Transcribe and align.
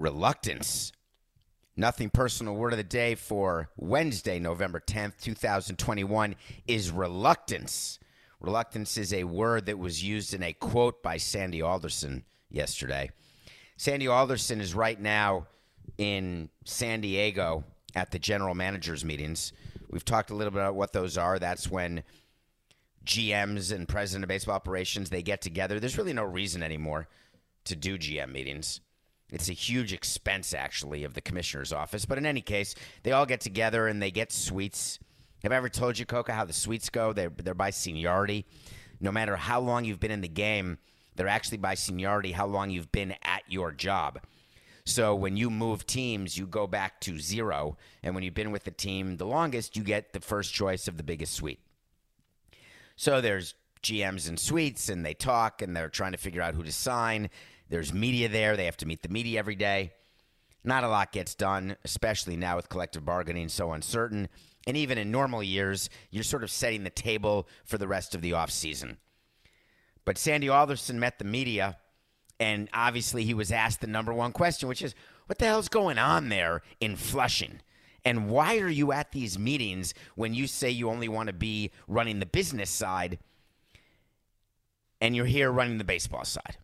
Reluctance. 0.00 0.92
Nothing 1.76 2.10
personal 2.10 2.54
word 2.56 2.72
of 2.72 2.78
the 2.78 2.84
day 2.84 3.14
for 3.14 3.68
Wednesday, 3.76 4.38
November 4.38 4.80
10th, 4.80 5.20
2021 5.20 6.34
is 6.66 6.90
reluctance. 6.90 7.98
Reluctance 8.40 8.96
is 8.96 9.12
a 9.12 9.24
word 9.24 9.66
that 9.66 9.78
was 9.78 10.02
used 10.02 10.34
in 10.34 10.42
a 10.42 10.54
quote 10.54 11.02
by 11.02 11.18
Sandy 11.18 11.62
Alderson 11.62 12.24
yesterday. 12.50 13.10
Sandy 13.76 14.08
Alderson 14.08 14.60
is 14.60 14.74
right 14.74 14.98
now 14.98 15.46
in 15.98 16.48
San 16.64 17.02
Diego 17.02 17.64
at 17.94 18.10
the 18.10 18.18
general 18.18 18.54
managers 18.54 19.04
meetings. 19.04 19.52
We've 19.90 20.04
talked 20.04 20.30
a 20.30 20.34
little 20.34 20.50
bit 20.50 20.60
about 20.60 20.74
what 20.74 20.92
those 20.92 21.18
are. 21.18 21.38
That's 21.38 21.70
when 21.70 22.02
GMs 23.04 23.72
and 23.72 23.88
president 23.88 24.24
of 24.24 24.28
baseball 24.28 24.54
operations 24.54 25.10
they 25.10 25.22
get 25.22 25.40
together. 25.40 25.78
There's 25.78 25.98
really 25.98 26.12
no 26.12 26.24
reason 26.24 26.62
anymore 26.62 27.08
to 27.64 27.76
do 27.76 27.98
GM 27.98 28.32
meetings. 28.32 28.80
It's 29.32 29.48
a 29.48 29.54
huge 29.54 29.92
expense, 29.92 30.52
actually, 30.54 31.04
of 31.04 31.14
the 31.14 31.20
commissioner's 31.20 31.72
office. 31.72 32.04
But 32.04 32.18
in 32.18 32.26
any 32.26 32.40
case, 32.40 32.74
they 33.02 33.12
all 33.12 33.26
get 33.26 33.40
together 33.40 33.86
and 33.86 34.02
they 34.02 34.10
get 34.10 34.32
suites. 34.32 34.98
Have 35.42 35.52
I 35.52 35.56
ever 35.56 35.68
told 35.68 35.98
you, 35.98 36.06
Coca, 36.06 36.32
how 36.32 36.44
the 36.44 36.52
suites 36.52 36.90
go? 36.90 37.12
They're, 37.12 37.30
they're 37.30 37.54
by 37.54 37.70
seniority. 37.70 38.46
No 39.00 39.12
matter 39.12 39.36
how 39.36 39.60
long 39.60 39.84
you've 39.84 40.00
been 40.00 40.10
in 40.10 40.20
the 40.20 40.28
game, 40.28 40.78
they're 41.16 41.28
actually 41.28 41.58
by 41.58 41.74
seniority, 41.74 42.32
how 42.32 42.46
long 42.46 42.70
you've 42.70 42.92
been 42.92 43.14
at 43.22 43.42
your 43.48 43.72
job. 43.72 44.20
So 44.84 45.14
when 45.14 45.36
you 45.36 45.50
move 45.50 45.86
teams, 45.86 46.36
you 46.36 46.46
go 46.46 46.66
back 46.66 47.00
to 47.02 47.18
zero. 47.18 47.76
And 48.02 48.14
when 48.14 48.24
you've 48.24 48.34
been 48.34 48.50
with 48.50 48.64
the 48.64 48.70
team 48.70 49.16
the 49.16 49.26
longest, 49.26 49.76
you 49.76 49.82
get 49.82 50.12
the 50.12 50.20
first 50.20 50.52
choice 50.52 50.88
of 50.88 50.96
the 50.96 51.02
biggest 51.02 51.34
suite. 51.34 51.60
So 52.96 53.20
there's 53.20 53.54
GMs 53.82 54.28
and 54.28 54.38
suites, 54.38 54.88
and 54.88 55.06
they 55.06 55.14
talk, 55.14 55.62
and 55.62 55.74
they're 55.74 55.88
trying 55.88 56.12
to 56.12 56.18
figure 56.18 56.42
out 56.42 56.54
who 56.54 56.62
to 56.62 56.72
sign. 56.72 57.30
There's 57.70 57.94
media 57.94 58.28
there. 58.28 58.56
They 58.56 58.66
have 58.66 58.76
to 58.78 58.86
meet 58.86 59.02
the 59.02 59.08
media 59.08 59.38
every 59.38 59.54
day. 59.54 59.92
Not 60.62 60.84
a 60.84 60.88
lot 60.88 61.12
gets 61.12 61.34
done, 61.34 61.76
especially 61.84 62.36
now 62.36 62.56
with 62.56 62.68
collective 62.68 63.04
bargaining 63.04 63.48
so 63.48 63.72
uncertain. 63.72 64.28
And 64.66 64.76
even 64.76 64.98
in 64.98 65.10
normal 65.10 65.42
years, 65.42 65.88
you're 66.10 66.24
sort 66.24 66.42
of 66.42 66.50
setting 66.50 66.84
the 66.84 66.90
table 66.90 67.48
for 67.64 67.78
the 67.78 67.88
rest 67.88 68.14
of 68.14 68.20
the 68.20 68.32
offseason. 68.32 68.96
But 70.04 70.18
Sandy 70.18 70.48
Alderson 70.48 71.00
met 71.00 71.18
the 71.18 71.24
media, 71.24 71.78
and 72.38 72.68
obviously 72.74 73.24
he 73.24 73.34
was 73.34 73.52
asked 73.52 73.80
the 73.80 73.86
number 73.86 74.12
one 74.12 74.32
question, 74.32 74.68
which 74.68 74.82
is 74.82 74.94
what 75.26 75.38
the 75.38 75.46
hell's 75.46 75.68
going 75.68 75.96
on 75.96 76.28
there 76.28 76.62
in 76.80 76.96
Flushing? 76.96 77.60
And 78.04 78.28
why 78.28 78.58
are 78.58 78.68
you 78.68 78.92
at 78.92 79.12
these 79.12 79.38
meetings 79.38 79.94
when 80.16 80.34
you 80.34 80.46
say 80.46 80.70
you 80.70 80.90
only 80.90 81.08
want 81.08 81.28
to 81.28 81.32
be 81.32 81.70
running 81.86 82.18
the 82.18 82.26
business 82.26 82.70
side 82.70 83.18
and 85.00 85.14
you're 85.14 85.26
here 85.26 85.50
running 85.50 85.78
the 85.78 85.84
baseball 85.84 86.24
side? 86.24 86.56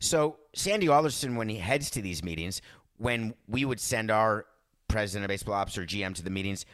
So, 0.00 0.38
Sandy 0.54 0.88
Alderson, 0.88 1.36
when 1.36 1.50
he 1.50 1.56
heads 1.56 1.90
to 1.90 2.02
these 2.02 2.24
meetings, 2.24 2.62
when 2.96 3.34
we 3.46 3.66
would 3.66 3.78
send 3.78 4.10
our 4.10 4.46
president 4.88 5.24
of 5.24 5.28
baseball 5.28 5.54
ops 5.54 5.76
or 5.76 5.84
GM 5.84 6.14
to 6.14 6.22
the 6.22 6.30
meetings, 6.30 6.64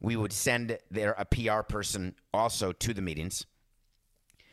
we 0.00 0.16
would 0.16 0.32
send 0.32 0.78
their 0.90 1.12
a 1.12 1.26
PR 1.26 1.60
person 1.60 2.14
also 2.32 2.72
to 2.72 2.94
the 2.94 3.02
meetings 3.02 3.44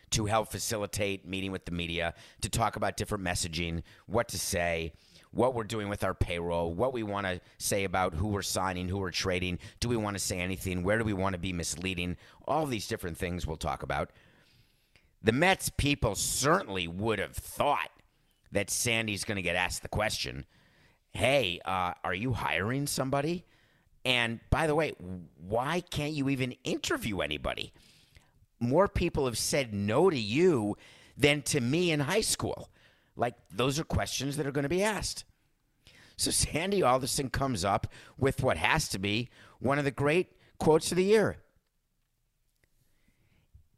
to 0.10 0.26
help 0.26 0.50
facilitate 0.50 1.26
meeting 1.28 1.52
with 1.52 1.66
the 1.66 1.72
media, 1.72 2.14
to 2.42 2.50
talk 2.50 2.76
about 2.76 2.98
different 2.98 3.24
messaging, 3.24 3.82
what 4.08 4.28
to 4.30 4.38
say, 4.38 4.92
what 5.32 5.54
we're 5.54 5.64
doing 5.64 5.90
with 5.90 6.04
our 6.04 6.14
payroll, 6.14 6.74
what 6.74 6.94
we 6.94 7.04
want 7.04 7.26
to 7.26 7.40
say 7.58 7.84
about 7.86 8.14
who 8.14 8.28
we're 8.28 8.42
signing, 8.42 8.88
who 8.90 8.98
we're 8.98 9.12
trading, 9.12 9.60
do 9.80 9.90
we 9.90 9.98
want 9.98 10.16
to 10.16 10.24
say 10.24 10.40
anything, 10.40 10.84
where 10.84 10.98
do 10.98 11.04
we 11.04 11.14
want 11.14 11.34
to 11.34 11.40
be 11.40 11.54
misleading, 11.54 12.18
all 12.46 12.66
these 12.66 12.88
different 12.88 13.18
things 13.18 13.46
we'll 13.46 13.58
talk 13.58 13.84
about. 13.84 14.12
The 15.22 15.34
Mets 15.34 15.70
people 15.70 16.16
certainly 16.16 16.88
would 16.88 17.20
have 17.20 17.36
thought 17.36 17.90
that 18.52 18.70
Sandy's 18.70 19.24
going 19.24 19.36
to 19.36 19.42
get 19.42 19.56
asked 19.56 19.82
the 19.82 19.90
question, 19.90 20.46
hey, 21.12 21.60
uh, 21.66 21.94
are 22.04 22.14
you 22.14 22.34
hiring 22.34 22.88
somebody? 22.88 23.46
And 24.06 24.40
by 24.50 24.68
the 24.68 24.76
way, 24.76 24.94
why 25.36 25.82
can't 25.82 26.14
you 26.14 26.30
even 26.30 26.54
interview 26.64 27.20
anybody? 27.20 27.74
More 28.60 28.88
people 28.88 29.26
have 29.26 29.38
said 29.38 29.74
no 29.74 30.10
to 30.10 30.18
you 30.18 30.78
than 31.18 31.42
to 31.44 31.60
me 31.60 31.92
in 31.92 32.00
high 32.02 32.22
school. 32.22 32.70
Like, 33.16 33.36
those 33.52 33.80
are 33.80 33.84
questions 33.84 34.38
that 34.38 34.48
are 34.48 34.52
going 34.52 34.64
to 34.64 34.70
be 34.70 34.84
asked. 34.84 35.26
So 36.16 36.32
Sandy 36.32 36.82
Alderson 36.82 37.30
comes 37.30 37.66
up 37.66 37.88
with 38.18 38.42
what 38.42 38.58
has 38.58 38.88
to 38.90 39.00
be 39.00 39.30
one 39.60 39.78
of 39.78 39.86
the 39.86 39.92
great 39.92 40.34
quotes 40.60 40.92
of 40.92 40.98
the 40.98 41.04
year. 41.04 41.38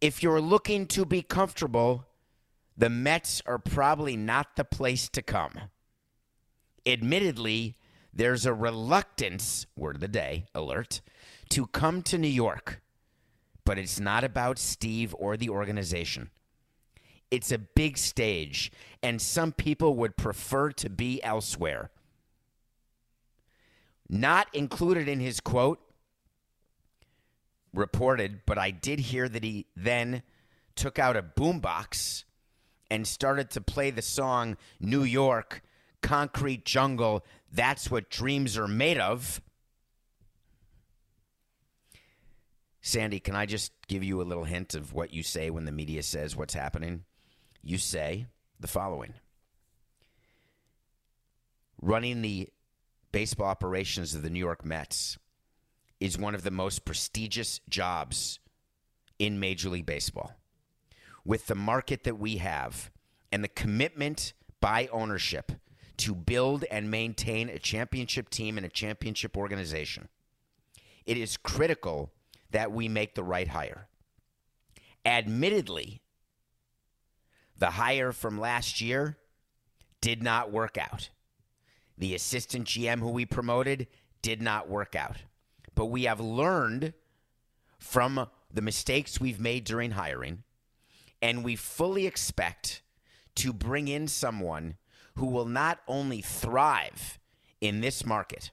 If 0.01 0.23
you're 0.23 0.39
looking 0.39 0.85
to 0.87 1.05
be 1.05 1.21
comfortable, 1.21 2.05
the 2.79 2.89
Mets 2.89 3.41
are 3.45 3.59
probably 3.59 4.15
not 4.15 4.55
the 4.55 4.63
place 4.63 5.09
to 5.09 5.21
come. 5.21 5.53
Admittedly, 6.85 7.75
there's 8.13 8.45
a 8.45 8.53
reluctance, 8.53 9.65
word 9.75 9.97
of 9.97 10.01
the 10.01 10.07
day, 10.07 10.45
alert, 10.55 11.01
to 11.49 11.67
come 11.67 12.01
to 12.03 12.17
New 12.17 12.29
York. 12.29 12.81
But 13.65 13.77
it's 13.77 13.99
not 13.99 14.23
about 14.23 14.57
Steve 14.57 15.13
or 15.19 15.35
the 15.35 15.49
organization. 15.49 16.29
It's 17.29 17.51
a 17.51 17.57
big 17.57 17.97
stage, 17.97 18.71
and 19.03 19.21
some 19.21 19.51
people 19.51 19.95
would 19.97 20.15
prefer 20.15 20.71
to 20.71 20.89
be 20.89 21.21
elsewhere. 21.21 21.91
Not 24.07 24.47
included 24.53 25.09
in 25.09 25.19
his 25.19 25.41
quote, 25.41 25.81
reported, 27.73 28.39
but 28.45 28.57
I 28.57 28.71
did 28.71 28.99
hear 28.99 29.27
that 29.27 29.43
he 29.43 29.67
then 29.75 30.23
took 30.75 30.97
out 30.97 31.17
a 31.17 31.21
boombox 31.21 32.23
and 32.89 33.07
started 33.07 33.49
to 33.51 33.61
play 33.61 33.91
the 33.91 34.01
song 34.01 34.57
New 34.79 35.03
York, 35.03 35.61
Concrete 36.01 36.65
Jungle, 36.65 37.25
That's 37.51 37.91
What 37.91 38.09
Dreams 38.09 38.57
Are 38.57 38.67
Made 38.67 38.97
of. 38.97 39.41
Sandy, 42.81 43.19
can 43.19 43.35
I 43.35 43.45
just 43.45 43.71
give 43.87 44.03
you 44.03 44.21
a 44.21 44.23
little 44.23 44.45
hint 44.45 44.73
of 44.73 44.93
what 44.93 45.13
you 45.13 45.21
say 45.21 45.49
when 45.49 45.65
the 45.65 45.71
media 45.71 46.01
says 46.01 46.35
what's 46.35 46.53
happening? 46.53 47.03
You 47.61 47.77
say 47.77 48.27
the 48.59 48.67
following 48.67 49.13
Running 51.81 52.21
the 52.21 52.49
baseball 53.11 53.47
operations 53.47 54.15
of 54.15 54.21
the 54.21 54.29
New 54.29 54.39
York 54.39 54.65
Mets 54.65 55.17
is 55.99 56.17
one 56.17 56.35
of 56.35 56.43
the 56.43 56.51
most 56.51 56.85
prestigious 56.85 57.59
jobs 57.69 58.39
in 59.17 59.39
Major 59.39 59.69
League 59.69 59.85
Baseball. 59.85 60.38
With 61.25 61.47
the 61.47 61.55
market 61.55 62.03
that 62.03 62.17
we 62.17 62.37
have 62.37 62.91
and 63.31 63.43
the 63.43 63.49
commitment 63.49 64.33
by 64.59 64.87
ownership 64.91 65.51
to 65.97 66.15
build 66.15 66.63
and 66.71 66.89
maintain 66.89 67.49
a 67.49 67.59
championship 67.59 68.29
team 68.29 68.57
and 68.57 68.65
a 68.65 68.69
championship 68.69 69.37
organization, 69.37 70.07
it 71.05 71.17
is 71.17 71.37
critical 71.37 72.11
that 72.51 72.71
we 72.71 72.87
make 72.87 73.15
the 73.15 73.23
right 73.23 73.49
hire. 73.49 73.87
Admittedly, 75.05 76.01
the 77.57 77.71
hire 77.71 78.11
from 78.11 78.39
last 78.39 78.81
year 78.81 79.17
did 80.01 80.23
not 80.23 80.51
work 80.51 80.77
out. 80.77 81.09
The 81.97 82.15
assistant 82.15 82.65
GM 82.65 82.99
who 82.99 83.09
we 83.09 83.25
promoted 83.25 83.87
did 84.21 84.41
not 84.41 84.69
work 84.69 84.95
out. 84.95 85.17
But 85.75 85.87
we 85.87 86.03
have 86.03 86.19
learned 86.19 86.93
from 87.77 88.27
the 88.51 88.61
mistakes 88.61 89.19
we've 89.19 89.39
made 89.39 89.63
during 89.63 89.91
hiring, 89.91 90.43
and 91.21 91.43
we 91.43 91.55
fully 91.55 92.07
expect 92.07 92.81
to 93.35 93.53
bring 93.53 93.87
in 93.87 94.07
someone 94.07 94.75
who 95.15 95.27
will 95.27 95.45
not 95.45 95.79
only 95.87 96.21
thrive 96.21 97.19
in 97.61 97.81
this 97.81 98.05
market, 98.05 98.51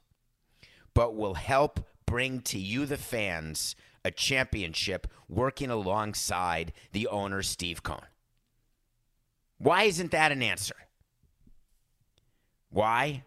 but 0.94 1.14
will 1.14 1.34
help 1.34 1.80
bring 2.06 2.40
to 2.40 2.58
you, 2.58 2.86
the 2.86 2.96
fans, 2.96 3.76
a 4.04 4.10
championship 4.10 5.06
working 5.28 5.70
alongside 5.70 6.72
the 6.92 7.06
owner, 7.08 7.42
Steve 7.42 7.82
Cohen? 7.82 8.04
Why 9.58 9.84
isn't 9.84 10.10
that 10.10 10.32
an 10.32 10.42
answer? 10.42 10.76
Why? 12.70 13.24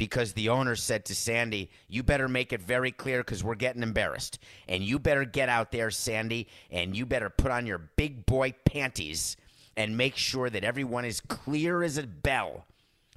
Because 0.00 0.32
the 0.32 0.48
owner 0.48 0.76
said 0.76 1.04
to 1.04 1.14
Sandy, 1.14 1.68
You 1.86 2.02
better 2.02 2.26
make 2.26 2.54
it 2.54 2.62
very 2.62 2.90
clear 2.90 3.18
because 3.18 3.44
we're 3.44 3.54
getting 3.54 3.82
embarrassed. 3.82 4.38
And 4.66 4.82
you 4.82 4.98
better 4.98 5.26
get 5.26 5.50
out 5.50 5.72
there, 5.72 5.90
Sandy, 5.90 6.48
and 6.70 6.96
you 6.96 7.04
better 7.04 7.28
put 7.28 7.50
on 7.50 7.66
your 7.66 7.90
big 7.96 8.24
boy 8.24 8.54
panties 8.64 9.36
and 9.76 9.98
make 9.98 10.16
sure 10.16 10.48
that 10.48 10.64
everyone 10.64 11.04
is 11.04 11.20
clear 11.20 11.82
as 11.82 11.98
a 11.98 12.06
bell 12.06 12.64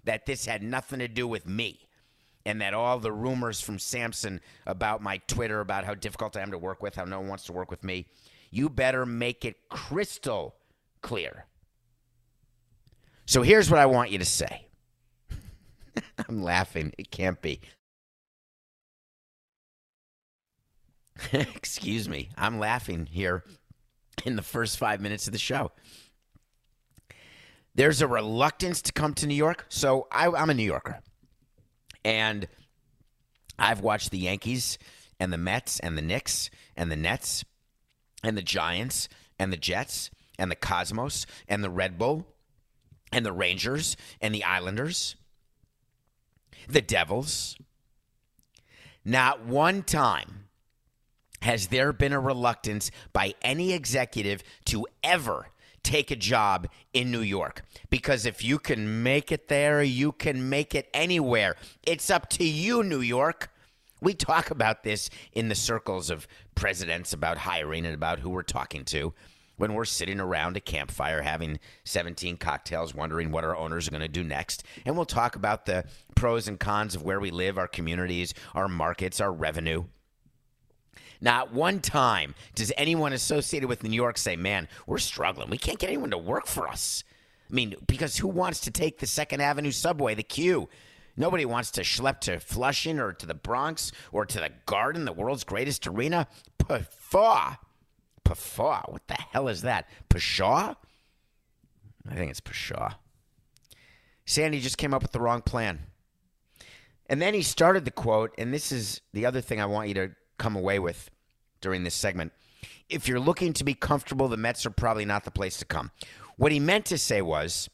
that 0.04 0.26
this 0.26 0.46
had 0.46 0.62
nothing 0.62 1.00
to 1.00 1.08
do 1.08 1.26
with 1.26 1.48
me. 1.48 1.88
And 2.46 2.60
that 2.60 2.74
all 2.74 3.00
the 3.00 3.14
rumors 3.14 3.62
from 3.62 3.80
Samson 3.80 4.42
about 4.68 5.02
my 5.02 5.20
Twitter, 5.26 5.62
about 5.62 5.86
how 5.86 5.94
difficult 5.94 6.36
I 6.36 6.42
am 6.42 6.52
to 6.52 6.58
work 6.58 6.84
with, 6.84 6.96
how 6.96 7.06
no 7.06 7.22
one 7.22 7.30
wants 7.30 7.46
to 7.46 7.54
work 7.54 7.72
with 7.72 7.86
me, 7.86 8.08
you 8.52 8.68
better 8.68 9.06
make 9.06 9.46
it 9.46 9.70
crystal 9.70 10.56
clear. 11.02 11.46
So 13.26 13.42
here's 13.42 13.72
what 13.72 13.80
I 13.80 13.86
want 13.86 14.12
you 14.12 14.18
to 14.18 14.26
say. 14.26 14.68
I'm 16.30 16.44
laughing. 16.44 16.94
It 16.98 17.12
can't 17.12 17.42
be. 17.42 17.62
Excuse 21.34 22.10
me. 22.10 22.30
I'm 22.38 22.60
laughing 22.60 23.06
here 23.06 23.44
in 24.26 24.36
the 24.36 24.42
first 24.42 24.78
five 24.78 25.02
minutes 25.02 25.28
of 25.28 25.34
the 25.34 25.40
show. 25.40 25.72
There's 27.76 28.02
a 28.02 28.08
reluctance 28.08 28.82
to 28.84 28.94
come 28.94 29.14
to 29.16 29.28
New 29.28 29.36
York. 29.36 29.66
So 29.70 30.08
I, 30.12 30.28
I'm 30.28 30.50
a 30.50 30.54
New 30.54 30.64
Yorker. 30.64 31.00
And 32.06 32.48
I've 33.58 33.82
watched 33.82 34.12
the 34.12 34.18
Yankees 34.18 34.78
and 35.20 35.32
the 35.32 35.38
Mets 35.38 35.80
and 35.80 35.98
the 35.98 36.02
Knicks 36.02 36.50
and 36.76 36.92
the 36.92 36.96
Nets 36.96 37.46
and 38.24 38.38
the 38.38 38.42
Giants 38.42 39.10
and 39.40 39.52
the 39.52 39.58
Jets 39.58 40.12
and 40.38 40.52
the 40.52 40.56
Cosmos 40.56 41.26
and 41.48 41.64
the 41.64 41.70
Red 41.70 41.98
Bull 41.98 42.28
and 43.12 43.26
the 43.26 43.32
Rangers 43.32 43.96
and 44.22 44.34
the 44.34 44.44
Islanders, 44.44 45.16
the 46.68 46.82
Devils. 46.82 47.58
Not 49.06 49.46
one 49.46 49.84
time 49.84 50.46
has 51.42 51.68
there 51.68 51.92
been 51.92 52.14
a 52.14 52.20
reluctance 52.20 52.90
by 53.12 53.36
any 53.42 53.74
executive 53.74 54.44
to 54.66 54.88
ever 55.04 55.48
take 55.84 56.10
a 56.10 56.16
job 56.16 56.68
in 56.94 57.12
New 57.12 57.22
York. 57.22 57.64
Because 57.90 58.26
if 58.26 58.44
you 58.44 58.58
can 58.58 59.04
make 59.04 59.32
it 59.32 59.50
there, 59.50 59.84
you 59.84 60.14
can 60.14 60.50
make 60.50 60.74
it 60.74 60.90
anywhere. 60.94 61.56
It's 61.86 62.10
up 62.10 62.30
to 62.32 62.46
you, 62.46 62.84
New 62.84 63.02
York. 63.02 63.52
We 64.02 64.14
talk 64.14 64.50
about 64.50 64.84
this 64.84 65.10
in 65.34 65.50
the 65.50 65.56
circles 65.56 66.10
of 66.10 66.28
presidents 66.56 67.14
about 67.14 67.40
hiring 67.40 67.86
and 67.86 67.94
about 67.96 68.20
who 68.20 68.30
we're 68.30 68.44
talking 68.44 68.86
to 68.86 69.14
when 69.58 69.74
we're 69.74 69.86
sitting 69.86 70.20
around 70.20 70.58
a 70.58 70.62
campfire 70.62 71.22
having 71.22 71.60
17 71.86 72.38
cocktails, 72.38 72.96
wondering 72.96 73.32
what 73.32 73.44
our 73.44 73.56
owners 73.56 73.88
are 73.88 73.92
going 73.92 74.02
to 74.02 74.08
do 74.08 74.24
next. 74.24 74.64
And 74.86 74.96
we'll 74.96 75.06
talk 75.06 75.36
about 75.36 75.66
the 75.66 75.86
pros 76.16 76.48
and 76.48 76.60
cons 76.60 76.96
of 76.96 77.04
where 77.04 77.20
we 77.20 77.32
live, 77.32 77.58
our 77.58 77.68
communities, 77.68 78.34
our 78.54 78.68
markets, 78.68 79.22
our 79.22 79.32
revenue. 79.32 79.86
Not 81.22 81.54
one 81.54 81.80
time 81.80 82.36
does 82.54 82.74
anyone 82.76 83.14
associated 83.14 83.70
with 83.70 83.84
New 83.84 83.96
York 83.96 84.18
say, 84.18 84.36
man, 84.36 84.68
we're 84.86 84.98
struggling. 84.98 85.50
We 85.50 85.58
can't 85.58 85.80
get 85.80 85.88
anyone 85.88 86.12
to 86.12 86.18
work 86.18 86.48
for 86.48 86.68
us. 86.68 87.04
I 87.50 87.54
mean, 87.54 87.76
because 87.88 88.18
who 88.18 88.28
wants 88.28 88.60
to 88.62 88.72
take 88.72 89.00
the 89.00 89.08
Second 89.08 89.42
Avenue 89.42 89.72
subway, 89.72 90.16
the 90.16 90.24
Q? 90.24 90.68
Nobody 91.16 91.46
wants 91.46 91.72
to 91.72 91.82
schlep 91.82 92.20
to 92.22 92.40
Flushing 92.40 93.00
or 93.00 93.14
to 93.14 93.26
the 93.26 93.36
Bronx 93.36 93.92
or 94.12 94.26
to 94.26 94.40
the 94.40 94.50
Garden, 94.66 95.06
the 95.06 95.14
world's 95.14 95.44
greatest 95.44 95.86
arena. 95.86 96.28
Puffaw. 96.58 97.56
Puffaw. 98.24 98.92
What 98.92 99.08
the 99.08 99.16
hell 99.16 99.48
is 99.48 99.62
that? 99.64 99.88
Pshaw? 100.10 100.76
I 102.10 102.16
think 102.16 102.32
it's 102.32 102.42
Pshaw. 102.42 102.96
Sandy 104.26 104.60
just 104.60 104.78
came 104.78 104.94
up 104.94 105.02
with 105.02 105.12
the 105.12 105.20
wrong 105.20 105.42
plan. 105.42 105.80
And 107.08 107.22
then 107.22 107.34
he 107.34 107.42
started 107.42 107.86
the 107.86 107.92
quote, 107.92 108.34
and 108.38 108.54
this 108.54 108.72
is 108.72 109.02
the 109.14 109.26
other 109.26 109.42
thing 109.42 109.60
I 109.60 109.66
want 109.66 109.90
you 109.90 109.94
to 109.96 110.12
come 110.38 110.56
away 110.56 110.80
with 110.80 111.12
during 111.62 111.84
this 111.84 111.96
segment. 111.96 112.32
If 112.90 113.08
you're 113.08 113.20
looking 113.20 113.54
to 113.54 113.64
be 113.64 113.74
comfortable, 113.74 114.28
the 114.28 114.38
Mets 114.38 114.66
are 114.66 114.72
probably 114.72 115.06
not 115.06 115.26
the 115.26 115.32
place 115.32 115.58
to 115.58 115.66
come. 115.66 115.92
What 116.38 116.52
he 116.52 116.60
meant 116.60 116.86
to 116.86 116.98
say 116.98 117.22
was, 117.22 117.70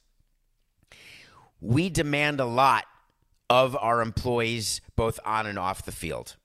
we 1.61 1.89
demand 1.89 2.39
a 2.39 2.45
lot 2.45 2.85
of 3.49 3.75
our 3.75 4.01
employees, 4.01 4.81
both 4.95 5.19
on 5.25 5.45
and 5.45 5.59
off 5.59 5.85
the 5.85 5.91
field, 5.91 6.35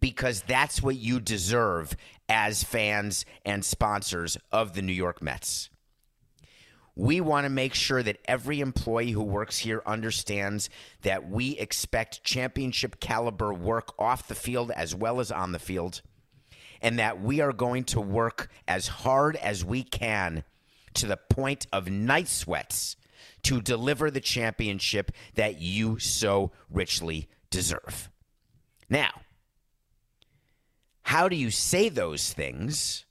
because 0.00 0.42
that's 0.42 0.82
what 0.82 0.96
you 0.96 1.20
deserve 1.20 1.96
as 2.28 2.62
fans 2.62 3.24
and 3.44 3.64
sponsors 3.64 4.36
of 4.52 4.74
the 4.74 4.82
New 4.82 4.92
York 4.92 5.22
Mets. 5.22 5.70
We 6.94 7.20
want 7.20 7.44
to 7.44 7.50
make 7.50 7.74
sure 7.74 8.02
that 8.02 8.18
every 8.24 8.60
employee 8.60 9.12
who 9.12 9.22
works 9.22 9.58
here 9.58 9.82
understands 9.86 10.68
that 11.02 11.28
we 11.28 11.56
expect 11.56 12.24
championship 12.24 12.98
caliber 12.98 13.54
work 13.54 13.94
off 14.00 14.26
the 14.26 14.34
field 14.34 14.72
as 14.72 14.96
well 14.96 15.20
as 15.20 15.30
on 15.30 15.52
the 15.52 15.60
field, 15.60 16.02
and 16.82 16.98
that 16.98 17.20
we 17.20 17.40
are 17.40 17.52
going 17.52 17.84
to 17.84 18.00
work 18.00 18.50
as 18.66 18.88
hard 18.88 19.36
as 19.36 19.64
we 19.64 19.84
can 19.84 20.42
to 20.94 21.06
the 21.06 21.16
point 21.16 21.68
of 21.72 21.88
night 21.88 22.26
sweats 22.26 22.96
to 23.42 23.60
deliver 23.60 24.10
the 24.10 24.20
championship 24.20 25.12
that 25.36 25.60
you 25.60 26.00
so 26.00 26.50
richly 26.68 27.28
deserve. 27.50 28.10
Now, 28.90 29.20
how 31.08 31.26
do 31.26 31.36
you 31.36 31.50
say 31.50 31.88
those 31.88 32.34
things 32.34 33.06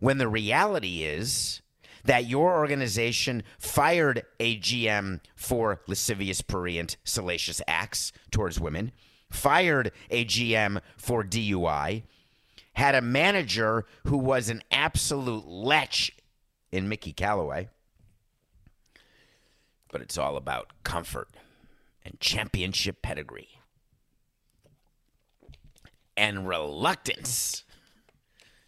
when 0.00 0.16
the 0.16 0.26
reality 0.26 1.02
is 1.02 1.60
that 2.04 2.26
your 2.26 2.56
organization 2.56 3.42
fired 3.58 4.22
a 4.40 4.58
GM 4.58 5.20
for 5.36 5.82
lascivious, 5.86 6.40
prurient, 6.40 6.96
salacious 7.04 7.60
acts 7.68 8.12
towards 8.30 8.58
women, 8.58 8.92
fired 9.30 9.92
a 10.08 10.24
GM 10.24 10.80
for 10.96 11.22
DUI, 11.22 12.04
had 12.72 12.94
a 12.94 13.02
manager 13.02 13.84
who 14.06 14.16
was 14.16 14.48
an 14.48 14.62
absolute 14.70 15.46
lech 15.46 16.12
in 16.72 16.88
Mickey 16.88 17.12
Callaway. 17.12 17.68
But 19.92 20.00
it's 20.00 20.16
all 20.16 20.38
about 20.38 20.72
comfort 20.82 21.28
and 22.06 22.18
championship 22.20 23.02
pedigree 23.02 23.53
and 26.16 26.46
reluctance. 26.48 27.64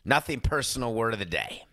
Nothing 0.05 0.41
personal 0.41 0.95
word 0.95 1.13
of 1.13 1.19
the 1.19 1.25
day. 1.25 1.65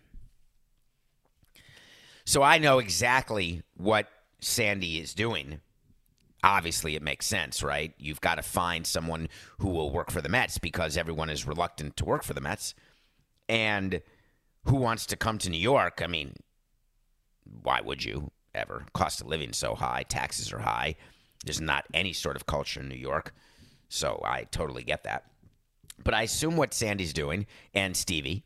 So 2.24 2.42
I 2.42 2.58
know 2.58 2.78
exactly 2.78 3.62
what 3.76 4.08
Sandy 4.40 4.98
is 4.98 5.14
doing. 5.14 5.60
Obviously, 6.42 6.94
it 6.94 7.02
makes 7.02 7.26
sense, 7.26 7.62
right? 7.62 7.94
You've 7.98 8.20
got 8.20 8.36
to 8.36 8.42
find 8.42 8.86
someone 8.86 9.28
who 9.58 9.68
will 9.68 9.90
work 9.90 10.10
for 10.10 10.20
the 10.20 10.28
Mets 10.28 10.58
because 10.58 10.96
everyone 10.96 11.30
is 11.30 11.46
reluctant 11.46 11.96
to 11.96 12.04
work 12.04 12.22
for 12.22 12.34
the 12.34 12.40
Mets. 12.40 12.74
And 13.48 14.02
who 14.64 14.76
wants 14.76 15.06
to 15.06 15.16
come 15.16 15.38
to 15.38 15.50
New 15.50 15.58
York? 15.58 16.00
I 16.02 16.06
mean, 16.06 16.34
why 17.62 17.80
would 17.80 18.04
you 18.04 18.30
ever? 18.54 18.86
Cost 18.92 19.20
of 19.20 19.26
living 19.26 19.52
so 19.52 19.74
high, 19.74 20.04
taxes 20.08 20.52
are 20.52 20.60
high. 20.60 20.96
There's 21.44 21.60
not 21.60 21.84
any 21.92 22.12
sort 22.12 22.36
of 22.36 22.46
culture 22.46 22.80
in 22.80 22.88
New 22.88 22.94
York. 22.94 23.34
So 23.88 24.20
I 24.24 24.44
totally 24.44 24.82
get 24.82 25.04
that. 25.04 25.24
But 26.02 26.14
I 26.14 26.22
assume 26.22 26.56
what 26.56 26.74
Sandy's 26.74 27.12
doing 27.12 27.46
and 27.72 27.96
Stevie 27.96 28.44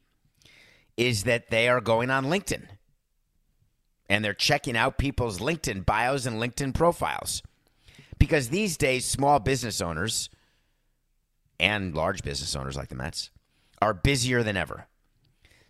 is 0.96 1.24
that 1.24 1.50
they 1.50 1.68
are 1.68 1.80
going 1.80 2.10
on 2.10 2.26
LinkedIn 2.26 2.66
and 4.08 4.24
they're 4.24 4.34
checking 4.34 4.76
out 4.76 4.98
people's 4.98 5.38
LinkedIn 5.38 5.84
bios 5.84 6.26
and 6.26 6.40
LinkedIn 6.40 6.74
profiles. 6.74 7.42
Because 8.18 8.48
these 8.48 8.76
days, 8.76 9.04
small 9.04 9.38
business 9.38 9.80
owners 9.80 10.28
and 11.60 11.94
large 11.94 12.22
business 12.22 12.56
owners 12.56 12.76
like 12.76 12.88
the 12.88 12.94
Mets 12.94 13.30
are 13.80 13.94
busier 13.94 14.42
than 14.42 14.56
ever. 14.56 14.86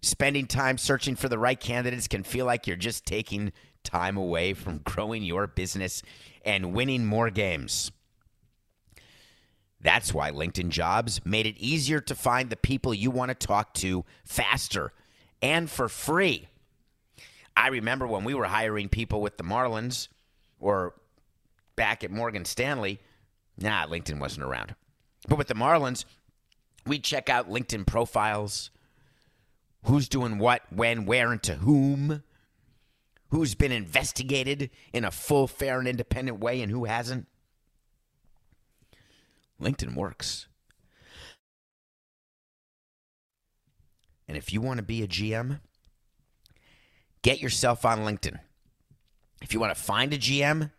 Spending 0.00 0.46
time 0.46 0.78
searching 0.78 1.16
for 1.16 1.28
the 1.28 1.38
right 1.38 1.58
candidates 1.58 2.08
can 2.08 2.22
feel 2.22 2.46
like 2.46 2.66
you're 2.66 2.76
just 2.76 3.04
taking 3.04 3.52
time 3.82 4.16
away 4.16 4.54
from 4.54 4.78
growing 4.84 5.22
your 5.22 5.46
business 5.46 6.02
and 6.44 6.72
winning 6.72 7.04
more 7.04 7.30
games. 7.30 7.90
That's 9.80 10.12
why 10.12 10.30
LinkedIn 10.30 10.70
Jobs 10.70 11.24
made 11.24 11.46
it 11.46 11.56
easier 11.58 12.00
to 12.00 12.14
find 12.14 12.50
the 12.50 12.56
people 12.56 12.92
you 12.92 13.10
want 13.10 13.28
to 13.28 13.46
talk 13.46 13.74
to 13.74 14.04
faster 14.24 14.92
and 15.40 15.70
for 15.70 15.88
free. 15.88 16.48
I 17.56 17.68
remember 17.68 18.06
when 18.06 18.24
we 18.24 18.34
were 18.34 18.46
hiring 18.46 18.88
people 18.88 19.20
with 19.20 19.36
the 19.36 19.44
Marlins 19.44 20.08
or 20.58 20.94
back 21.76 22.02
at 22.02 22.10
Morgan 22.10 22.44
Stanley, 22.44 22.98
nah, 23.56 23.86
LinkedIn 23.86 24.18
wasn't 24.18 24.44
around. 24.44 24.74
But 25.28 25.38
with 25.38 25.48
the 25.48 25.54
Marlins, 25.54 26.04
we'd 26.86 27.04
check 27.04 27.28
out 27.28 27.50
LinkedIn 27.50 27.86
profiles 27.86 28.70
who's 29.84 30.08
doing 30.08 30.38
what, 30.38 30.62
when, 30.70 31.06
where, 31.06 31.30
and 31.32 31.42
to 31.44 31.56
whom, 31.56 32.22
who's 33.30 33.54
been 33.54 33.72
investigated 33.72 34.70
in 34.92 35.04
a 35.04 35.10
full, 35.10 35.46
fair, 35.46 35.78
and 35.78 35.88
independent 35.88 36.40
way, 36.40 36.60
and 36.62 36.70
who 36.70 36.84
hasn't. 36.84 37.26
LinkedIn 39.60 39.94
works. 39.94 40.46
And 44.26 44.36
if 44.36 44.52
you 44.52 44.60
want 44.60 44.78
to 44.78 44.84
be 44.84 45.02
a 45.02 45.08
GM, 45.08 45.60
get 47.22 47.40
yourself 47.40 47.84
on 47.84 48.00
LinkedIn. 48.00 48.38
If 49.42 49.54
you 49.54 49.60
want 49.60 49.74
to 49.74 49.82
find 49.82 50.12
a 50.12 50.18
GM, 50.18 50.70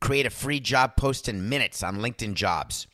create 0.00 0.26
a 0.26 0.30
free 0.30 0.60
job 0.60 0.96
post 0.96 1.28
in 1.28 1.48
minutes 1.48 1.82
on 1.82 1.98
LinkedIn 1.98 2.34
Jobs. 2.34 2.86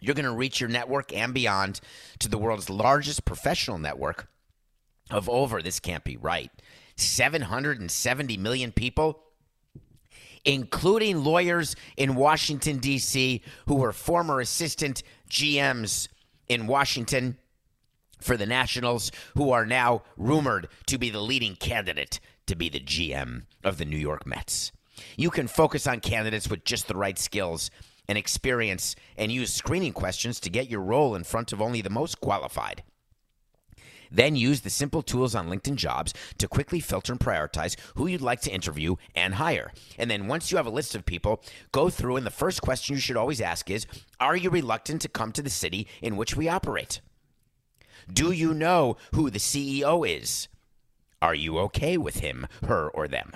You're 0.00 0.16
going 0.16 0.24
to 0.24 0.32
reach 0.32 0.60
your 0.60 0.68
network 0.68 1.14
and 1.14 1.32
beyond 1.32 1.80
to 2.18 2.28
the 2.28 2.38
world's 2.38 2.68
largest 2.68 3.24
professional 3.24 3.78
network 3.78 4.28
of 5.10 5.28
over, 5.28 5.62
this 5.62 5.78
can't 5.78 6.02
be 6.02 6.16
right, 6.16 6.50
770 6.96 8.36
million 8.36 8.72
people, 8.72 9.22
including 10.44 11.24
lawyers 11.24 11.76
in 11.96 12.14
Washington, 12.14 12.78
D.C., 12.78 13.42
who 13.66 13.74
were 13.74 13.92
former 13.92 14.40
assistant 14.40 15.02
GMs 15.30 16.08
in 16.48 16.66
Washington 16.66 17.38
for 18.20 18.36
the 18.36 18.46
Nationals, 18.46 19.10
who 19.34 19.50
are 19.50 19.66
now 19.66 20.02
rumored 20.16 20.68
to 20.86 20.98
be 20.98 21.10
the 21.10 21.20
leading 21.20 21.56
candidate 21.56 22.20
to 22.46 22.54
be 22.54 22.68
the 22.68 22.80
GM 22.80 23.44
of 23.64 23.78
the 23.78 23.84
New 23.84 23.96
York 23.96 24.26
Mets. 24.26 24.72
You 25.16 25.30
can 25.30 25.48
focus 25.48 25.86
on 25.86 26.00
candidates 26.00 26.48
with 26.48 26.64
just 26.64 26.88
the 26.88 26.96
right 26.96 27.18
skills 27.18 27.70
and 28.08 28.18
experience 28.18 28.96
and 29.16 29.32
use 29.32 29.52
screening 29.52 29.92
questions 29.92 30.40
to 30.40 30.50
get 30.50 30.70
your 30.70 30.80
role 30.80 31.14
in 31.14 31.24
front 31.24 31.52
of 31.52 31.62
only 31.62 31.80
the 31.80 31.90
most 31.90 32.20
qualified. 32.20 32.82
Then 34.12 34.36
use 34.36 34.60
the 34.60 34.70
simple 34.70 35.02
tools 35.02 35.34
on 35.34 35.48
LinkedIn 35.48 35.76
Jobs 35.76 36.12
to 36.38 36.46
quickly 36.46 36.80
filter 36.80 37.12
and 37.12 37.20
prioritize 37.20 37.76
who 37.96 38.06
you'd 38.06 38.20
like 38.20 38.42
to 38.42 38.52
interview 38.52 38.96
and 39.14 39.34
hire. 39.34 39.72
And 39.98 40.10
then 40.10 40.28
once 40.28 40.50
you 40.50 40.58
have 40.58 40.66
a 40.66 40.70
list 40.70 40.94
of 40.94 41.06
people, 41.06 41.42
go 41.72 41.88
through 41.88 42.16
and 42.16 42.26
the 42.26 42.30
first 42.30 42.60
question 42.60 42.94
you 42.94 43.00
should 43.00 43.16
always 43.16 43.40
ask 43.40 43.70
is 43.70 43.86
Are 44.20 44.36
you 44.36 44.50
reluctant 44.50 45.00
to 45.02 45.08
come 45.08 45.32
to 45.32 45.42
the 45.42 45.50
city 45.50 45.88
in 46.02 46.16
which 46.16 46.36
we 46.36 46.48
operate? 46.48 47.00
Do 48.12 48.32
you 48.32 48.52
know 48.52 48.96
who 49.14 49.30
the 49.30 49.38
CEO 49.38 50.06
is? 50.06 50.48
Are 51.22 51.34
you 51.34 51.58
okay 51.60 51.96
with 51.96 52.16
him, 52.16 52.46
her, 52.66 52.88
or 52.90 53.08
them? 53.08 53.32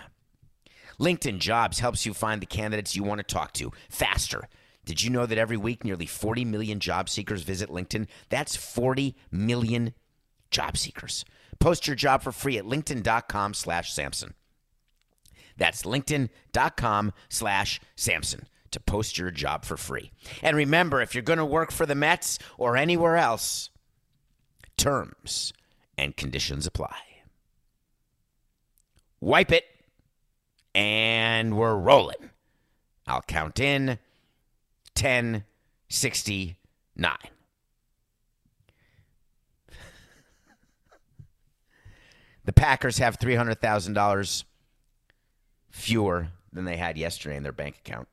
LinkedIn 0.99 1.39
Jobs 1.39 1.79
helps 1.79 2.05
you 2.05 2.13
find 2.13 2.43
the 2.43 2.47
candidates 2.47 2.97
you 2.97 3.05
want 3.05 3.19
to 3.19 3.35
talk 3.35 3.53
to 3.55 3.73
faster. 3.89 4.49
Did 4.85 5.03
you 5.03 5.11
know 5.11 5.27
that 5.27 5.39
every 5.39 5.57
week 5.57 5.85
nearly 5.85 6.07
40 6.07 6.45
million 6.45 6.81
job 6.81 7.09
seekers 7.09 7.43
visit 7.43 7.71
LinkedIn? 7.71 8.07
That's 8.29 8.57
40 8.57 9.15
million 9.31 9.95
job 10.51 10.77
seekers. 10.77 11.25
Post 11.59 11.87
your 11.87 11.97
job 11.97 12.23
for 12.23 12.33
free 12.33 12.59
at 12.59 12.65
linkedin.com 12.65 13.55
slash 13.55 13.93
Samson. 13.93 14.35
That's 15.57 15.83
linkedin.com 15.83 17.13
slash 17.29 17.81
Samson 17.97 18.47
to 18.71 18.81
post 18.81 19.17
your 19.17 19.31
job 19.31 19.65
for 19.65 19.77
free. 19.77 20.11
And 20.43 20.57
remember, 20.57 21.01
if 21.01 21.15
you're 21.15 21.23
going 21.23 21.39
to 21.39 21.45
work 21.45 21.73
for 21.73 21.87
the 21.87 21.95
Mets 21.95 22.39
or 22.59 22.77
anywhere 22.77 23.17
else, 23.17 23.71
terms 24.77 25.53
and 25.97 26.17
conditions 26.17 26.67
apply. 26.67 26.97
Wipe 29.21 29.51
it, 29.51 29.65
and 30.75 31.57
we're 31.57 31.75
rolling. 31.75 32.31
I'll 33.07 33.23
count 33.23 33.61
in 33.61 33.99
10, 34.95 35.45
69. 35.89 37.17
The 42.47 42.53
Packers 42.53 42.99
have 42.99 43.19
$300,000 43.19 44.45
fewer 45.71 46.29
than 46.53 46.65
they 46.65 46.77
had 46.77 46.97
yesterday 46.97 47.37
in 47.37 47.43
their 47.43 47.53
bank 47.53 47.77
account. 47.79 48.09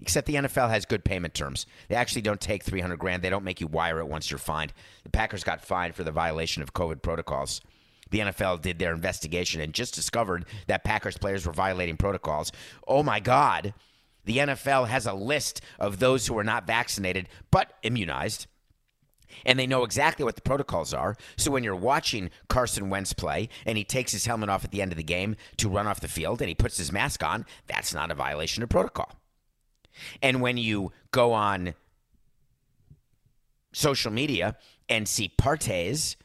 Except 0.00 0.26
the 0.26 0.34
NFL 0.34 0.68
has 0.68 0.84
good 0.84 1.04
payment 1.04 1.32
terms. 1.32 1.66
They 1.88 1.94
actually 1.94 2.20
don't 2.20 2.40
take 2.40 2.62
300 2.62 2.98
grand. 2.98 3.22
They 3.22 3.30
don't 3.30 3.44
make 3.44 3.60
you 3.60 3.66
wire 3.66 4.00
it 4.00 4.08
once 4.08 4.30
you're 4.30 4.38
fined. 4.38 4.74
The 5.04 5.10
Packers 5.10 5.42
got 5.42 5.64
fined 5.64 5.94
for 5.94 6.04
the 6.04 6.12
violation 6.12 6.62
of 6.62 6.74
COVID 6.74 7.00
protocols. 7.00 7.62
The 8.10 8.18
NFL 8.18 8.60
did 8.60 8.78
their 8.78 8.92
investigation 8.92 9.60
and 9.60 9.72
just 9.72 9.94
discovered 9.94 10.44
that 10.66 10.84
Packers 10.84 11.16
players 11.16 11.46
were 11.46 11.52
violating 11.52 11.96
protocols. 11.96 12.52
Oh 12.86 13.02
my 13.02 13.20
God. 13.20 13.72
The 14.24 14.38
NFL 14.38 14.88
has 14.88 15.06
a 15.06 15.14
list 15.14 15.60
of 15.78 15.98
those 15.98 16.26
who 16.26 16.36
are 16.36 16.44
not 16.44 16.66
vaccinated 16.66 17.28
but 17.50 17.72
immunized 17.82 18.46
and 19.44 19.58
they 19.58 19.66
know 19.66 19.84
exactly 19.84 20.24
what 20.24 20.36
the 20.36 20.42
protocols 20.42 20.92
are. 20.94 21.16
So 21.36 21.50
when 21.50 21.64
you're 21.64 21.74
watching 21.74 22.30
Carson 22.48 22.90
Wentz 22.90 23.12
play 23.12 23.48
and 23.64 23.76
he 23.78 23.84
takes 23.84 24.12
his 24.12 24.26
helmet 24.26 24.48
off 24.48 24.64
at 24.64 24.70
the 24.70 24.82
end 24.82 24.92
of 24.92 24.96
the 24.96 25.04
game 25.04 25.36
to 25.58 25.68
run 25.68 25.86
off 25.86 26.00
the 26.00 26.08
field 26.08 26.40
and 26.40 26.48
he 26.48 26.54
puts 26.54 26.78
his 26.78 26.92
mask 26.92 27.22
on, 27.22 27.44
that's 27.66 27.94
not 27.94 28.10
a 28.10 28.14
violation 28.14 28.62
of 28.62 28.68
protocol. 28.68 29.12
And 30.22 30.40
when 30.40 30.56
you 30.56 30.92
go 31.10 31.32
on 31.32 31.74
social 33.72 34.12
media 34.12 34.56
and 34.88 35.08
see 35.08 35.28
parties 35.28 36.16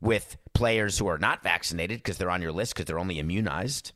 with 0.00 0.36
players 0.52 0.98
who 0.98 1.06
are 1.06 1.18
not 1.18 1.42
vaccinated 1.42 1.98
because 1.98 2.18
they're 2.18 2.30
on 2.30 2.42
your 2.42 2.52
list 2.52 2.74
because 2.74 2.86
they're 2.86 2.98
only 2.98 3.18
immunized, 3.18 3.92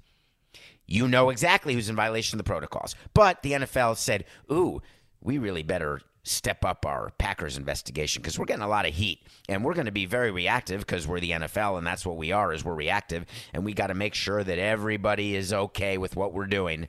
you 0.86 1.08
know 1.08 1.30
exactly 1.30 1.74
who's 1.74 1.88
in 1.88 1.96
violation 1.96 2.38
of 2.38 2.44
the 2.44 2.48
protocols. 2.48 2.94
But 3.12 3.42
the 3.42 3.52
NFL 3.52 3.96
said, 3.96 4.24
ooh, 4.50 4.80
we 5.20 5.38
really 5.38 5.62
better 5.62 6.00
step 6.26 6.64
up 6.64 6.84
our 6.84 7.10
Packers 7.18 7.56
investigation 7.56 8.20
because 8.20 8.38
we're 8.38 8.46
getting 8.46 8.62
a 8.62 8.68
lot 8.68 8.86
of 8.86 8.94
heat 8.94 9.20
and 9.48 9.64
we're 9.64 9.74
going 9.74 9.86
to 9.86 9.92
be 9.92 10.06
very 10.06 10.32
reactive 10.32 10.80
because 10.80 11.06
we're 11.06 11.20
the 11.20 11.30
NFL 11.30 11.78
and 11.78 11.86
that's 11.86 12.04
what 12.04 12.16
we 12.16 12.32
are 12.32 12.52
is 12.52 12.64
we're 12.64 12.74
reactive 12.74 13.24
and 13.52 13.64
we 13.64 13.72
got 13.72 13.86
to 13.86 13.94
make 13.94 14.12
sure 14.12 14.42
that 14.42 14.58
everybody 14.58 15.36
is 15.36 15.52
okay 15.52 15.96
with 15.96 16.16
what 16.16 16.34
we're 16.34 16.46
doing. 16.46 16.88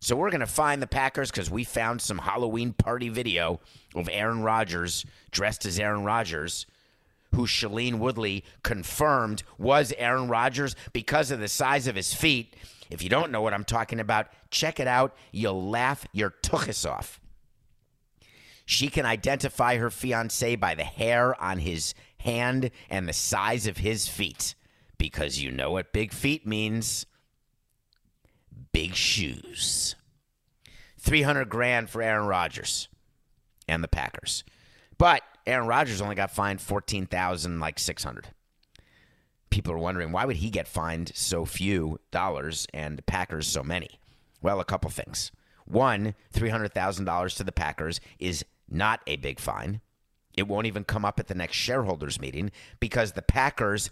So 0.00 0.14
we're 0.14 0.30
going 0.30 0.40
to 0.40 0.46
find 0.46 0.82
the 0.82 0.86
Packers 0.86 1.30
because 1.30 1.50
we 1.50 1.64
found 1.64 2.02
some 2.02 2.18
Halloween 2.18 2.74
party 2.74 3.08
video 3.08 3.60
of 3.94 4.10
Aaron 4.12 4.42
Rodgers 4.42 5.06
dressed 5.30 5.64
as 5.64 5.78
Aaron 5.78 6.04
Rodgers, 6.04 6.66
who 7.34 7.46
Shailene 7.46 7.98
Woodley 7.98 8.44
confirmed 8.62 9.42
was 9.56 9.94
Aaron 9.96 10.28
Rodgers 10.28 10.76
because 10.92 11.30
of 11.30 11.40
the 11.40 11.48
size 11.48 11.86
of 11.86 11.96
his 11.96 12.12
feet. 12.12 12.54
If 12.90 13.02
you 13.02 13.08
don't 13.08 13.32
know 13.32 13.40
what 13.40 13.54
I'm 13.54 13.64
talking 13.64 14.00
about, 14.00 14.26
check 14.50 14.78
it 14.78 14.86
out. 14.86 15.16
You'll 15.32 15.70
laugh 15.70 16.06
your 16.12 16.34
tuchus 16.42 16.88
off. 16.88 17.18
She 18.66 18.88
can 18.88 19.04
identify 19.04 19.76
her 19.76 19.90
fiance 19.90 20.56
by 20.56 20.74
the 20.74 20.84
hair 20.84 21.40
on 21.42 21.58
his 21.58 21.94
hand 22.18 22.70
and 22.88 23.08
the 23.08 23.12
size 23.12 23.66
of 23.66 23.78
his 23.78 24.08
feet 24.08 24.54
because 24.96 25.42
you 25.42 25.50
know 25.50 25.72
what 25.72 25.92
big 25.92 26.12
feet 26.12 26.46
means 26.46 27.06
big 28.72 28.94
shoes. 28.94 29.94
300 30.98 31.48
grand 31.48 31.90
for 31.90 32.02
Aaron 32.02 32.26
Rodgers 32.26 32.88
and 33.68 33.84
the 33.84 33.88
Packers. 33.88 34.42
But 34.96 35.22
Aaron 35.46 35.66
Rodgers 35.66 36.00
only 36.00 36.14
got 36.14 36.30
fined 36.30 36.60
14,000 36.60 37.60
like 37.60 37.78
600. 37.78 38.28
People 39.50 39.74
are 39.74 39.78
wondering 39.78 40.10
why 40.10 40.24
would 40.24 40.36
he 40.36 40.50
get 40.50 40.66
fined 40.66 41.12
so 41.14 41.44
few 41.44 42.00
dollars 42.10 42.66
and 42.72 42.96
the 42.96 43.02
Packers 43.02 43.46
so 43.46 43.62
many? 43.62 44.00
Well, 44.42 44.60
a 44.60 44.64
couple 44.64 44.90
things. 44.90 45.30
One, 45.66 46.14
$300,000 46.34 47.36
to 47.36 47.44
the 47.44 47.52
Packers 47.52 48.00
is 48.18 48.44
not 48.68 49.00
a 49.06 49.16
big 49.16 49.38
fine. 49.38 49.80
It 50.36 50.48
won't 50.48 50.66
even 50.66 50.84
come 50.84 51.04
up 51.04 51.20
at 51.20 51.28
the 51.28 51.34
next 51.34 51.56
shareholders 51.56 52.20
meeting 52.20 52.50
because 52.80 53.12
the 53.12 53.22
Packers 53.22 53.90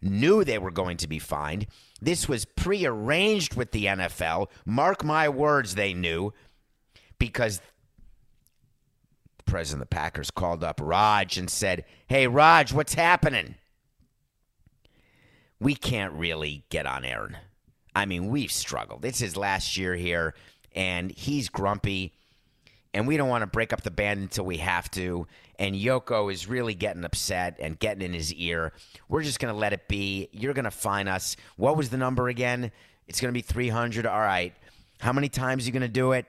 knew 0.00 0.44
they 0.44 0.58
were 0.58 0.70
going 0.70 0.96
to 0.98 1.08
be 1.08 1.18
fined. 1.18 1.66
This 2.00 2.28
was 2.28 2.44
prearranged 2.44 3.54
with 3.54 3.72
the 3.72 3.86
NFL. 3.86 4.48
Mark 4.64 5.04
my 5.04 5.28
words, 5.28 5.74
they 5.74 5.94
knew 5.94 6.32
because 7.18 7.60
the 9.38 9.44
president 9.44 9.82
of 9.82 9.88
the 9.90 9.94
Packers 9.94 10.30
called 10.30 10.64
up 10.64 10.80
Raj 10.82 11.38
and 11.38 11.48
said, 11.48 11.84
Hey, 12.06 12.26
Raj, 12.26 12.72
what's 12.72 12.94
happening? 12.94 13.56
We 15.60 15.74
can't 15.76 16.12
really 16.14 16.64
get 16.70 16.86
on 16.86 17.04
Aaron. 17.04 17.36
I 17.94 18.06
mean, 18.06 18.28
we've 18.28 18.50
struggled. 18.50 19.04
It's 19.04 19.20
his 19.20 19.36
last 19.36 19.76
year 19.76 19.94
here, 19.94 20.34
and 20.74 21.12
he's 21.12 21.48
grumpy 21.48 22.14
and 22.94 23.06
we 23.06 23.16
don't 23.16 23.28
want 23.28 23.42
to 23.42 23.46
break 23.46 23.72
up 23.72 23.82
the 23.82 23.90
band 23.90 24.20
until 24.20 24.44
we 24.44 24.58
have 24.58 24.90
to. 24.92 25.26
And 25.58 25.74
Yoko 25.74 26.32
is 26.32 26.46
really 26.46 26.74
getting 26.74 27.04
upset 27.04 27.56
and 27.58 27.78
getting 27.78 28.02
in 28.02 28.12
his 28.12 28.34
ear. 28.34 28.72
We're 29.08 29.22
just 29.22 29.40
going 29.40 29.52
to 29.52 29.58
let 29.58 29.72
it 29.72 29.88
be. 29.88 30.28
You're 30.32 30.54
going 30.54 30.64
to 30.64 30.70
fine 30.70 31.08
us. 31.08 31.36
What 31.56 31.76
was 31.76 31.90
the 31.90 31.96
number 31.96 32.28
again? 32.28 32.70
It's 33.06 33.20
going 33.20 33.32
to 33.32 33.36
be 33.36 33.42
300. 33.42 34.06
All 34.06 34.20
right. 34.20 34.54
How 35.00 35.12
many 35.12 35.28
times 35.28 35.64
are 35.64 35.66
you 35.66 35.72
going 35.72 35.82
to 35.82 35.88
do 35.88 36.12
it? 36.12 36.26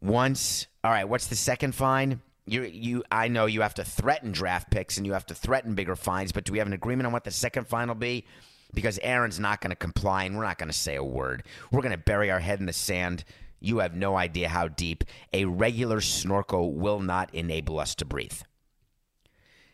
Once. 0.00 0.66
All 0.82 0.90
right. 0.90 1.08
What's 1.08 1.28
the 1.28 1.36
second 1.36 1.74
fine? 1.74 2.20
You, 2.46 2.62
you, 2.62 3.04
I 3.10 3.28
know 3.28 3.46
you 3.46 3.62
have 3.62 3.74
to 3.74 3.84
threaten 3.84 4.32
draft 4.32 4.70
picks 4.70 4.98
and 4.98 5.06
you 5.06 5.12
have 5.14 5.26
to 5.26 5.34
threaten 5.34 5.74
bigger 5.74 5.96
fines, 5.96 6.32
but 6.32 6.44
do 6.44 6.52
we 6.52 6.58
have 6.58 6.66
an 6.66 6.74
agreement 6.74 7.06
on 7.06 7.12
what 7.12 7.24
the 7.24 7.30
second 7.30 7.68
fine 7.68 7.88
will 7.88 7.94
be? 7.94 8.26
Because 8.74 8.98
Aaron's 9.02 9.38
not 9.38 9.60
going 9.60 9.70
to 9.70 9.76
comply 9.76 10.24
and 10.24 10.36
we're 10.36 10.44
not 10.44 10.58
going 10.58 10.70
to 10.70 10.76
say 10.76 10.96
a 10.96 11.04
word. 11.04 11.44
We're 11.70 11.80
going 11.80 11.92
to 11.92 11.98
bury 11.98 12.30
our 12.30 12.40
head 12.40 12.60
in 12.60 12.66
the 12.66 12.72
sand 12.72 13.24
you 13.64 13.78
have 13.78 13.94
no 13.94 14.14
idea 14.16 14.50
how 14.50 14.68
deep 14.68 15.04
a 15.32 15.46
regular 15.46 16.02
snorkel 16.02 16.74
will 16.74 17.00
not 17.00 17.34
enable 17.34 17.78
us 17.78 17.94
to 17.94 18.04
breathe. 18.04 18.42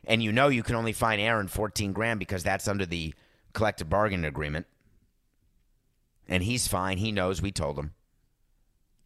And 0.04 0.22
you 0.22 0.30
know 0.30 0.46
you 0.46 0.62
can 0.62 0.76
only 0.76 0.92
find 0.92 1.20
Aaron 1.20 1.48
14 1.48 1.92
grand 1.92 2.20
because 2.20 2.44
that's 2.44 2.68
under 2.68 2.86
the 2.86 3.14
collective 3.52 3.90
bargaining 3.90 4.26
agreement. 4.26 4.66
And 6.28 6.44
he's 6.44 6.68
fine. 6.68 6.98
He 6.98 7.10
knows 7.10 7.42
we 7.42 7.50
told 7.50 7.76
him. 7.76 7.94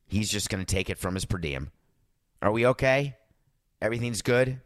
He's 0.07 0.31
just 0.31 0.51
going 0.51 0.63
to 0.63 0.75
take 0.75 0.91
it 0.91 0.99
from 0.99 1.15
his 1.15 1.25
per 1.25 1.39
diem. 1.39 1.71
Are 2.43 2.53
we 2.53 2.67
okay? 2.67 3.17
Everything's 3.81 4.21
good? 4.21 4.61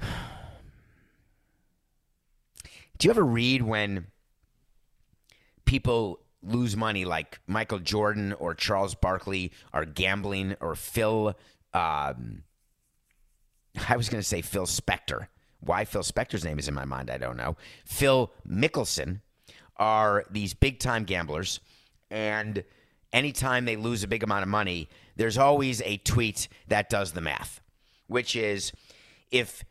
Do 0.00 0.08
you 3.02 3.10
ever 3.10 3.22
read 3.24 3.60
when 3.60 4.06
people 5.66 6.20
lose 6.42 6.76
money 6.76 7.04
like 7.04 7.40
Michael 7.46 7.78
Jordan 7.78 8.32
or 8.34 8.54
Charles 8.54 8.94
Barkley 8.94 9.52
are 9.72 9.84
gambling 9.84 10.56
or 10.60 10.74
Phil 10.74 11.36
um, 11.74 12.42
I 13.88 13.96
was 13.96 14.08
going 14.08 14.20
to 14.20 14.26
say 14.26 14.42
Phil 14.42 14.66
Spector. 14.66 15.28
Why 15.60 15.84
Phil 15.84 16.02
Spector's 16.02 16.44
name 16.44 16.58
is 16.58 16.68
in 16.68 16.74
my 16.74 16.84
mind, 16.84 17.10
I 17.10 17.18
don't 17.18 17.36
know. 17.36 17.56
Phil 17.84 18.32
Mickelson 18.48 19.20
are 19.76 20.24
these 20.30 20.54
big 20.54 20.78
time 20.78 21.04
gamblers, 21.04 21.60
and 22.10 22.64
anytime 23.12 23.64
they 23.64 23.76
lose 23.76 24.02
a 24.02 24.08
big 24.08 24.22
amount 24.22 24.42
of 24.42 24.48
money, 24.48 24.88
there's 25.16 25.38
always 25.38 25.82
a 25.82 25.96
tweet 25.98 26.48
that 26.68 26.88
does 26.88 27.12
the 27.12 27.20
math, 27.20 27.60
which 28.06 28.36
is 28.36 28.72
if 29.30 29.64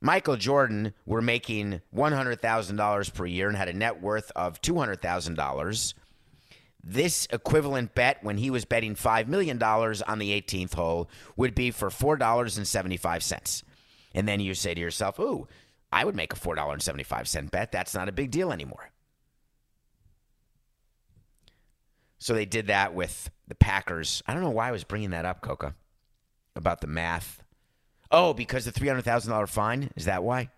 Michael 0.00 0.36
Jordan 0.36 0.94
were 1.06 1.22
making 1.22 1.80
$100,000 1.94 3.14
per 3.14 3.26
year 3.26 3.48
and 3.48 3.56
had 3.56 3.68
a 3.68 3.72
net 3.72 4.00
worth 4.00 4.30
of 4.36 4.60
$200,000, 4.60 5.94
this 6.82 7.26
equivalent 7.32 7.94
bet 7.94 8.22
when 8.22 8.38
he 8.38 8.50
was 8.50 8.64
betting 8.64 8.94
$5 8.94 9.26
million 9.26 9.60
on 9.62 10.18
the 10.18 10.40
18th 10.40 10.74
hole 10.74 11.10
would 11.36 11.54
be 11.54 11.70
for 11.70 11.90
$4.75. 11.90 13.62
And 14.14 14.28
then 14.28 14.40
you 14.40 14.54
say 14.54 14.74
to 14.74 14.80
yourself, 14.80 15.18
ooh, 15.18 15.48
I 15.90 16.04
would 16.04 16.16
make 16.16 16.32
a 16.32 16.36
$4.75 16.36 17.50
bet. 17.50 17.72
That's 17.72 17.94
not 17.94 18.08
a 18.08 18.12
big 18.12 18.30
deal 18.30 18.52
anymore. 18.52 18.90
So 22.18 22.34
they 22.34 22.46
did 22.46 22.68
that 22.68 22.94
with 22.94 23.30
the 23.46 23.54
Packers. 23.54 24.22
I 24.26 24.34
don't 24.34 24.42
know 24.42 24.50
why 24.50 24.68
I 24.68 24.72
was 24.72 24.84
bringing 24.84 25.10
that 25.10 25.24
up, 25.24 25.40
Coca, 25.40 25.74
about 26.56 26.80
the 26.80 26.86
math. 26.86 27.42
Oh, 28.10 28.32
because 28.32 28.64
the 28.64 28.72
$300,000 28.72 29.48
fine? 29.48 29.90
Is 29.96 30.06
that 30.06 30.22
why? 30.22 30.50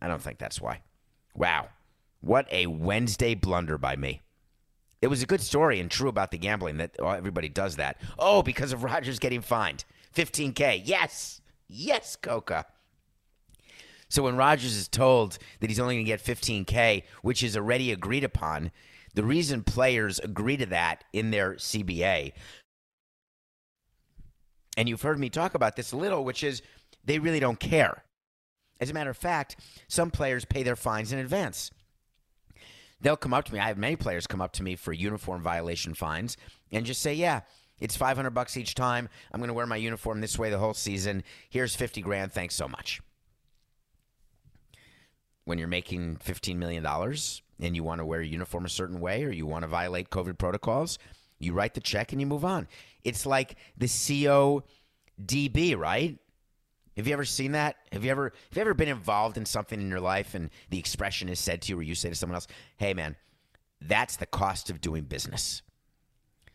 I 0.00 0.08
don't 0.08 0.22
think 0.22 0.38
that's 0.38 0.60
why. 0.60 0.82
Wow. 1.34 1.68
What 2.20 2.46
a 2.52 2.66
Wednesday 2.66 3.34
blunder 3.34 3.78
by 3.78 3.96
me. 3.96 4.22
It 5.00 5.06
was 5.06 5.22
a 5.22 5.26
good 5.26 5.40
story 5.40 5.80
and 5.80 5.90
true 5.90 6.08
about 6.08 6.32
the 6.32 6.38
gambling 6.38 6.78
that 6.78 6.96
oh, 6.98 7.08
everybody 7.08 7.48
does 7.48 7.76
that. 7.76 8.00
Oh, 8.18 8.42
because 8.42 8.72
of 8.72 8.82
Rodgers 8.82 9.18
getting 9.18 9.40
fined. 9.40 9.84
15K. 10.14 10.82
Yes. 10.84 11.40
Yes, 11.68 12.16
Coca. 12.16 12.66
So 14.08 14.22
when 14.22 14.36
Rodgers 14.36 14.76
is 14.76 14.88
told 14.88 15.38
that 15.60 15.70
he's 15.70 15.78
only 15.78 15.96
going 15.96 16.04
to 16.04 16.10
get 16.10 16.24
15K, 16.24 17.04
which 17.22 17.42
is 17.42 17.56
already 17.56 17.92
agreed 17.92 18.24
upon, 18.24 18.72
the 19.14 19.22
reason 19.22 19.62
players 19.62 20.18
agree 20.18 20.56
to 20.56 20.66
that 20.66 21.04
in 21.12 21.30
their 21.30 21.54
CBA, 21.54 22.32
and 24.76 24.88
you've 24.88 25.02
heard 25.02 25.18
me 25.18 25.28
talk 25.28 25.54
about 25.54 25.74
this 25.74 25.90
a 25.90 25.96
little, 25.96 26.24
which 26.24 26.44
is 26.44 26.62
they 27.08 27.18
really 27.18 27.40
don't 27.40 27.58
care. 27.58 28.04
As 28.80 28.90
a 28.90 28.94
matter 28.94 29.08
of 29.08 29.16
fact, 29.16 29.56
some 29.88 30.10
players 30.10 30.44
pay 30.44 30.62
their 30.62 30.76
fines 30.76 31.10
in 31.10 31.18
advance. 31.18 31.70
They'll 33.00 33.16
come 33.16 33.32
up 33.32 33.46
to 33.46 33.54
me. 33.54 33.58
I 33.58 33.68
have 33.68 33.78
many 33.78 33.96
players 33.96 34.26
come 34.26 34.42
up 34.42 34.52
to 34.52 34.62
me 34.62 34.76
for 34.76 34.92
uniform 34.92 35.40
violation 35.40 35.94
fines 35.94 36.36
and 36.70 36.84
just 36.84 37.00
say, 37.00 37.14
"Yeah, 37.14 37.40
it's 37.80 37.96
500 37.96 38.30
bucks 38.30 38.58
each 38.58 38.74
time. 38.74 39.08
I'm 39.32 39.40
going 39.40 39.48
to 39.48 39.54
wear 39.54 39.66
my 39.66 39.76
uniform 39.76 40.20
this 40.20 40.38
way 40.38 40.50
the 40.50 40.58
whole 40.58 40.74
season. 40.74 41.24
Here's 41.48 41.74
50 41.74 42.02
grand. 42.02 42.32
Thanks 42.32 42.54
so 42.54 42.68
much." 42.68 43.00
When 45.44 45.58
you're 45.58 45.66
making 45.66 46.16
15 46.16 46.58
million 46.58 46.82
dollars 46.82 47.40
and 47.58 47.74
you 47.74 47.82
want 47.82 48.00
to 48.00 48.04
wear 48.04 48.20
a 48.20 48.26
uniform 48.26 48.66
a 48.66 48.68
certain 48.68 49.00
way 49.00 49.24
or 49.24 49.30
you 49.30 49.46
want 49.46 49.62
to 49.62 49.68
violate 49.68 50.10
COVID 50.10 50.36
protocols, 50.36 50.98
you 51.38 51.54
write 51.54 51.72
the 51.72 51.80
check 51.80 52.12
and 52.12 52.20
you 52.20 52.26
move 52.26 52.44
on. 52.44 52.68
It's 53.02 53.24
like 53.24 53.56
the 53.78 53.86
CODB, 53.86 55.74
right? 55.74 56.18
Have 56.98 57.06
you 57.06 57.12
ever 57.12 57.24
seen 57.24 57.52
that? 57.52 57.76
Have 57.92 58.04
you 58.04 58.10
ever 58.10 58.24
have 58.24 58.56
you 58.56 58.60
ever 58.60 58.74
been 58.74 58.88
involved 58.88 59.36
in 59.36 59.46
something 59.46 59.80
in 59.80 59.88
your 59.88 60.00
life 60.00 60.34
and 60.34 60.50
the 60.68 60.80
expression 60.80 61.28
is 61.28 61.38
said 61.38 61.62
to 61.62 61.72
you 61.72 61.78
or 61.78 61.82
you 61.82 61.94
say 61.94 62.08
to 62.08 62.14
someone 62.16 62.34
else, 62.34 62.48
"Hey 62.76 62.92
man, 62.92 63.14
that's 63.80 64.16
the 64.16 64.26
cost 64.26 64.68
of 64.68 64.80
doing 64.80 65.04
business." 65.04 65.62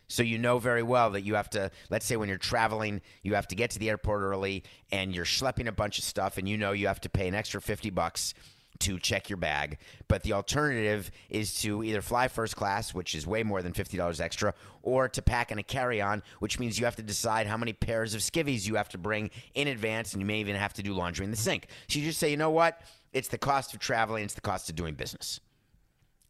So 0.06 0.22
you 0.22 0.36
know 0.36 0.58
very 0.58 0.82
well 0.82 1.10
that 1.12 1.22
you 1.22 1.34
have 1.34 1.48
to 1.50 1.70
let's 1.88 2.04
say 2.04 2.16
when 2.16 2.28
you're 2.28 2.36
traveling, 2.36 3.00
you 3.22 3.34
have 3.36 3.48
to 3.48 3.54
get 3.54 3.70
to 3.70 3.78
the 3.78 3.88
airport 3.88 4.20
early 4.20 4.64
and 4.92 5.14
you're 5.14 5.24
schlepping 5.24 5.66
a 5.66 5.72
bunch 5.72 5.96
of 5.98 6.04
stuff 6.04 6.36
and 6.36 6.46
you 6.46 6.58
know 6.58 6.72
you 6.72 6.88
have 6.88 7.00
to 7.00 7.08
pay 7.08 7.26
an 7.26 7.34
extra 7.34 7.62
50 7.62 7.88
bucks 7.88 8.34
to 8.80 8.98
check 8.98 9.30
your 9.30 9.36
bag. 9.36 9.78
But 10.08 10.22
the 10.22 10.32
alternative 10.32 11.10
is 11.28 11.60
to 11.62 11.82
either 11.82 12.02
fly 12.02 12.28
first 12.28 12.56
class, 12.56 12.92
which 12.92 13.14
is 13.14 13.26
way 13.26 13.42
more 13.42 13.62
than 13.62 13.72
$50 13.72 14.20
extra, 14.20 14.54
or 14.82 15.08
to 15.08 15.22
pack 15.22 15.52
in 15.52 15.58
a 15.58 15.62
carry 15.62 16.00
on, 16.00 16.22
which 16.40 16.58
means 16.58 16.78
you 16.78 16.84
have 16.84 16.96
to 16.96 17.02
decide 17.02 17.46
how 17.46 17.56
many 17.56 17.72
pairs 17.72 18.14
of 18.14 18.20
skivvies 18.20 18.66
you 18.66 18.74
have 18.74 18.88
to 18.90 18.98
bring 18.98 19.30
in 19.54 19.68
advance, 19.68 20.12
and 20.12 20.20
you 20.20 20.26
may 20.26 20.40
even 20.40 20.56
have 20.56 20.74
to 20.74 20.82
do 20.82 20.92
laundry 20.92 21.24
in 21.24 21.30
the 21.30 21.36
sink. 21.36 21.68
So 21.88 21.98
you 21.98 22.04
just 22.04 22.18
say, 22.18 22.30
you 22.30 22.36
know 22.36 22.50
what? 22.50 22.80
It's 23.12 23.28
the 23.28 23.38
cost 23.38 23.74
of 23.74 23.80
traveling, 23.80 24.24
it's 24.24 24.34
the 24.34 24.40
cost 24.40 24.68
of 24.68 24.76
doing 24.76 24.94
business. 24.94 25.40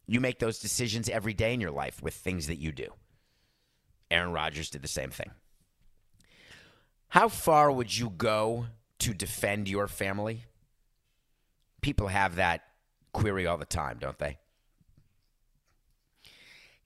You 0.07 0.19
make 0.19 0.37
those 0.39 0.59
decisions 0.59 1.09
every 1.09 1.33
day 1.33 1.53
in 1.53 1.61
your 1.61 1.71
life 1.71 2.01
with 2.03 2.13
things 2.13 2.47
that 2.47 2.57
you 2.57 2.71
do. 2.71 2.89
Aaron 4.11 4.31
Rodgers 4.31 4.69
did 4.69 4.83
the 4.83 4.87
same 4.87 5.09
thing. 5.09 5.31
How 7.09 7.27
far 7.27 7.71
would 7.71 7.97
you 7.97 8.11
go 8.11 8.67
to 8.99 9.13
defend 9.13 9.67
your 9.67 9.87
family? 9.87 10.45
People 11.85 12.07
have 12.07 12.37
that 12.37 12.63
query 13.13 13.45
all 13.45 13.59
the 13.59 13.63
time, 13.63 13.97
don't 13.99 14.17
they? 14.17 14.39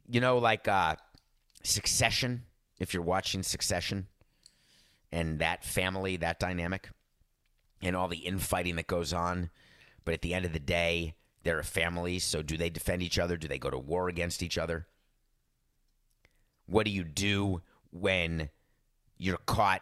You 0.10 0.20
know, 0.20 0.40
like 0.40 0.68
uh, 0.68 0.98
Succession, 1.64 2.44
if 2.80 2.94
you're 2.94 3.02
watching 3.02 3.42
Succession 3.42 4.08
and 5.10 5.40
that 5.40 5.64
family, 5.64 6.18
that 6.18 6.38
dynamic, 6.38 6.90
and 7.82 7.96
all 7.96 8.10
the 8.10 8.18
infighting 8.18 8.76
that 8.76 8.88
goes 8.88 9.14
on. 9.14 9.52
But 10.04 10.16
at 10.16 10.22
the 10.22 10.34
end 10.34 10.44
of 10.44 10.52
the 10.52 10.60
day, 10.60 11.16
they're 11.44 11.60
a 11.60 11.64
family. 11.64 12.20
So 12.20 12.42
do 12.42 12.58
they 12.58 12.70
defend 12.70 13.02
each 13.02 13.18
other? 13.18 13.38
Do 13.38 13.48
they 13.48 13.58
go 13.58 13.70
to 13.70 13.80
war 13.80 14.10
against 14.10 14.44
each 14.44 14.58
other? 14.58 14.86
What 16.66 16.86
do 16.86 16.92
you 16.92 17.06
do 17.06 17.62
when 17.92 18.50
you're 19.18 19.38
caught 19.46 19.82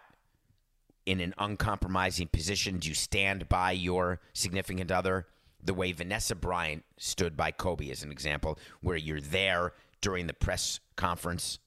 in 1.08 1.22
an 1.22 1.34
uncompromising 1.38 2.28
position? 2.28 2.80
Do 2.80 2.90
you 2.90 2.94
stand 2.94 3.48
by 3.48 3.72
your 3.72 4.20
significant 4.34 4.92
other 4.92 5.26
the 5.64 5.74
way 5.74 5.94
Vanessa 5.94 6.36
Bryant 6.36 6.84
stood 6.98 7.38
by 7.38 7.52
Kobe, 7.52 7.90
as 7.90 8.04
an 8.04 8.12
example, 8.12 8.60
where 8.82 8.98
you're 8.98 9.22
there 9.22 9.74
during 10.02 10.28
the 10.28 10.34
press 10.34 10.82
conference? 10.98 11.60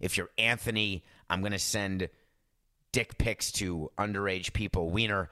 If 0.00 0.16
you're 0.16 0.30
Anthony, 0.38 1.04
I'm 1.28 1.40
going 1.40 1.52
to 1.52 1.58
send 1.58 2.08
dick 2.92 3.18
pics 3.18 3.52
to 3.52 3.90
underage 3.98 4.54
people, 4.54 4.90
Weiner, 4.90 5.28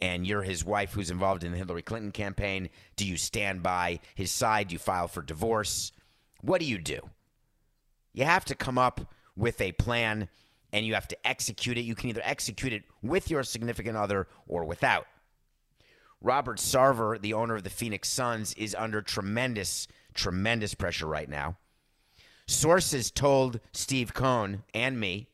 and 0.00 0.26
you're 0.26 0.42
his 0.42 0.64
wife 0.64 0.92
who's 0.92 1.10
involved 1.10 1.44
in 1.44 1.52
the 1.52 1.58
Hillary 1.58 1.82
Clinton 1.82 2.10
campaign. 2.10 2.68
Do 2.96 3.06
you 3.06 3.16
stand 3.16 3.62
by 3.62 4.00
his 4.16 4.32
side? 4.32 4.68
Do 4.68 4.72
you 4.72 4.80
file 4.80 5.06
for 5.06 5.22
divorce? 5.22 5.92
What 6.40 6.60
do 6.60 6.66
you 6.66 6.78
do? 6.78 6.98
You 8.12 8.24
have 8.24 8.44
to 8.46 8.56
come 8.56 8.76
up 8.76 9.12
with 9.36 9.60
a 9.60 9.70
plan 9.72 10.28
and 10.72 10.86
you 10.86 10.94
have 10.94 11.08
to 11.08 11.26
execute 11.26 11.76
it. 11.76 11.82
You 11.82 11.94
can 11.94 12.08
either 12.08 12.22
execute 12.24 12.72
it 12.72 12.84
with 13.02 13.30
your 13.30 13.42
significant 13.42 13.96
other 13.96 14.26
or 14.46 14.64
without. 14.64 15.06
Robert 16.20 16.58
Sarver, 16.58 17.20
the 17.20 17.34
owner 17.34 17.56
of 17.56 17.64
the 17.64 17.70
Phoenix 17.70 18.08
Suns, 18.08 18.54
is 18.54 18.74
under 18.76 19.02
tremendous, 19.02 19.88
tremendous 20.14 20.74
pressure 20.74 21.06
right 21.06 21.28
now. 21.28 21.56
Sources 22.46 23.10
told 23.10 23.60
Steve 23.72 24.14
Cohen 24.14 24.62
and 24.72 24.98
me 24.98 25.28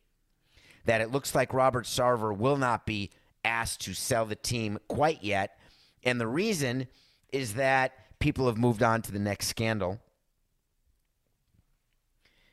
that 0.85 1.01
it 1.01 1.11
looks 1.11 1.35
like 1.35 1.53
Robert 1.53 1.85
Sarver 1.85 2.37
will 2.37 2.57
not 2.57 2.87
be 2.87 3.11
asked 3.45 3.83
to 3.83 3.95
sell 3.95 4.25
the 4.25 4.37
team 4.37 4.79
quite 4.89 5.23
yet. 5.23 5.59
And 6.03 6.21
the 6.21 6.27
reason 6.27 6.89
is 7.33 7.55
that 7.55 7.93
people 8.19 8.47
have 8.47 8.57
moved 8.57 8.83
on 8.83 9.03
to 9.03 9.13
the 9.13 9.19
next 9.19 9.49
scandal. 9.49 10.01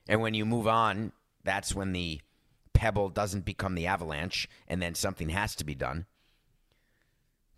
And 0.07 0.21
when 0.21 0.33
you 0.33 0.45
move 0.45 0.67
on, 0.67 1.13
that's 1.43 1.73
when 1.73 1.93
the 1.93 2.19
pebble 2.75 3.09
doesn't 3.09 3.45
become 3.45 3.73
the 3.73 3.87
avalanche 3.87 4.47
and 4.67 4.79
then 4.81 4.93
something 4.93 5.29
has 5.29 5.55
to 5.55 5.63
be 5.63 5.73
done. 5.73 6.05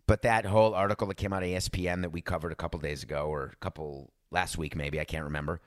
But 0.06 0.21
that 0.21 0.45
whole 0.45 0.73
article 0.73 1.08
that 1.08 1.17
came 1.17 1.34
out 1.34 1.43
of 1.43 1.49
ESPN 1.49 2.01
that 2.03 2.13
we 2.13 2.21
covered 2.21 2.53
a 2.53 2.56
couple 2.56 2.80
days 2.80 3.03
ago 3.03 3.25
or 3.25 3.51
a 3.51 3.56
couple 3.58 4.13
last 4.32 4.58
week, 4.58 4.75
maybe, 4.75 5.01
I 5.01 5.03
can't 5.03 5.25
remember. 5.25 5.60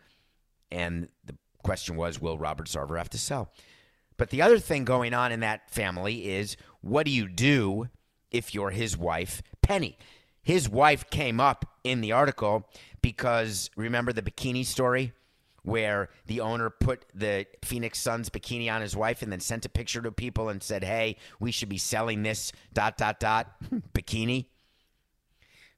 And 0.70 1.08
the 1.24 1.34
question 1.62 1.96
was, 1.96 2.20
will 2.20 2.38
Robert 2.38 2.66
Sarver 2.66 2.96
have 2.96 3.10
to 3.10 3.18
sell? 3.18 3.52
But 4.16 4.30
the 4.30 4.40
other 4.40 4.58
thing 4.58 4.84
going 4.84 5.12
on 5.12 5.32
in 5.32 5.40
that 5.40 5.70
family 5.70 6.28
is 6.28 6.56
what 6.80 7.04
do 7.04 7.12
you 7.12 7.28
do 7.28 7.88
if 8.30 8.54
you're 8.54 8.70
his 8.70 8.96
wife, 8.96 9.42
Penny? 9.60 9.98
His 10.42 10.68
wife 10.68 11.10
came 11.10 11.38
up 11.38 11.66
in 11.84 12.00
the 12.00 12.12
article 12.12 12.66
because 13.02 13.70
remember 13.76 14.12
the 14.12 14.22
bikini 14.22 14.64
story? 14.64 15.12
Where 15.62 16.11
the 16.27 16.40
owner 16.40 16.70
put 16.70 17.05
the 17.14 17.46
Phoenix 17.62 17.99
Suns 17.99 18.31
bikini 18.31 18.73
on 18.73 18.83
his 18.83 18.96
wife 18.96 19.23
and 19.23 19.31
then 19.31 19.40
sent 19.40 19.64
a 19.64 19.68
picture 19.68 20.03
to 20.03 20.12
people 20.12 20.49
and 20.49 20.62
said, 20.62 20.85
"Hey, 20.85 21.16
we 21.38 21.51
should 21.51 21.68
be 21.68 21.79
selling 21.79 22.23
this 22.23 22.53
dot 22.73 22.96
dot 22.96 23.20
dot 23.20 23.53
bikini." 23.94 24.46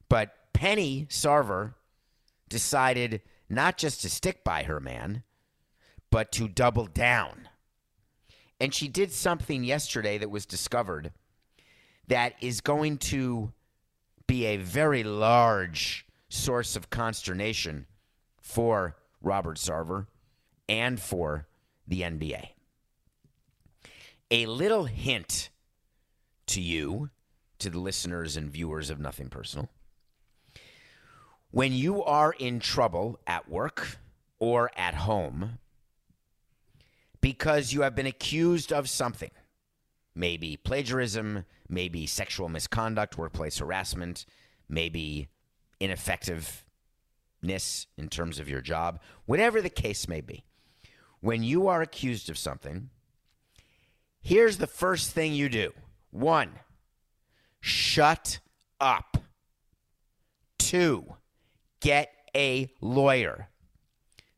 But 0.09 0.35
Penny 0.53 1.07
Sarver 1.09 1.73
decided 2.49 3.21
not 3.49 3.77
just 3.77 4.01
to 4.01 4.09
stick 4.09 4.43
by 4.43 4.63
her 4.63 4.79
man, 4.79 5.23
but 6.09 6.31
to 6.33 6.47
double 6.47 6.85
down. 6.85 7.49
And 8.59 8.73
she 8.73 8.87
did 8.87 9.11
something 9.11 9.63
yesterday 9.63 10.17
that 10.17 10.29
was 10.29 10.45
discovered 10.45 11.11
that 12.07 12.35
is 12.41 12.61
going 12.61 12.97
to 12.97 13.51
be 14.27 14.45
a 14.45 14.57
very 14.57 15.03
large 15.03 16.05
source 16.29 16.75
of 16.75 16.89
consternation 16.89 17.87
for 18.41 18.95
Robert 19.23 19.57
Sarver 19.57 20.05
and 20.69 20.99
for 20.99 21.47
the 21.87 22.01
NBA. 22.01 22.49
A 24.29 24.45
little 24.45 24.85
hint 24.85 25.49
to 26.47 26.61
you, 26.61 27.09
to 27.59 27.69
the 27.69 27.79
listeners 27.79 28.37
and 28.37 28.51
viewers 28.51 28.89
of 28.89 28.99
Nothing 28.99 29.29
Personal. 29.29 29.69
When 31.51 31.71
you 31.71 32.03
are 32.03 32.33
in 32.33 32.59
trouble 32.59 33.19
at 33.25 33.49
work 33.49 33.97
or 34.39 34.71
at 34.75 34.95
home 34.95 35.59
because 37.21 37.71
you 37.71 37.81
have 37.81 37.95
been 37.95 38.07
accused 38.07 38.73
of 38.73 38.89
something, 38.89 39.31
maybe 40.15 40.57
plagiarism, 40.57 41.45
maybe 41.69 42.05
sexual 42.05 42.49
misconduct, 42.49 43.17
workplace 43.17 43.59
harassment, 43.59 44.25
maybe 44.67 45.29
ineffectiveness 47.43 47.87
in 47.97 48.09
terms 48.09 48.39
of 48.39 48.49
your 48.49 48.61
job, 48.61 48.99
whatever 49.25 49.61
the 49.61 49.69
case 49.69 50.07
may 50.07 50.21
be. 50.21 50.43
When 51.19 51.43
you 51.43 51.67
are 51.67 51.81
accused 51.81 52.29
of 52.29 52.37
something, 52.37 52.89
here's 54.21 54.57
the 54.57 54.67
first 54.67 55.11
thing 55.11 55.33
you 55.33 55.49
do 55.49 55.73
one, 56.11 56.51
shut 57.59 58.39
up. 58.79 59.17
Two, 60.57 61.15
get 61.79 62.11
a 62.35 62.71
lawyer. 62.81 63.49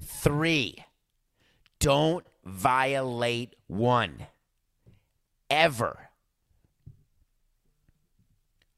Three, 0.04 0.84
don't 1.80 2.26
violate 2.44 3.56
one. 3.68 4.28
Ever. 5.50 6.10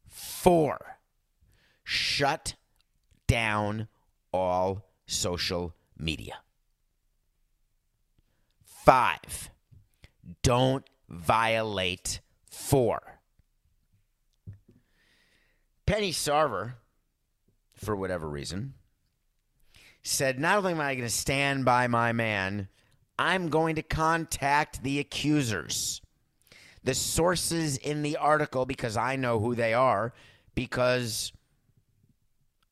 Four, 0.07 0.97
shut 1.83 2.55
down 3.27 3.87
all 4.38 4.86
social 5.06 5.76
media. 5.97 6.39
Five, 8.63 9.50
don't 10.43 10.86
violate 11.10 12.21
four. 12.50 13.19
Penny 15.86 16.12
Sarver, 16.12 16.73
for 17.73 17.95
whatever 17.95 18.30
reason, 18.30 18.73
said, 20.04 20.39
Not 20.39 20.58
only 20.58 20.73
am 20.73 20.82
I 20.82 20.95
going 20.95 21.08
to 21.08 21.13
stand 21.13 21.65
by 21.65 21.88
my 21.88 22.12
man, 22.12 22.67
I'm 23.17 23.50
going 23.50 23.76
to 23.76 23.82
contact 23.82 24.84
the 24.84 25.00
accusers, 25.00 26.02
the 26.84 26.93
sources 26.93 27.78
in 27.78 28.04
the 28.04 28.17
article, 28.17 28.65
because 28.65 28.97
I 28.97 29.15
know 29.15 29.39
who 29.39 29.56
they 29.56 29.73
are, 29.73 30.13
because 30.56 31.32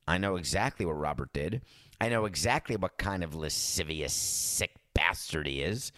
I 0.06 0.18
know 0.18 0.36
exactly 0.36 0.86
what 0.86 0.98
Robert 0.98 1.32
did. 1.32 1.62
I 2.00 2.08
know 2.08 2.26
exactly 2.26 2.76
what 2.76 2.98
kind 2.98 3.24
of 3.24 3.34
lascivious, 3.34 4.12
sick 4.12 4.72
bastard 4.94 5.46
he 5.46 5.62
is. 5.62 5.92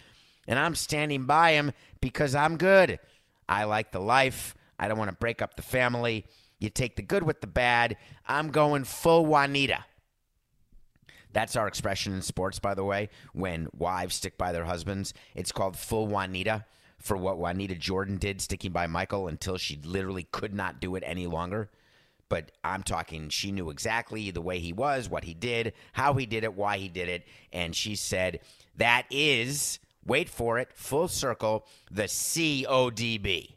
And 0.47 0.59
I'm 0.59 0.75
standing 0.75 1.25
by 1.25 1.53
him 1.53 1.73
because 2.01 2.35
I'm 2.35 2.57
good. 2.57 2.99
I 3.49 3.65
like 3.65 3.93
the 3.93 4.01
life. 4.01 4.55
I 4.79 4.89
don't 4.89 4.99
want 4.99 5.11
to 5.11 5.17
break 5.17 5.43
up 5.43 5.57
the 5.57 5.63
family. 5.63 6.25
You 6.59 6.71
take 6.71 6.97
the 6.97 7.03
good 7.03 7.23
with 7.23 7.41
the 7.41 7.47
bad. 7.47 7.97
I'm 8.27 8.51
going 8.51 8.85
full 8.85 9.27
Juanita. 9.27 9.85
That's 11.33 11.57
our 11.57 11.69
expression 11.69 12.15
in 12.15 12.23
sports, 12.23 12.59
by 12.59 12.75
the 12.75 12.85
way, 12.85 13.11
when 13.33 13.69
wives 13.77 14.15
stick 14.17 14.39
by 14.39 14.53
their 14.53 14.65
husbands. 14.65 15.13
It's 15.35 15.53
called 15.53 15.77
full 15.77 16.07
Juanita 16.07 16.65
for 16.99 17.17
what 17.17 17.39
Juanita 17.39 17.75
Jordan 17.75 18.17
did, 18.17 18.41
sticking 18.41 18.73
by 18.73 18.87
Michael 18.87 19.29
until 19.29 19.59
she 19.59 19.79
literally 19.85 20.27
could 20.33 20.55
not 20.55 20.81
do 20.81 20.97
it 20.97 21.03
any 21.07 21.27
longer. 21.27 21.71
But 22.29 22.53
I'm 22.63 22.83
talking, 22.83 23.31
she 23.31 23.53
knew 23.53 23.71
exactly 23.71 24.31
the 24.31 24.43
way 24.43 24.59
he 24.59 24.73
was, 24.73 25.09
what 25.09 25.25
he 25.25 25.35
did, 25.35 25.73
how 25.93 26.15
he 26.15 26.27
did 26.27 26.45
it, 26.45 26.55
why 26.55 26.79
he 26.79 26.89
did 26.89 27.09
it. 27.09 27.27
And 27.53 27.75
she 27.75 27.95
said, 27.97 28.41
that 28.77 29.07
is, 29.11 29.79
wait 30.05 30.29
for 30.29 30.59
it, 30.59 30.69
full 30.75 31.09
circle, 31.09 31.67
the 31.91 32.05
CODB. 32.05 33.57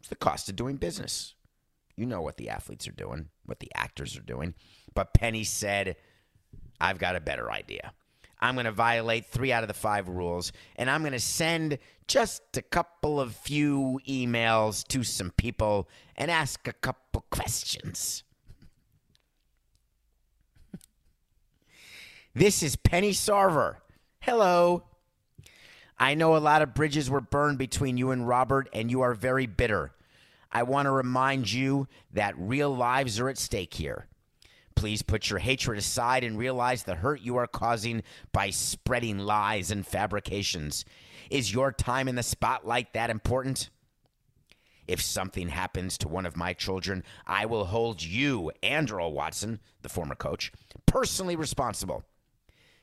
It's 0.00 0.08
the 0.08 0.16
cost 0.16 0.48
of 0.48 0.56
doing 0.56 0.76
business. 0.76 1.34
You 1.96 2.06
know 2.06 2.20
what 2.20 2.36
the 2.36 2.50
athletes 2.50 2.86
are 2.86 2.92
doing, 2.92 3.28
what 3.44 3.60
the 3.60 3.70
actors 3.74 4.16
are 4.16 4.22
doing. 4.22 4.54
But 4.94 5.14
Penny 5.14 5.44
said, 5.44 5.96
I've 6.80 6.98
got 6.98 7.16
a 7.16 7.20
better 7.20 7.50
idea. 7.50 7.92
I'm 8.40 8.54
going 8.54 8.66
to 8.66 8.72
violate 8.72 9.26
three 9.26 9.52
out 9.52 9.62
of 9.62 9.68
the 9.68 9.74
five 9.74 10.08
rules, 10.08 10.52
and 10.76 10.90
I'm 10.90 11.02
going 11.02 11.12
to 11.12 11.20
send 11.20 11.78
just 12.06 12.42
a 12.56 12.62
couple 12.62 13.20
of 13.20 13.34
few 13.34 14.00
emails 14.08 14.86
to 14.88 15.02
some 15.02 15.32
people 15.32 15.88
and 16.16 16.30
ask 16.30 16.68
a 16.68 16.72
couple 16.72 17.24
questions. 17.30 18.22
this 22.34 22.62
is 22.62 22.76
Penny 22.76 23.12
Sarver. 23.12 23.76
Hello. 24.20 24.84
I 25.98 26.14
know 26.14 26.36
a 26.36 26.38
lot 26.38 26.60
of 26.60 26.74
bridges 26.74 27.08
were 27.08 27.22
burned 27.22 27.58
between 27.58 27.96
you 27.96 28.10
and 28.10 28.28
Robert, 28.28 28.68
and 28.72 28.90
you 28.90 29.00
are 29.00 29.14
very 29.14 29.46
bitter. 29.46 29.92
I 30.52 30.62
want 30.62 30.86
to 30.86 30.90
remind 30.90 31.50
you 31.50 31.88
that 32.12 32.34
real 32.38 32.74
lives 32.74 33.18
are 33.18 33.28
at 33.28 33.38
stake 33.38 33.74
here. 33.74 34.06
Please 34.76 35.02
put 35.02 35.30
your 35.30 35.38
hatred 35.38 35.78
aside 35.78 36.22
and 36.22 36.38
realize 36.38 36.84
the 36.84 36.96
hurt 36.96 37.22
you 37.22 37.36
are 37.36 37.46
causing 37.46 38.02
by 38.30 38.50
spreading 38.50 39.18
lies 39.18 39.70
and 39.70 39.86
fabrications. 39.86 40.84
Is 41.30 41.52
your 41.52 41.72
time 41.72 42.06
in 42.06 42.14
the 42.14 42.22
spotlight 42.22 42.92
that 42.92 43.10
important? 43.10 43.70
If 44.86 45.00
something 45.00 45.48
happens 45.48 45.98
to 45.98 46.08
one 46.08 46.26
of 46.26 46.36
my 46.36 46.52
children, 46.52 47.02
I 47.26 47.46
will 47.46 47.64
hold 47.64 48.02
you 48.02 48.52
and 48.62 48.88
Earl 48.88 49.12
Watson, 49.12 49.60
the 49.82 49.88
former 49.88 50.14
coach, 50.14 50.52
personally 50.84 51.34
responsible. 51.34 52.04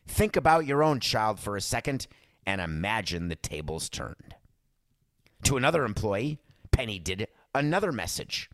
Think 0.08 0.36
about 0.36 0.66
your 0.66 0.84
own 0.84 1.00
child 1.00 1.40
for 1.40 1.56
a 1.56 1.62
second 1.62 2.08
and 2.46 2.60
imagine 2.60 3.30
the 3.30 3.36
tables 3.36 3.88
turned. 3.88 4.36
To 5.44 5.58
another 5.58 5.86
employee, 5.86 6.40
Penny 6.72 7.00
did 7.00 7.28
another 7.54 7.92
message. 7.92 8.50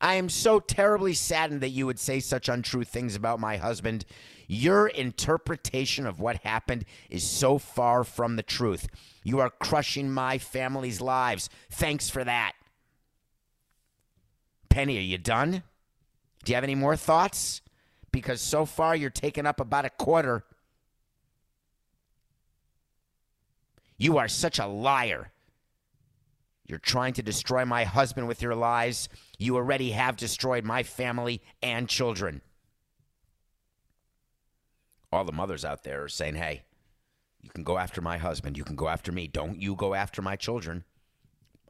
I 0.00 0.14
am 0.14 0.28
so 0.28 0.60
terribly 0.60 1.14
saddened 1.14 1.60
that 1.60 1.70
you 1.70 1.86
would 1.86 1.98
say 1.98 2.20
such 2.20 2.48
untrue 2.48 2.84
things 2.84 3.14
about 3.16 3.40
my 3.40 3.56
husband. 3.56 4.04
Your 4.46 4.88
interpretation 4.88 6.06
of 6.06 6.20
what 6.20 6.36
happened 6.44 6.84
is 7.08 7.24
so 7.24 7.58
far 7.58 8.04
from 8.04 8.36
the 8.36 8.42
truth. 8.42 8.88
You 9.22 9.40
are 9.40 9.50
crushing 9.50 10.10
my 10.10 10.38
family's 10.38 11.00
lives. 11.00 11.48
Thanks 11.70 12.10
for 12.10 12.24
that. 12.24 12.52
Penny, 14.68 14.98
are 14.98 15.02
you 15.02 15.18
done? 15.18 15.62
Do 16.44 16.52
you 16.52 16.54
have 16.56 16.64
any 16.64 16.74
more 16.74 16.96
thoughts? 16.96 17.62
Because 18.12 18.40
so 18.40 18.66
far 18.66 18.94
you're 18.94 19.10
taking 19.10 19.46
up 19.46 19.60
about 19.60 19.84
a 19.84 19.90
quarter. 19.90 20.44
You 23.96 24.18
are 24.18 24.28
such 24.28 24.58
a 24.58 24.66
liar. 24.66 25.30
You're 26.66 26.78
trying 26.78 27.12
to 27.14 27.22
destroy 27.22 27.64
my 27.64 27.84
husband 27.84 28.26
with 28.26 28.40
your 28.40 28.54
lies. 28.54 29.08
You 29.38 29.56
already 29.56 29.90
have 29.90 30.16
destroyed 30.16 30.64
my 30.64 30.82
family 30.82 31.42
and 31.62 31.88
children. 31.88 32.40
All 35.12 35.24
the 35.24 35.32
mothers 35.32 35.64
out 35.64 35.84
there 35.84 36.04
are 36.04 36.08
saying, 36.08 36.36
hey, 36.36 36.62
you 37.40 37.50
can 37.50 37.64
go 37.64 37.76
after 37.76 38.00
my 38.00 38.16
husband. 38.16 38.56
You 38.56 38.64
can 38.64 38.76
go 38.76 38.88
after 38.88 39.12
me. 39.12 39.26
Don't 39.26 39.60
you 39.60 39.74
go 39.74 39.94
after 39.94 40.22
my 40.22 40.36
children. 40.36 40.84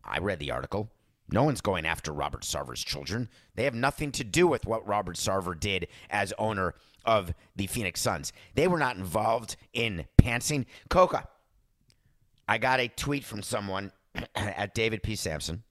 I 0.04 0.18
read 0.18 0.38
the 0.38 0.52
article. 0.52 0.90
No 1.28 1.42
one's 1.42 1.60
going 1.60 1.86
after 1.86 2.12
Robert 2.12 2.42
Sarver's 2.42 2.84
children. 2.84 3.28
They 3.54 3.64
have 3.64 3.74
nothing 3.74 4.12
to 4.12 4.24
do 4.24 4.46
with 4.46 4.66
what 4.66 4.86
Robert 4.86 5.16
Sarver 5.16 5.58
did 5.58 5.88
as 6.10 6.32
owner 6.38 6.74
of 7.04 7.34
the 7.56 7.66
Phoenix 7.66 8.00
Suns. 8.00 8.32
They 8.54 8.68
were 8.68 8.78
not 8.78 8.96
involved 8.96 9.56
in 9.72 10.06
pantsing. 10.16 10.66
Coca, 10.88 11.28
I 12.46 12.58
got 12.58 12.80
a 12.80 12.88
tweet 12.88 13.24
from 13.24 13.42
someone 13.42 13.90
at 14.34 14.74
David 14.74 15.02
P. 15.02 15.16
Samson 15.16 15.62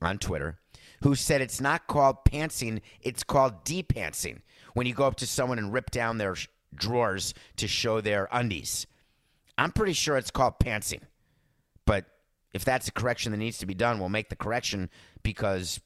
on 0.00 0.18
Twitter 0.18 0.58
who 1.02 1.14
said 1.14 1.40
it's 1.40 1.60
not 1.60 1.86
called 1.86 2.24
pantsing, 2.24 2.80
it's 3.00 3.22
called 3.22 3.64
depantsing. 3.64 4.38
When 4.74 4.86
you 4.86 4.94
go 4.94 5.04
up 5.04 5.16
to 5.16 5.26
someone 5.26 5.58
and 5.58 5.72
rip 5.72 5.90
down 5.90 6.18
their 6.18 6.34
sh- 6.34 6.48
drawers 6.74 7.34
to 7.56 7.68
show 7.68 8.00
their 8.00 8.28
undies. 8.32 8.86
I'm 9.58 9.72
pretty 9.72 9.92
sure 9.92 10.16
it's 10.16 10.30
called 10.30 10.54
pantsing. 10.58 11.02
But 11.84 12.06
if 12.54 12.64
that's 12.64 12.88
a 12.88 12.92
correction 12.92 13.32
that 13.32 13.38
needs 13.38 13.58
to 13.58 13.66
be 13.66 13.74
done, 13.74 13.98
we'll 13.98 14.08
make 14.08 14.30
the 14.30 14.36
correction 14.36 14.88
because 15.22 15.80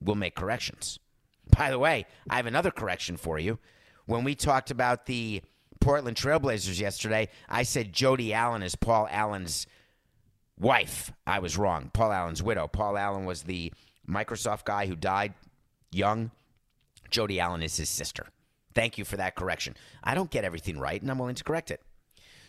we'll 0.00 0.16
make 0.16 0.34
corrections. 0.34 0.98
By 1.56 1.70
the 1.70 1.78
way, 1.78 2.06
I 2.28 2.36
have 2.36 2.46
another 2.46 2.70
correction 2.70 3.16
for 3.16 3.38
you. 3.38 3.58
When 4.06 4.24
we 4.24 4.34
talked 4.34 4.70
about 4.70 5.06
the 5.06 5.42
Portland 5.80 6.16
Trailblazers 6.16 6.80
yesterday, 6.80 7.28
I 7.48 7.62
said 7.62 7.92
Jody 7.92 8.32
Allen 8.32 8.62
is 8.62 8.74
Paul 8.74 9.06
Allen's 9.10 9.66
wife. 10.58 11.12
I 11.26 11.38
was 11.38 11.56
wrong. 11.56 11.90
Paul 11.92 12.12
Allen's 12.12 12.42
widow. 12.42 12.68
Paul 12.68 12.96
Allen 12.96 13.24
was 13.24 13.42
the 13.42 13.72
Microsoft 14.08 14.64
guy 14.64 14.86
who 14.86 14.96
died 14.96 15.34
young. 15.90 16.30
Jody 17.10 17.40
Allen 17.40 17.62
is 17.62 17.76
his 17.76 17.88
sister. 17.88 18.26
Thank 18.74 18.96
you 18.96 19.04
for 19.04 19.16
that 19.16 19.34
correction. 19.34 19.76
I 20.02 20.14
don't 20.14 20.30
get 20.30 20.44
everything 20.44 20.78
right, 20.78 21.00
and 21.00 21.10
I'm 21.10 21.18
willing 21.18 21.34
to 21.34 21.44
correct 21.44 21.70
it. 21.70 21.82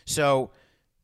So 0.06 0.50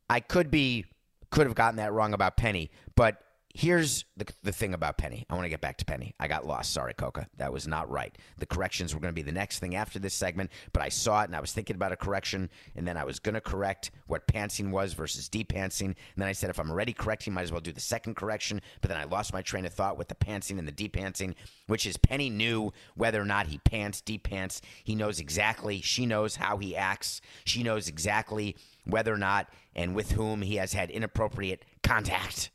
I 0.09 0.19
could 0.19 0.49
be 0.49 0.85
could 1.29 1.45
have 1.45 1.55
gotten 1.55 1.77
that 1.77 1.93
wrong 1.93 2.13
about 2.13 2.35
Penny, 2.35 2.71
but 2.95 3.21
here's 3.53 4.05
the, 4.17 4.25
the 4.43 4.51
thing 4.51 4.73
about 4.73 4.97
Penny. 4.97 5.25
I 5.29 5.33
want 5.33 5.45
to 5.45 5.49
get 5.49 5.61
back 5.61 5.77
to 5.77 5.85
Penny. 5.85 6.13
I 6.19 6.27
got 6.27 6.45
lost. 6.45 6.73
Sorry, 6.73 6.93
Coca. 6.93 7.27
That 7.37 7.51
was 7.51 7.67
not 7.67 7.89
right. 7.89 8.15
The 8.37 8.45
corrections 8.45 8.93
were 8.93 9.01
going 9.01 9.13
to 9.13 9.15
be 9.15 9.21
the 9.21 9.31
next 9.31 9.59
thing 9.59 9.75
after 9.75 9.99
this 9.99 10.13
segment, 10.13 10.51
but 10.73 10.81
I 10.81 10.89
saw 10.89 11.21
it 11.21 11.25
and 11.25 11.35
I 11.35 11.41
was 11.41 11.51
thinking 11.51 11.75
about 11.75 11.91
a 11.91 11.97
correction, 11.97 12.49
and 12.75 12.87
then 12.87 12.97
I 12.97 13.03
was 13.03 13.19
going 13.19 13.35
to 13.35 13.41
correct 13.41 13.91
what 14.07 14.27
pantsing 14.27 14.71
was 14.71 14.93
versus 14.93 15.29
depantsing. 15.29 15.85
And 15.85 15.95
then 16.17 16.27
I 16.27 16.33
said, 16.33 16.49
if 16.49 16.59
I'm 16.59 16.71
already 16.71 16.93
correcting, 16.93 17.33
might 17.33 17.43
as 17.43 17.51
well 17.51 17.61
do 17.61 17.71
the 17.71 17.81
second 17.81 18.15
correction. 18.15 18.61
But 18.81 18.89
then 18.89 18.97
I 18.97 19.03
lost 19.05 19.33
my 19.33 19.41
train 19.41 19.65
of 19.65 19.73
thought 19.73 19.97
with 19.97 20.07
the 20.07 20.15
pantsing 20.15 20.59
and 20.59 20.67
the 20.67 20.71
depantsing, 20.71 21.35
which 21.67 21.85
is 21.85 21.97
Penny 21.97 22.29
knew 22.29 22.71
whether 22.95 23.21
or 23.21 23.25
not 23.25 23.47
he 23.47 23.57
pants, 23.59 24.01
depants. 24.01 24.61
He 24.83 24.95
knows 24.95 25.19
exactly. 25.19 25.81
She 25.81 26.05
knows 26.05 26.35
how 26.35 26.57
he 26.57 26.75
acts. 26.75 27.21
She 27.45 27.63
knows 27.63 27.87
exactly 27.87 28.55
whether 28.85 29.13
or 29.13 29.17
not 29.17 29.47
and 29.75 29.95
with 29.95 30.11
whom 30.11 30.41
he 30.41 30.55
has 30.55 30.73
had 30.73 30.89
inappropriate 30.89 31.63
contact 31.83 32.51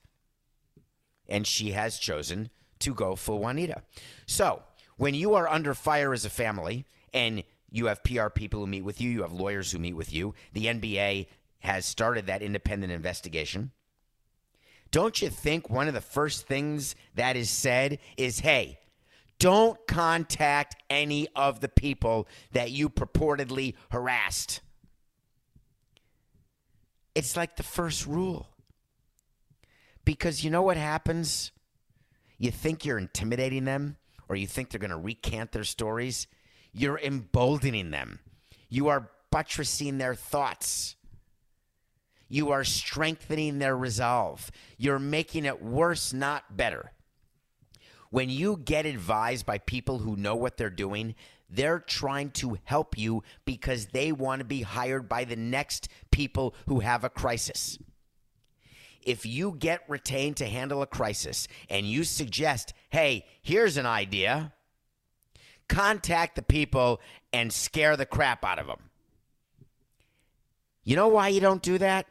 and 1.29 1.47
she 1.47 1.73
has 1.73 1.99
chosen 1.99 2.51
to 2.81 2.95
go 2.95 3.17
for 3.17 3.39
Juanita. 3.39 3.83
So, 4.27 4.62
when 4.97 5.15
you 5.15 5.35
are 5.35 5.49
under 5.49 5.75
fire 5.75 6.12
as 6.12 6.25
a 6.25 6.31
family 6.31 6.87
and 7.12 7.43
you 7.71 7.87
have 7.87 8.03
PR 8.05 8.29
people 8.29 8.61
who 8.61 8.67
meet 8.67 8.85
with 8.85 9.01
you, 9.01 9.11
you 9.11 9.23
have 9.23 9.33
lawyers 9.33 9.71
who 9.71 9.79
meet 9.79 9.95
with 9.95 10.12
you, 10.12 10.35
the 10.53 10.67
NBA 10.67 11.27
has 11.61 11.85
started 11.85 12.27
that 12.27 12.43
independent 12.43 12.93
investigation. 12.93 13.73
Don't 14.91 15.21
you 15.21 15.29
think 15.29 15.69
one 15.69 15.89
of 15.89 15.95
the 15.95 16.01
first 16.01 16.47
things 16.47 16.95
that 17.15 17.37
is 17.37 17.51
said 17.51 17.99
is, 18.17 18.41
hey, 18.41 18.79
don't 19.39 19.79
contact 19.87 20.77
any 20.89 21.29
of 21.35 21.61
the 21.61 21.69
people 21.69 22.27
that 22.53 22.71
you 22.71 22.89
purportedly 22.89 23.75
harassed? 23.91 24.61
It's 27.15 27.37
like 27.37 27.57
the 27.57 27.62
first 27.62 28.07
rule. 28.07 28.49
Because 30.07 30.45
you 30.45 30.51
know 30.51 30.62
what 30.62 30.79
happens? 30.79 31.51
You 32.38 32.51
think 32.51 32.85
you're 32.87 32.97
intimidating 32.97 33.64
them 33.64 33.97
or 34.29 34.37
you 34.37 34.47
think 34.47 34.71
they're 34.71 34.81
going 34.81 34.90
to 34.90 34.97
recant 34.97 35.53
their 35.53 35.64
stories. 35.64 36.29
You're 36.73 36.99
emboldening 36.99 37.90
them. 37.90 38.21
You 38.71 38.88
are 38.88 39.11
buttressing 39.31 39.99
their 39.99 40.14
thoughts. 40.14 40.95
You 42.29 42.53
are 42.53 42.64
strengthening 42.64 43.59
their 43.59 43.77
resolve. 43.77 44.51
You're 44.79 44.99
making 44.99 45.45
it 45.45 45.62
worse, 45.62 46.12
not 46.12 46.57
better. 46.57 46.92
When 48.11 48.31
you 48.31 48.57
get 48.64 48.87
advised 48.87 49.45
by 49.45 49.59
people 49.59 49.99
who 49.99 50.16
know 50.16 50.37
what 50.37 50.57
they're 50.57 50.71
doing, 50.71 51.16
they're 51.51 51.81
trying 51.81 52.31
to 52.33 52.59
help 52.64 52.97
you 52.97 53.25
because 53.45 53.87
they 53.87 54.12
want 54.12 54.38
to 54.38 54.45
be 54.45 54.62
hired 54.62 55.09
by 55.09 55.25
the 55.25 55.37
next 55.37 55.88
people 56.12 56.55
who 56.69 56.81
have 56.81 57.03
a 57.03 57.11
crisis 57.11 57.79
if 59.07 59.25
you 59.25 59.57
get 59.59 59.83
retained 59.88 60.37
to 60.37 60.47
handle 60.47 60.83
a 60.83 60.87
crisis 60.87 61.47
and 61.71 61.87
you 61.87 62.05
suggest, 62.05 62.75
hey, 62.90 63.25
here's 63.40 63.77
an 63.77 63.87
idea, 63.87 64.53
contact 65.69 66.35
the 66.35 66.42
people 66.42 67.01
and 67.33 67.53
scare 67.53 67.97
the 67.97 68.05
crap 68.05 68.45
out 68.45 68.59
of 68.59 68.66
them. 68.66 68.81
You 70.83 70.97
know 70.97 71.09
why 71.09 71.29
you 71.29 71.40
don't 71.40 71.62
do 71.62 71.79
that? 71.79 72.07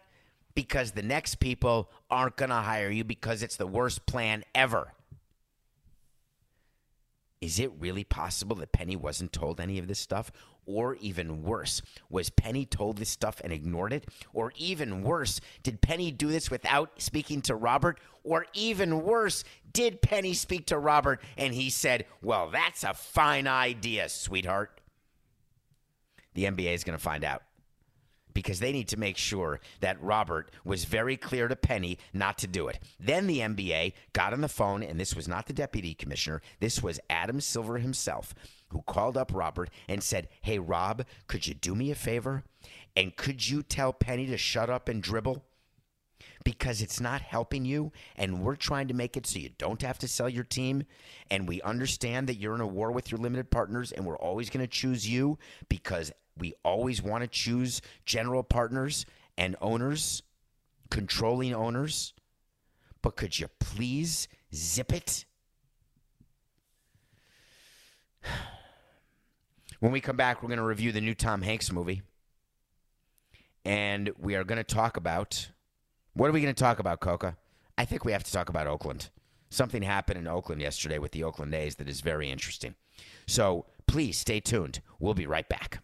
Because 0.56 0.92
the 0.94 1.04
next 1.04 1.36
people 1.36 1.92
aren't 2.10 2.38
going 2.38 2.50
to 2.50 2.56
hire 2.56 2.90
you 2.90 3.04
because 3.04 3.44
it's 3.44 3.58
the 3.58 3.68
worst 3.68 4.06
plan 4.06 4.44
ever. 4.56 4.94
Is 7.42 7.60
it 7.60 7.72
really 7.78 8.06
possible 8.06 8.56
that 8.58 8.72
Penny 8.72 8.96
wasn't 8.96 9.34
told 9.34 9.60
any 9.60 9.78
of 9.80 9.88
this 9.88 10.00
stuff? 10.00 10.32
Or 10.66 10.96
even 10.96 11.44
worse, 11.44 11.82
was 12.10 12.30
Penny 12.30 12.66
told 12.66 12.98
this 12.98 13.10
stuff 13.10 13.40
and 13.44 13.54
ignored 13.54 13.94
it? 13.94 14.08
Or 14.34 14.52
even 14.58 15.04
worse, 15.04 15.40
did 15.62 15.82
Penny 15.82 16.12
do 16.12 16.28
this 16.28 16.50
without 16.50 17.02
speaking 17.02 17.42
to 17.44 17.56
Robert? 17.56 18.00
Or 18.24 18.48
even 18.54 19.04
worse, 19.04 19.44
did 19.72 20.02
Penny 20.02 20.34
speak 20.34 20.66
to 20.68 20.80
Robert 20.80 21.22
and 21.38 21.54
he 21.54 21.70
said, 21.70 22.06
Well, 22.22 22.50
that's 22.50 22.84
a 22.84 22.94
fine 22.94 23.48
idea, 23.48 24.10
sweetheart? 24.10 24.82
The 26.34 26.46
NBA 26.46 26.74
is 26.74 26.84
going 26.84 26.98
to 26.98 27.04
find 27.04 27.24
out 27.24 27.44
because 28.36 28.60
they 28.60 28.72
need 28.72 28.90
to 28.90 28.98
make 28.98 29.18
sure 29.18 29.60
that 29.80 30.02
Robert 30.04 30.52
was 30.64 30.86
very 30.86 31.18
clear 31.18 31.48
to 31.48 31.56
Penny 31.56 31.98
not 32.14 32.38
to 32.40 32.48
do 32.48 32.68
it. 32.68 32.80
Then 33.00 33.26
the 33.26 33.40
NBA 33.40 33.94
got 34.14 34.34
on 34.34 34.42
the 34.42 34.50
phone, 34.50 34.84
and 34.84 35.00
this 35.00 35.16
was 35.16 35.28
not 35.28 35.48
the 35.48 35.54
deputy 35.54 35.96
commissioner, 35.96 36.42
this 36.60 36.84
was 36.84 37.00
Adam 37.10 37.42
Silver 37.42 37.80
himself 37.80 38.36
who 38.76 38.82
called 38.82 39.16
up 39.16 39.32
Robert 39.34 39.70
and 39.88 40.04
said, 40.04 40.28
Hey, 40.42 40.60
Rob, 40.60 41.06
could 41.28 41.48
you 41.48 41.54
do 41.54 41.74
me 41.74 41.92
a 41.92 41.96
favor? 41.96 42.44
And 42.94 43.16
could 43.16 43.48
you 43.48 43.64
tell 43.64 43.94
Penny 43.94 44.26
to 44.28 44.38
shut 44.38 44.70
up 44.70 44.90
and 44.90 45.02
dribble? 45.02 45.46
Because 46.44 46.82
it's 46.82 47.00
not 47.00 47.22
helping 47.22 47.64
you, 47.64 47.94
and 48.18 48.42
we're 48.42 48.58
trying 48.58 48.90
to 48.90 48.94
make 48.94 49.16
it 49.16 49.26
so 49.26 49.40
you 49.40 49.52
don't 49.58 49.82
have 49.82 49.98
to 50.00 50.10
sell 50.10 50.28
your 50.28 50.44
team. 50.44 50.84
And 51.32 51.48
we 51.48 51.62
understand 51.62 52.28
that 52.28 52.36
you're 52.36 52.54
in 52.54 52.60
a 52.60 52.68
war 52.68 52.92
with 52.92 53.12
your 53.12 53.18
limited 53.18 53.50
partners, 53.50 53.94
and 53.94 54.06
we're 54.06 54.18
always 54.18 54.50
going 54.50 54.66
to 54.66 54.70
choose 54.70 55.08
you 55.10 55.40
because 55.70 56.12
we 56.38 56.54
always 56.66 57.02
want 57.02 57.24
to 57.24 57.30
choose 57.30 57.82
general 58.06 58.44
partners 58.44 59.06
and 59.38 59.56
owners, 59.62 60.22
controlling 60.90 61.54
owners. 61.54 62.14
But 63.02 63.16
could 63.16 63.40
you 63.40 63.48
please 63.62 64.28
zip 64.54 64.92
it? 64.92 65.24
When 69.80 69.92
we 69.92 70.02
come 70.02 70.16
back, 70.16 70.42
we're 70.42 70.50
going 70.50 70.58
to 70.60 70.66
review 70.66 70.92
the 70.92 71.02
new 71.02 71.14
Tom 71.14 71.42
Hanks 71.42 71.72
movie. 71.72 72.02
And 73.64 74.12
we 74.18 74.36
are 74.36 74.44
going 74.44 74.58
to 74.58 74.64
talk 74.64 74.98
about 74.98 75.50
what 76.14 76.30
are 76.30 76.34
we 76.34 76.42
going 76.42 76.54
to 76.54 76.64
talk 76.64 76.80
about, 76.80 77.02
Coca? 77.02 77.36
I 77.78 77.84
think 77.84 78.06
we 78.06 78.14
have 78.14 78.24
to 78.24 78.32
talk 78.32 78.48
about 78.48 78.68
Oakland. 78.68 79.10
Something 79.50 79.82
happened 79.82 80.20
in 80.20 80.28
Oakland 80.28 80.62
yesterday 80.62 80.98
with 80.98 81.12
the 81.12 81.24
Oakland 81.24 81.54
A's 81.54 81.76
that 81.76 81.90
is 81.90 82.02
very 82.02 82.30
interesting. 82.30 82.76
So 83.28 83.66
please 83.86 84.18
stay 84.18 84.40
tuned. 84.40 84.82
We'll 85.00 85.14
be 85.14 85.28
right 85.28 85.48
back. 85.48 85.84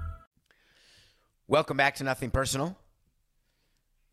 Welcome 1.51 1.75
back 1.75 1.95
to 1.95 2.05
Nothing 2.05 2.31
Personal. 2.31 2.77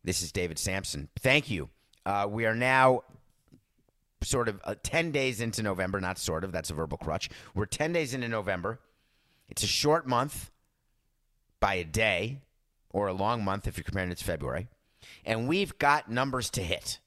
This 0.03 0.21
is 0.21 0.33
David 0.33 0.59
Samson. 0.59 1.07
Thank 1.19 1.49
you. 1.49 1.69
Uh, 2.05 2.27
we 2.29 2.45
are 2.45 2.53
now 2.53 3.03
sort 4.21 4.49
of 4.49 4.59
uh, 4.65 4.75
10 4.83 5.13
days 5.13 5.39
into 5.39 5.63
November, 5.63 6.01
not 6.01 6.17
sort 6.17 6.43
of, 6.43 6.51
that's 6.51 6.69
a 6.69 6.73
verbal 6.73 6.97
crutch. 6.97 7.29
We're 7.55 7.65
10 7.65 7.93
days 7.93 8.13
into 8.13 8.27
November. 8.27 8.81
It's 9.47 9.63
a 9.63 9.67
short 9.67 10.05
month 10.05 10.51
by 11.61 11.75
a 11.75 11.85
day, 11.85 12.41
or 12.89 13.07
a 13.07 13.13
long 13.13 13.45
month 13.45 13.67
if 13.67 13.77
you're 13.77 13.85
comparing 13.85 14.11
it 14.11 14.17
to 14.17 14.25
February. 14.25 14.67
And 15.23 15.47
we've 15.47 15.77
got 15.79 16.11
numbers 16.11 16.49
to 16.49 16.61
hit. 16.61 16.99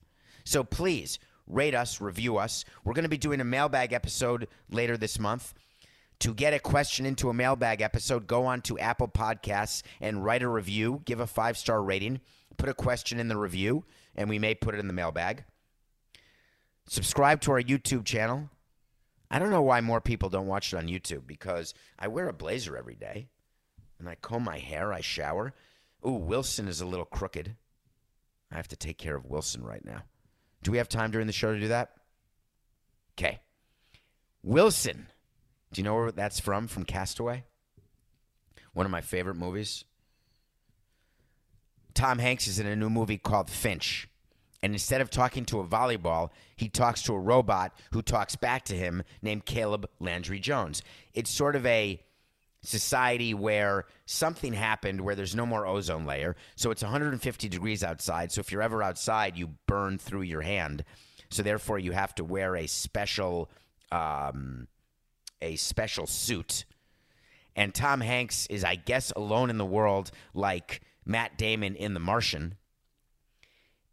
So 0.44 0.64
please 0.64 1.18
rate 1.46 1.74
us, 1.74 2.00
review 2.00 2.38
us. 2.38 2.64
We're 2.84 2.94
going 2.94 3.02
to 3.02 3.10
be 3.10 3.18
doing 3.18 3.42
a 3.42 3.44
mailbag 3.44 3.92
episode 3.92 4.48
later 4.70 4.96
this 4.96 5.18
month. 5.18 5.52
To 6.22 6.32
get 6.32 6.54
a 6.54 6.60
question 6.60 7.04
into 7.04 7.30
a 7.30 7.34
mailbag 7.34 7.80
episode, 7.80 8.28
go 8.28 8.46
on 8.46 8.62
to 8.62 8.78
Apple 8.78 9.08
Podcasts 9.08 9.82
and 10.00 10.24
write 10.24 10.44
a 10.44 10.48
review, 10.48 11.02
give 11.04 11.18
a 11.18 11.26
five 11.26 11.58
star 11.58 11.82
rating, 11.82 12.20
put 12.56 12.68
a 12.68 12.74
question 12.74 13.18
in 13.18 13.26
the 13.26 13.36
review, 13.36 13.84
and 14.14 14.28
we 14.28 14.38
may 14.38 14.54
put 14.54 14.76
it 14.76 14.78
in 14.78 14.86
the 14.86 14.92
mailbag. 14.92 15.42
Subscribe 16.86 17.40
to 17.40 17.50
our 17.50 17.60
YouTube 17.60 18.04
channel. 18.04 18.48
I 19.32 19.40
don't 19.40 19.50
know 19.50 19.62
why 19.62 19.80
more 19.80 20.00
people 20.00 20.28
don't 20.28 20.46
watch 20.46 20.72
it 20.72 20.76
on 20.76 20.86
YouTube 20.86 21.26
because 21.26 21.74
I 21.98 22.06
wear 22.06 22.28
a 22.28 22.32
blazer 22.32 22.76
every 22.76 22.94
day 22.94 23.26
and 23.98 24.08
I 24.08 24.14
comb 24.14 24.44
my 24.44 24.58
hair, 24.58 24.92
I 24.92 25.00
shower. 25.00 25.54
Ooh, 26.06 26.12
Wilson 26.12 26.68
is 26.68 26.80
a 26.80 26.86
little 26.86 27.04
crooked. 27.04 27.56
I 28.48 28.54
have 28.54 28.68
to 28.68 28.76
take 28.76 28.96
care 28.96 29.16
of 29.16 29.26
Wilson 29.26 29.64
right 29.64 29.84
now. 29.84 30.04
Do 30.62 30.70
we 30.70 30.78
have 30.78 30.88
time 30.88 31.10
during 31.10 31.26
the 31.26 31.32
show 31.32 31.52
to 31.52 31.58
do 31.58 31.66
that? 31.66 31.96
Okay. 33.18 33.40
Wilson 34.44 35.08
do 35.72 35.80
you 35.80 35.84
know 35.84 35.94
where 35.94 36.12
that's 36.12 36.40
from? 36.40 36.68
From 36.68 36.84
Castaway? 36.84 37.44
One 38.74 38.86
of 38.86 38.92
my 38.92 39.00
favorite 39.00 39.36
movies. 39.36 39.84
Tom 41.94 42.18
Hanks 42.18 42.46
is 42.46 42.58
in 42.58 42.66
a 42.66 42.76
new 42.76 42.90
movie 42.90 43.18
called 43.18 43.50
Finch. 43.50 44.08
And 44.62 44.74
instead 44.74 45.00
of 45.00 45.10
talking 45.10 45.44
to 45.46 45.60
a 45.60 45.66
volleyball, 45.66 46.30
he 46.56 46.68
talks 46.68 47.02
to 47.02 47.14
a 47.14 47.18
robot 47.18 47.74
who 47.92 48.00
talks 48.00 48.36
back 48.36 48.64
to 48.66 48.76
him 48.76 49.02
named 49.20 49.44
Caleb 49.44 49.88
Landry 49.98 50.38
Jones. 50.38 50.82
It's 51.14 51.30
sort 51.30 51.56
of 51.56 51.66
a 51.66 52.00
society 52.62 53.34
where 53.34 53.86
something 54.06 54.52
happened 54.52 55.00
where 55.00 55.16
there's 55.16 55.34
no 55.34 55.44
more 55.44 55.66
ozone 55.66 56.06
layer. 56.06 56.36
So 56.54 56.70
it's 56.70 56.82
150 56.82 57.48
degrees 57.48 57.82
outside. 57.82 58.30
So 58.30 58.40
if 58.40 58.52
you're 58.52 58.62
ever 58.62 58.82
outside, 58.82 59.36
you 59.36 59.50
burn 59.66 59.98
through 59.98 60.22
your 60.22 60.42
hand. 60.42 60.84
So 61.30 61.42
therefore, 61.42 61.78
you 61.78 61.92
have 61.92 62.14
to 62.16 62.24
wear 62.24 62.54
a 62.56 62.68
special 62.68 63.50
um, 63.90 64.68
a 65.42 65.56
special 65.56 66.06
suit. 66.06 66.64
And 67.54 67.74
Tom 67.74 68.00
Hanks 68.00 68.46
is, 68.46 68.64
I 68.64 68.76
guess, 68.76 69.12
alone 69.14 69.50
in 69.50 69.58
the 69.58 69.66
world, 69.66 70.10
like 70.32 70.80
Matt 71.04 71.36
Damon 71.36 71.74
in 71.74 71.92
The 71.92 72.00
Martian. 72.00 72.54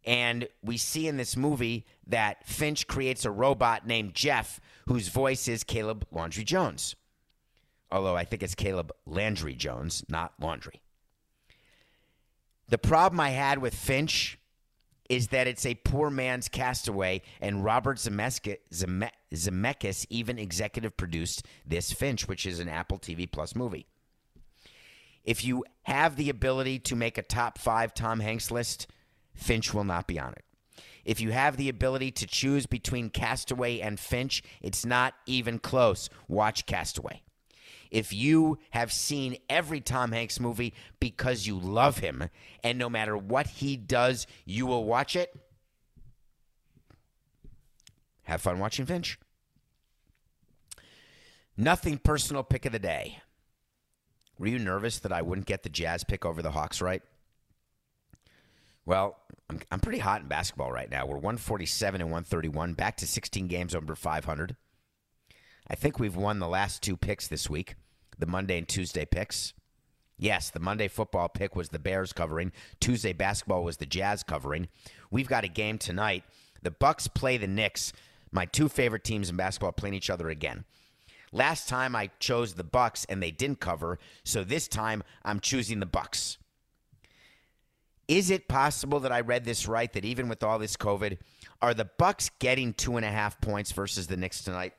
And 0.04 0.48
we 0.62 0.78
see 0.78 1.06
in 1.06 1.18
this 1.18 1.36
movie 1.36 1.84
that 2.06 2.46
Finch 2.46 2.86
creates 2.86 3.26
a 3.26 3.30
robot 3.30 3.86
named 3.86 4.14
Jeff, 4.14 4.58
whose 4.86 5.08
voice 5.08 5.46
is 5.46 5.62
Caleb 5.62 6.06
Laundry 6.10 6.44
Jones. 6.44 6.96
Although 7.92 8.16
I 8.16 8.24
think 8.24 8.42
it's 8.42 8.54
Caleb 8.54 8.92
Landry 9.04 9.54
Jones, 9.54 10.04
not 10.08 10.32
Laundry. 10.40 10.80
The 12.68 12.78
problem 12.78 13.20
I 13.20 13.30
had 13.30 13.58
with 13.58 13.74
Finch 13.74 14.38
is 15.10 15.28
that 15.28 15.48
it's 15.48 15.66
a 15.66 15.74
poor 15.74 16.08
man's 16.08 16.48
castaway, 16.48 17.20
and 17.40 17.64
Robert 17.64 17.98
Zemeckis, 17.98 18.58
Zeme- 18.72 19.10
Zemeckis 19.34 20.06
even 20.08 20.38
executive 20.38 20.96
produced 20.96 21.44
this 21.66 21.92
Finch, 21.92 22.28
which 22.28 22.46
is 22.46 22.60
an 22.60 22.68
Apple 22.68 22.96
TV 22.96 23.30
Plus 23.30 23.56
movie. 23.56 23.86
If 25.24 25.44
you 25.44 25.64
have 25.82 26.14
the 26.14 26.30
ability 26.30 26.78
to 26.78 26.94
make 26.94 27.18
a 27.18 27.22
top 27.22 27.58
five 27.58 27.92
Tom 27.92 28.20
Hanks 28.20 28.52
list, 28.52 28.86
Finch 29.34 29.74
will 29.74 29.84
not 29.84 30.06
be 30.06 30.18
on 30.18 30.32
it. 30.32 30.44
If 31.04 31.20
you 31.20 31.32
have 31.32 31.56
the 31.56 31.68
ability 31.68 32.12
to 32.12 32.26
choose 32.28 32.66
between 32.66 33.10
Castaway 33.10 33.80
and 33.80 33.98
Finch, 33.98 34.44
it's 34.62 34.86
not 34.86 35.14
even 35.26 35.58
close. 35.58 36.08
Watch 36.28 36.66
Castaway. 36.66 37.22
If 37.90 38.12
you 38.12 38.58
have 38.70 38.92
seen 38.92 39.36
every 39.48 39.80
Tom 39.80 40.12
Hanks 40.12 40.38
movie 40.38 40.74
because 41.00 41.46
you 41.46 41.58
love 41.58 41.98
him, 41.98 42.28
and 42.62 42.78
no 42.78 42.88
matter 42.88 43.16
what 43.16 43.46
he 43.46 43.76
does, 43.76 44.26
you 44.44 44.66
will 44.66 44.84
watch 44.84 45.16
it, 45.16 45.34
have 48.24 48.40
fun 48.40 48.58
watching 48.58 48.86
Finch. 48.86 49.18
Nothing 51.56 51.98
personal 51.98 52.42
pick 52.42 52.64
of 52.64 52.72
the 52.72 52.78
day. 52.78 53.18
Were 54.38 54.46
you 54.46 54.58
nervous 54.58 55.00
that 55.00 55.12
I 55.12 55.20
wouldn't 55.20 55.46
get 55.46 55.62
the 55.62 55.68
Jazz 55.68 56.04
pick 56.04 56.24
over 56.24 56.40
the 56.40 56.52
Hawks 56.52 56.80
right? 56.80 57.02
Well, 58.86 59.18
I'm, 59.50 59.60
I'm 59.70 59.80
pretty 59.80 59.98
hot 59.98 60.22
in 60.22 60.28
basketball 60.28 60.72
right 60.72 60.90
now. 60.90 61.04
We're 61.06 61.16
147 61.16 62.00
and 62.00 62.10
131, 62.10 62.74
back 62.74 62.96
to 62.98 63.06
16 63.06 63.46
games 63.48 63.74
over 63.74 63.94
500. 63.94 64.56
I 65.70 65.76
think 65.76 66.00
we've 66.00 66.16
won 66.16 66.40
the 66.40 66.48
last 66.48 66.82
two 66.82 66.96
picks 66.96 67.28
this 67.28 67.48
week, 67.48 67.76
the 68.18 68.26
Monday 68.26 68.58
and 68.58 68.66
Tuesday 68.66 69.04
picks. 69.04 69.54
Yes, 70.18 70.50
the 70.50 70.58
Monday 70.58 70.88
football 70.88 71.28
pick 71.28 71.54
was 71.54 71.68
the 71.68 71.78
Bears 71.78 72.12
covering. 72.12 72.50
Tuesday 72.80 73.12
basketball 73.12 73.62
was 73.62 73.76
the 73.76 73.86
Jazz 73.86 74.24
covering. 74.24 74.68
We've 75.12 75.28
got 75.28 75.44
a 75.44 75.48
game 75.48 75.78
tonight. 75.78 76.24
The 76.60 76.72
Bucks 76.72 77.06
play 77.06 77.36
the 77.36 77.46
Knicks. 77.46 77.92
My 78.32 78.46
two 78.46 78.68
favorite 78.68 79.04
teams 79.04 79.30
in 79.30 79.36
basketball 79.36 79.70
playing 79.70 79.94
each 79.94 80.10
other 80.10 80.28
again. 80.28 80.64
Last 81.32 81.68
time 81.68 81.94
I 81.94 82.10
chose 82.18 82.54
the 82.54 82.64
Bucks 82.64 83.06
and 83.08 83.22
they 83.22 83.30
didn't 83.30 83.60
cover, 83.60 84.00
so 84.24 84.42
this 84.42 84.66
time 84.66 85.04
I'm 85.24 85.38
choosing 85.38 85.78
the 85.78 85.86
Bucks. 85.86 86.36
Is 88.08 88.28
it 88.28 88.48
possible 88.48 88.98
that 89.00 89.12
I 89.12 89.20
read 89.20 89.44
this 89.44 89.68
right? 89.68 89.92
That 89.92 90.04
even 90.04 90.28
with 90.28 90.42
all 90.42 90.58
this 90.58 90.76
COVID, 90.76 91.18
are 91.62 91.74
the 91.74 91.88
Bucks 91.96 92.28
getting 92.40 92.74
two 92.74 92.96
and 92.96 93.06
a 93.06 93.10
half 93.10 93.40
points 93.40 93.70
versus 93.70 94.08
the 94.08 94.16
Knicks 94.16 94.42
tonight 94.42 94.72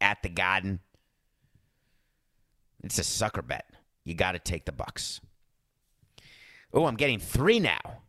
at 0.00 0.22
the 0.22 0.28
Garden? 0.28 0.80
It's 2.82 2.98
a 2.98 3.04
sucker 3.04 3.42
bet. 3.42 3.68
You 4.04 4.14
got 4.14 4.32
to 4.32 4.38
take 4.38 4.64
the 4.64 4.72
Bucks. 4.72 5.20
Oh, 6.72 6.86
I'm 6.86 6.96
getting 6.96 7.18
three 7.18 7.58
now. 7.58 8.02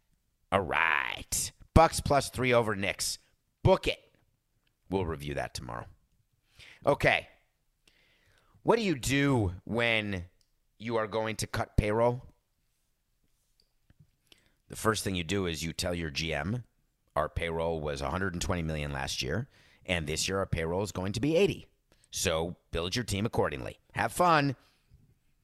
All 0.52 0.62
right, 0.62 1.52
Bucks 1.73 2.00
plus 2.00 2.30
three 2.30 2.54
over 2.54 2.76
Knicks. 2.76 3.19
Book 3.63 3.88
it. 3.88 4.00
We'll 4.89 5.06
review 5.06 5.34
that 5.34 5.54
tomorrow. 5.54 5.86
Okay. 6.86 7.28
What 8.63 8.78
do 8.78 8.84
you 8.84 8.95
do 8.95 9.54
when 9.63 10.26
you 10.78 10.97
are 10.97 11.08
going 11.08 11.36
to 11.38 11.47
cut 11.47 11.78
payroll? 11.78 12.23
The 14.69 14.76
first 14.76 15.04
thing 15.04 15.15
you 15.15 15.23
do 15.23 15.45
is 15.45 15.63
you 15.63 15.73
tell 15.73 15.93
your 15.93 16.12
GM, 16.12 16.63
our 17.15 17.30
payroll 17.30 17.80
was 17.80 18.02
120 18.02 18.62
million 18.63 18.91
last 18.91 19.21
year, 19.21 19.47
and 19.86 20.06
this 20.06 20.28
year 20.28 20.39
our 20.39 20.45
payroll 20.45 20.84
is 20.84 20.91
going 20.91 21.13
to 21.13 21.21
be 21.21 21.36
80. 21.36 21.67
So 22.12 22.56
build 22.72 22.96
your 22.96 23.06
team 23.06 23.26
accordingly. 23.26 23.80
Have 23.93 24.12
fun. 24.12 24.56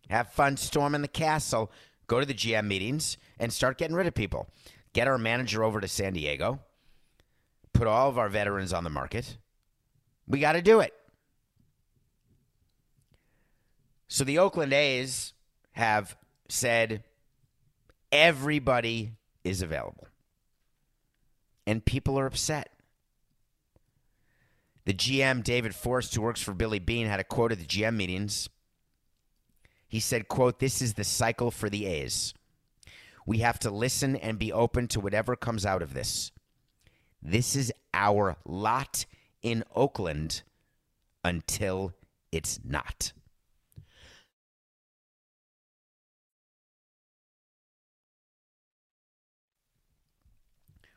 Have 0.09 0.29
fun 0.31 0.57
storming 0.57 1.01
the 1.01 1.07
castle. 1.07 1.71
Go 2.07 2.19
to 2.19 2.25
the 2.25 2.33
GM 2.33 2.67
meetings 2.67 3.17
and 3.39 3.51
start 3.51 3.77
getting 3.77 3.95
rid 3.95 4.07
of 4.07 4.13
people. 4.13 4.47
Get 4.93 5.07
our 5.07 5.17
manager 5.17 5.63
over 5.63 5.81
to 5.81 5.87
San 5.87 6.13
Diego. 6.13 6.59
Put 7.73 7.87
all 7.87 8.09
of 8.09 8.17
our 8.17 8.29
veterans 8.29 8.73
on 8.73 8.83
the 8.83 8.89
market. 8.89 9.37
We 10.27 10.39
got 10.39 10.53
to 10.53 10.61
do 10.61 10.79
it. 10.79 10.93
So 14.07 14.23
the 14.23 14.37
Oakland 14.37 14.73
A's 14.73 15.33
have 15.71 16.15
said 16.47 17.03
everybody 18.11 19.13
is 19.43 19.61
available. 19.61 20.07
And 21.65 21.83
people 21.83 22.19
are 22.19 22.27
upset. 22.27 22.69
The 24.85 24.93
GM, 24.93 25.43
David 25.43 25.73
Forst, 25.73 26.13
who 26.13 26.21
works 26.21 26.41
for 26.41 26.53
Billy 26.53 26.79
Beane, 26.79 27.07
had 27.07 27.19
a 27.19 27.23
quote 27.23 27.51
at 27.51 27.59
the 27.59 27.65
GM 27.65 27.95
meetings. 27.95 28.49
He 29.87 29.99
said, 29.99 30.27
quote, 30.27 30.59
This 30.59 30.81
is 30.81 30.95
the 30.95 31.03
cycle 31.03 31.51
for 31.51 31.69
the 31.69 31.85
A's. 31.85 32.33
We 33.25 33.37
have 33.39 33.59
to 33.59 33.71
listen 33.71 34.15
and 34.15 34.37
be 34.37 34.51
open 34.51 34.87
to 34.89 34.99
whatever 34.99 35.35
comes 35.35 35.65
out 35.65 35.81
of 35.81 35.93
this. 35.93 36.31
This 37.21 37.55
is 37.55 37.71
our 37.93 38.35
lot 38.43 39.05
in 39.41 39.63
Oakland 39.73 40.43
until 41.23 41.93
it's 42.31 42.59
not. 42.65 43.13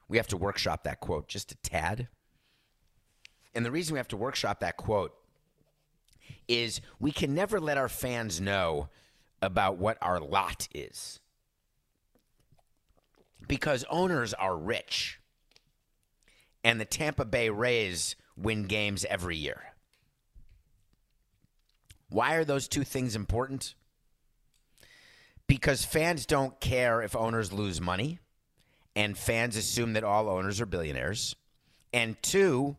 We 0.08 0.16
have 0.16 0.28
to 0.28 0.36
workshop 0.36 0.84
that 0.84 1.00
quote 1.00 1.28
just 1.28 1.52
a 1.52 1.56
tad. 1.56 2.08
And 3.56 3.64
the 3.64 3.70
reason 3.70 3.94
we 3.94 3.98
have 3.98 4.08
to 4.08 4.18
workshop 4.18 4.60
that 4.60 4.76
quote 4.76 5.14
is 6.46 6.82
we 7.00 7.10
can 7.10 7.34
never 7.34 7.58
let 7.58 7.78
our 7.78 7.88
fans 7.88 8.38
know 8.38 8.90
about 9.40 9.78
what 9.78 9.96
our 10.02 10.20
lot 10.20 10.68
is. 10.74 11.20
Because 13.48 13.86
owners 13.88 14.34
are 14.34 14.56
rich. 14.56 15.20
And 16.62 16.78
the 16.78 16.84
Tampa 16.84 17.24
Bay 17.24 17.48
Rays 17.48 18.14
win 18.36 18.64
games 18.64 19.06
every 19.08 19.36
year. 19.38 19.62
Why 22.10 22.34
are 22.34 22.44
those 22.44 22.68
two 22.68 22.84
things 22.84 23.16
important? 23.16 23.74
Because 25.46 25.82
fans 25.82 26.26
don't 26.26 26.60
care 26.60 27.00
if 27.00 27.16
owners 27.16 27.52
lose 27.52 27.80
money, 27.80 28.18
and 28.94 29.16
fans 29.16 29.56
assume 29.56 29.94
that 29.94 30.04
all 30.04 30.28
owners 30.28 30.60
are 30.60 30.66
billionaires. 30.66 31.34
And 31.92 32.20
two, 32.22 32.76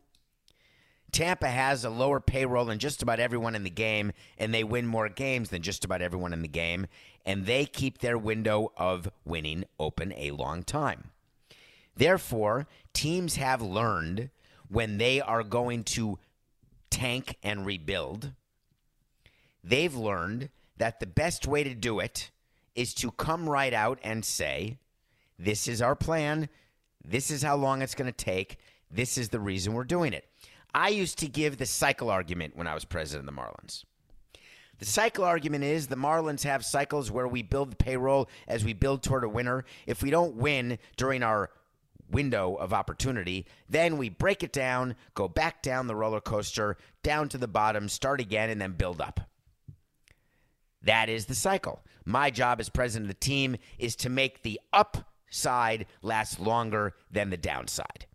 Tampa 1.11 1.47
has 1.47 1.83
a 1.83 1.89
lower 1.89 2.19
payroll 2.19 2.65
than 2.65 2.79
just 2.79 3.01
about 3.01 3.19
everyone 3.19 3.55
in 3.55 3.63
the 3.63 3.69
game, 3.69 4.11
and 4.37 4.53
they 4.53 4.63
win 4.63 4.85
more 4.85 5.09
games 5.09 5.49
than 5.49 5.61
just 5.61 5.85
about 5.85 6.01
everyone 6.01 6.33
in 6.33 6.41
the 6.41 6.47
game, 6.47 6.87
and 7.25 7.45
they 7.45 7.65
keep 7.65 7.99
their 7.99 8.17
window 8.17 8.71
of 8.77 9.09
winning 9.25 9.63
open 9.79 10.13
a 10.17 10.31
long 10.31 10.63
time. 10.63 11.11
Therefore, 11.95 12.67
teams 12.93 13.35
have 13.37 13.61
learned 13.61 14.29
when 14.69 14.97
they 14.97 15.21
are 15.21 15.43
going 15.43 15.83
to 15.83 16.19
tank 16.89 17.35
and 17.43 17.65
rebuild, 17.65 18.31
they've 19.63 19.95
learned 19.95 20.49
that 20.77 20.99
the 20.99 21.07
best 21.07 21.47
way 21.47 21.63
to 21.63 21.73
do 21.73 21.99
it 21.99 22.31
is 22.75 22.93
to 22.95 23.11
come 23.11 23.49
right 23.49 23.73
out 23.73 23.99
and 24.03 24.23
say, 24.23 24.77
This 25.39 25.67
is 25.67 25.81
our 25.81 25.95
plan. 25.95 26.49
This 27.03 27.31
is 27.31 27.41
how 27.41 27.55
long 27.55 27.81
it's 27.81 27.95
going 27.95 28.11
to 28.11 28.25
take. 28.25 28.57
This 28.91 29.17
is 29.17 29.29
the 29.29 29.39
reason 29.39 29.73
we're 29.73 29.83
doing 29.83 30.13
it. 30.13 30.27
I 30.77 30.89
used 30.89 31.17
to 31.19 31.27
give 31.27 31.57
the 31.57 31.65
cycle 31.65 32.11
argument 32.11 32.55
when 32.55 32.67
I 32.67 32.75
was 32.75 32.85
president 32.85 33.27
of 33.27 33.35
the 33.35 33.41
Marlins. 33.41 33.83
The 34.77 34.85
cycle 34.85 35.23
argument 35.23 35.63
is 35.63 35.87
the 35.87 35.95
Marlins 35.95 36.43
have 36.43 36.63
cycles 36.63 37.09
where 37.09 37.27
we 37.27 37.41
build 37.41 37.71
the 37.71 37.75
payroll 37.75 38.29
as 38.47 38.63
we 38.63 38.73
build 38.73 39.01
toward 39.01 39.23
a 39.23 39.29
winner. 39.29 39.65
If 39.87 40.03
we 40.03 40.11
don't 40.11 40.35
win 40.35 40.77
during 40.95 41.23
our 41.23 41.49
window 42.11 42.53
of 42.53 42.73
opportunity, 42.73 43.47
then 43.67 43.97
we 43.97 44.09
break 44.09 44.43
it 44.43 44.53
down, 44.53 44.95
go 45.15 45.27
back 45.27 45.63
down 45.63 45.87
the 45.87 45.95
roller 45.95 46.21
coaster, 46.21 46.77
down 47.01 47.27
to 47.29 47.39
the 47.39 47.47
bottom, 47.47 47.89
start 47.89 48.21
again, 48.21 48.51
and 48.51 48.61
then 48.61 48.73
build 48.73 49.01
up. 49.01 49.19
That 50.83 51.09
is 51.09 51.25
the 51.25 51.33
cycle. 51.33 51.81
My 52.05 52.29
job 52.29 52.59
as 52.59 52.69
president 52.69 53.09
of 53.09 53.15
the 53.19 53.25
team 53.25 53.57
is 53.79 53.95
to 53.95 54.09
make 54.09 54.43
the 54.43 54.61
upside 54.71 55.87
last 56.03 56.39
longer 56.39 56.93
than 57.09 57.31
the 57.31 57.35
downside. 57.35 58.05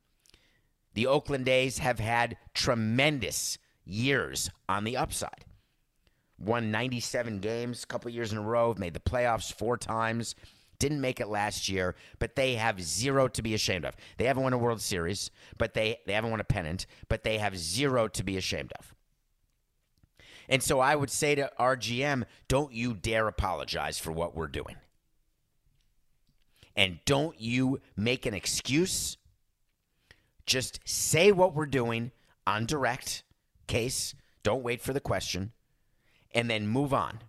The 0.94 1.06
Oakland 1.06 1.48
A's 1.48 1.78
have 1.78 1.98
had 1.98 2.36
tremendous 2.54 3.58
years 3.84 4.50
on 4.68 4.84
the 4.84 4.96
upside. 4.96 5.44
won 6.38 6.70
97 6.72 7.38
games 7.38 7.84
a 7.84 7.86
couple 7.86 8.10
years 8.10 8.32
in 8.32 8.38
a 8.38 8.42
row, 8.42 8.74
made 8.76 8.94
the 8.94 9.00
playoffs 9.00 9.52
four 9.52 9.76
times. 9.76 10.34
Didn't 10.80 11.00
make 11.00 11.20
it 11.20 11.28
last 11.28 11.68
year, 11.68 11.94
but 12.18 12.34
they 12.34 12.56
have 12.56 12.82
zero 12.82 13.28
to 13.28 13.42
be 13.42 13.54
ashamed 13.54 13.84
of. 13.84 13.94
They 14.16 14.24
haven't 14.24 14.42
won 14.42 14.52
a 14.52 14.58
World 14.58 14.80
Series, 14.80 15.30
but 15.56 15.74
they, 15.74 15.98
they 16.06 16.12
haven't 16.12 16.32
won 16.32 16.40
a 16.40 16.44
pennant, 16.44 16.86
but 17.08 17.22
they 17.22 17.38
have 17.38 17.56
zero 17.56 18.08
to 18.08 18.24
be 18.24 18.36
ashamed 18.36 18.72
of. 18.78 18.92
And 20.48 20.62
so 20.62 20.80
I 20.80 20.96
would 20.96 21.10
say 21.10 21.36
to 21.36 21.52
RGM, 21.58 22.24
don't 22.48 22.72
you 22.72 22.94
dare 22.94 23.28
apologize 23.28 23.98
for 23.98 24.10
what 24.10 24.34
we're 24.34 24.48
doing. 24.48 24.76
And 26.74 26.98
don't 27.04 27.40
you 27.40 27.80
make 27.96 28.26
an 28.26 28.34
excuse. 28.34 29.16
Just 30.52 30.80
say 30.84 31.32
what 31.32 31.54
we're 31.54 31.64
doing 31.64 32.10
on 32.46 32.66
direct 32.66 33.22
case. 33.68 34.14
Don't 34.42 34.62
wait 34.62 34.82
for 34.82 34.92
the 34.92 35.00
question. 35.00 35.52
And 36.34 36.50
then 36.50 36.66
move 36.66 36.92
on. 36.92 37.20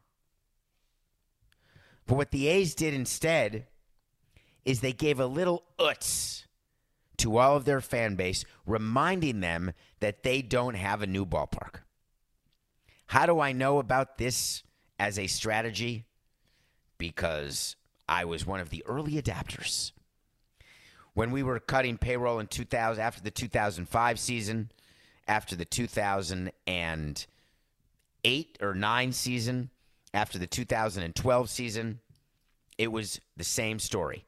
But 2.06 2.16
what 2.16 2.32
the 2.32 2.50
A's 2.50 2.76
did 2.76 2.94
instead 2.94 3.68
is 4.66 4.82
they 4.82 4.92
gave 4.92 5.22
a 5.22 5.26
little 5.26 5.64
uts 5.80 6.48
to 7.16 7.38
all 7.38 7.56
of 7.56 7.64
their 7.64 7.80
fan 7.80 8.16
base, 8.16 8.44
reminding 8.66 9.40
them 9.40 9.72
that 10.02 10.24
they 10.24 10.42
don't 10.42 10.76
have 10.76 11.02
a 11.02 11.08
new 11.08 11.26
ballpark. 11.26 11.76
How 13.06 13.26
do 13.26 13.40
I 13.40 13.54
know 13.54 13.80
about 13.80 14.18
this 14.18 14.64
as 15.00 15.18
a 15.18 15.28
strategy? 15.28 16.08
Because 16.98 17.78
I 18.06 18.26
was 18.26 18.46
one 18.46 18.60
of 18.60 18.70
the 18.70 18.84
early 18.86 19.14
adapters. 19.14 19.94
When 21.14 21.32
we 21.32 21.44
were 21.44 21.60
cutting 21.60 21.98
payroll 21.98 22.40
in 22.40 22.48
2000 22.48 23.02
after 23.02 23.22
the 23.22 23.32
2005 23.32 24.20
season, 24.20 24.72
after 25.28 25.56
the 25.56 25.66
2008 25.66 28.58
or 28.62 28.74
9 28.74 29.12
season, 29.12 29.70
after 30.14 30.40
the 30.40 30.48
2012 30.48 31.50
season, 31.50 32.00
it 32.78 32.92
was 32.92 33.20
the 33.38 33.44
same 33.44 33.80
story. 33.80 34.26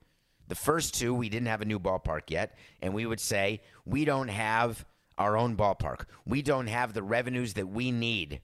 The 0.47 0.55
first 0.55 0.93
two, 0.93 1.13
we 1.13 1.29
didn't 1.29 1.47
have 1.47 1.61
a 1.61 1.65
new 1.65 1.79
ballpark 1.79 2.29
yet, 2.29 2.57
and 2.81 2.93
we 2.93 3.05
would 3.05 3.19
say, 3.19 3.61
we 3.86 4.05
don't 4.05 4.27
have 4.27 4.86
our 5.17 5.38
own 5.38 5.57
ballpark. 5.57 6.05
We 6.25 6.41
don't 6.41 6.67
have 6.67 6.93
the 6.93 7.01
revenues 7.01 7.55
that 7.55 7.67
we 7.67 7.91
need 7.91 8.41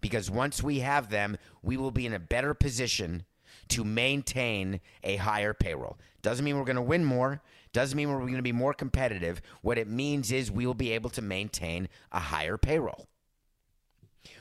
because 0.00 0.30
once 0.30 0.62
we 0.62 0.80
have 0.80 1.10
them, 1.10 1.38
we 1.62 1.76
will 1.76 1.90
be 1.90 2.06
in 2.06 2.12
a 2.12 2.18
better 2.18 2.54
position 2.54 3.24
to 3.68 3.84
maintain 3.84 4.80
a 5.02 5.16
higher 5.16 5.54
payroll. 5.54 5.98
Doesn't 6.22 6.44
mean 6.44 6.56
we're 6.56 6.64
going 6.64 6.76
to 6.76 6.82
win 6.82 7.04
more, 7.04 7.42
doesn't 7.72 7.96
mean 7.96 8.08
we're 8.08 8.18
going 8.20 8.36
to 8.36 8.42
be 8.42 8.52
more 8.52 8.74
competitive. 8.74 9.40
What 9.62 9.78
it 9.78 9.88
means 9.88 10.32
is 10.32 10.50
we 10.50 10.66
will 10.66 10.74
be 10.74 10.92
able 10.92 11.10
to 11.10 11.22
maintain 11.22 11.88
a 12.12 12.20
higher 12.20 12.56
payroll. 12.56 13.06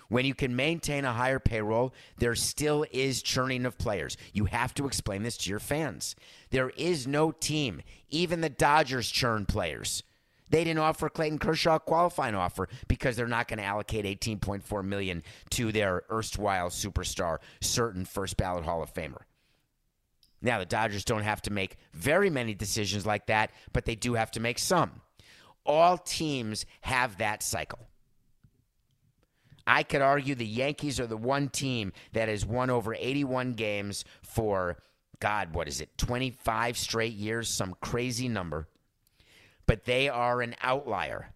When 0.10 0.26
you 0.26 0.34
can 0.34 0.56
maintain 0.56 1.04
a 1.06 1.14
higher 1.14 1.40
payroll, 1.40 1.94
there 2.18 2.36
still 2.36 2.86
is 2.92 3.22
churning 3.22 3.66
of 3.66 3.78
players. 3.78 4.16
You 4.32 4.46
have 4.46 4.74
to 4.76 4.86
explain 4.86 5.24
this 5.24 5.38
to 5.38 5.50
your 5.50 5.60
fans. 5.60 6.16
There 6.50 6.70
is 6.72 7.06
no 7.08 7.32
team, 7.32 7.82
even 8.10 8.42
the 8.42 8.50
Dodgers 8.50 9.10
churn 9.10 9.46
players. 9.46 10.04
They 10.50 10.64
didn't 10.64 10.80
offer 10.80 11.10
Clayton 11.10 11.40
Kershaw 11.40 11.76
a 11.76 11.80
qualifying 11.80 12.36
offer 12.36 12.70
because 12.88 13.18
they're 13.18 13.28
not 13.28 13.50
going 13.50 13.60
to 13.60 13.66
allocate 13.66 14.06
18.4 14.06 14.86
million 14.86 15.24
to 15.52 15.74
their 15.74 16.04
erstwhile 16.10 16.70
superstar, 16.70 17.40
certain 17.60 18.06
first 18.06 18.38
ballot 18.38 18.64
Hall 18.64 18.82
of 18.82 18.94
Famer. 18.94 19.24
Now 20.42 20.60
the 20.60 20.66
Dodgers 20.66 21.06
don't 21.06 21.24
have 21.24 21.42
to 21.44 21.52
make 21.52 21.78
very 21.94 22.30
many 22.30 22.54
decisions 22.54 23.06
like 23.06 23.28
that, 23.28 23.52
but 23.74 23.86
they 23.86 23.96
do 23.96 24.14
have 24.14 24.32
to 24.32 24.40
make 24.40 24.60
some. 24.60 25.02
All 25.66 25.98
teams 25.98 26.66
have 26.82 27.18
that 27.18 27.44
cycle. 27.44 27.88
I 29.66 29.84
could 29.84 30.02
argue 30.02 30.34
the 30.34 30.46
Yankees 30.46 31.00
are 31.00 31.08
the 31.08 31.18
one 31.18 31.50
team 31.50 31.92
that 32.14 32.30
has 32.30 32.46
won 32.46 32.70
over 32.70 32.96
81 32.98 33.54
games 33.54 34.06
for, 34.22 34.78
God, 35.20 35.54
what 35.54 35.68
is 35.68 35.82
it, 35.82 35.98
25 35.98 36.78
straight 36.78 37.14
years, 37.14 37.50
some 37.50 37.76
crazy 37.82 38.30
number. 38.30 38.70
But 39.66 39.84
they 39.84 40.08
are 40.08 40.42
an 40.42 40.56
outlier. 40.62 41.34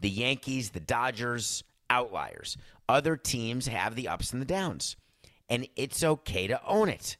The 0.00 0.08
Yankees, 0.08 0.70
the 0.70 0.80
Dodgers, 0.80 1.62
outliers. 1.90 2.56
Other 2.88 3.16
teams 3.16 3.66
have 3.66 3.94
the 3.94 4.08
ups 4.08 4.32
and 4.32 4.40
the 4.40 4.46
downs. 4.46 4.96
And 5.50 5.68
it's 5.76 6.02
okay 6.02 6.46
to 6.46 6.64
own 6.66 6.88
it. 6.88 7.18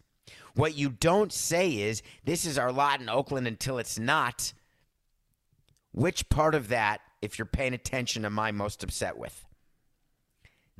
What 0.54 0.76
you 0.76 0.90
don't 0.90 1.32
say 1.32 1.70
is, 1.70 2.02
this 2.24 2.44
is 2.44 2.58
our 2.58 2.72
lot 2.72 3.00
in 3.00 3.08
Oakland 3.08 3.46
until 3.46 3.78
it's 3.78 3.98
not. 3.98 4.52
Which 5.92 6.28
part 6.28 6.54
of 6.54 6.68
that, 6.68 7.00
if 7.20 7.38
you're 7.38 7.46
paying 7.46 7.74
attention, 7.74 8.24
am 8.24 8.38
I 8.38 8.50
most 8.50 8.82
upset 8.82 9.16
with? 9.16 9.46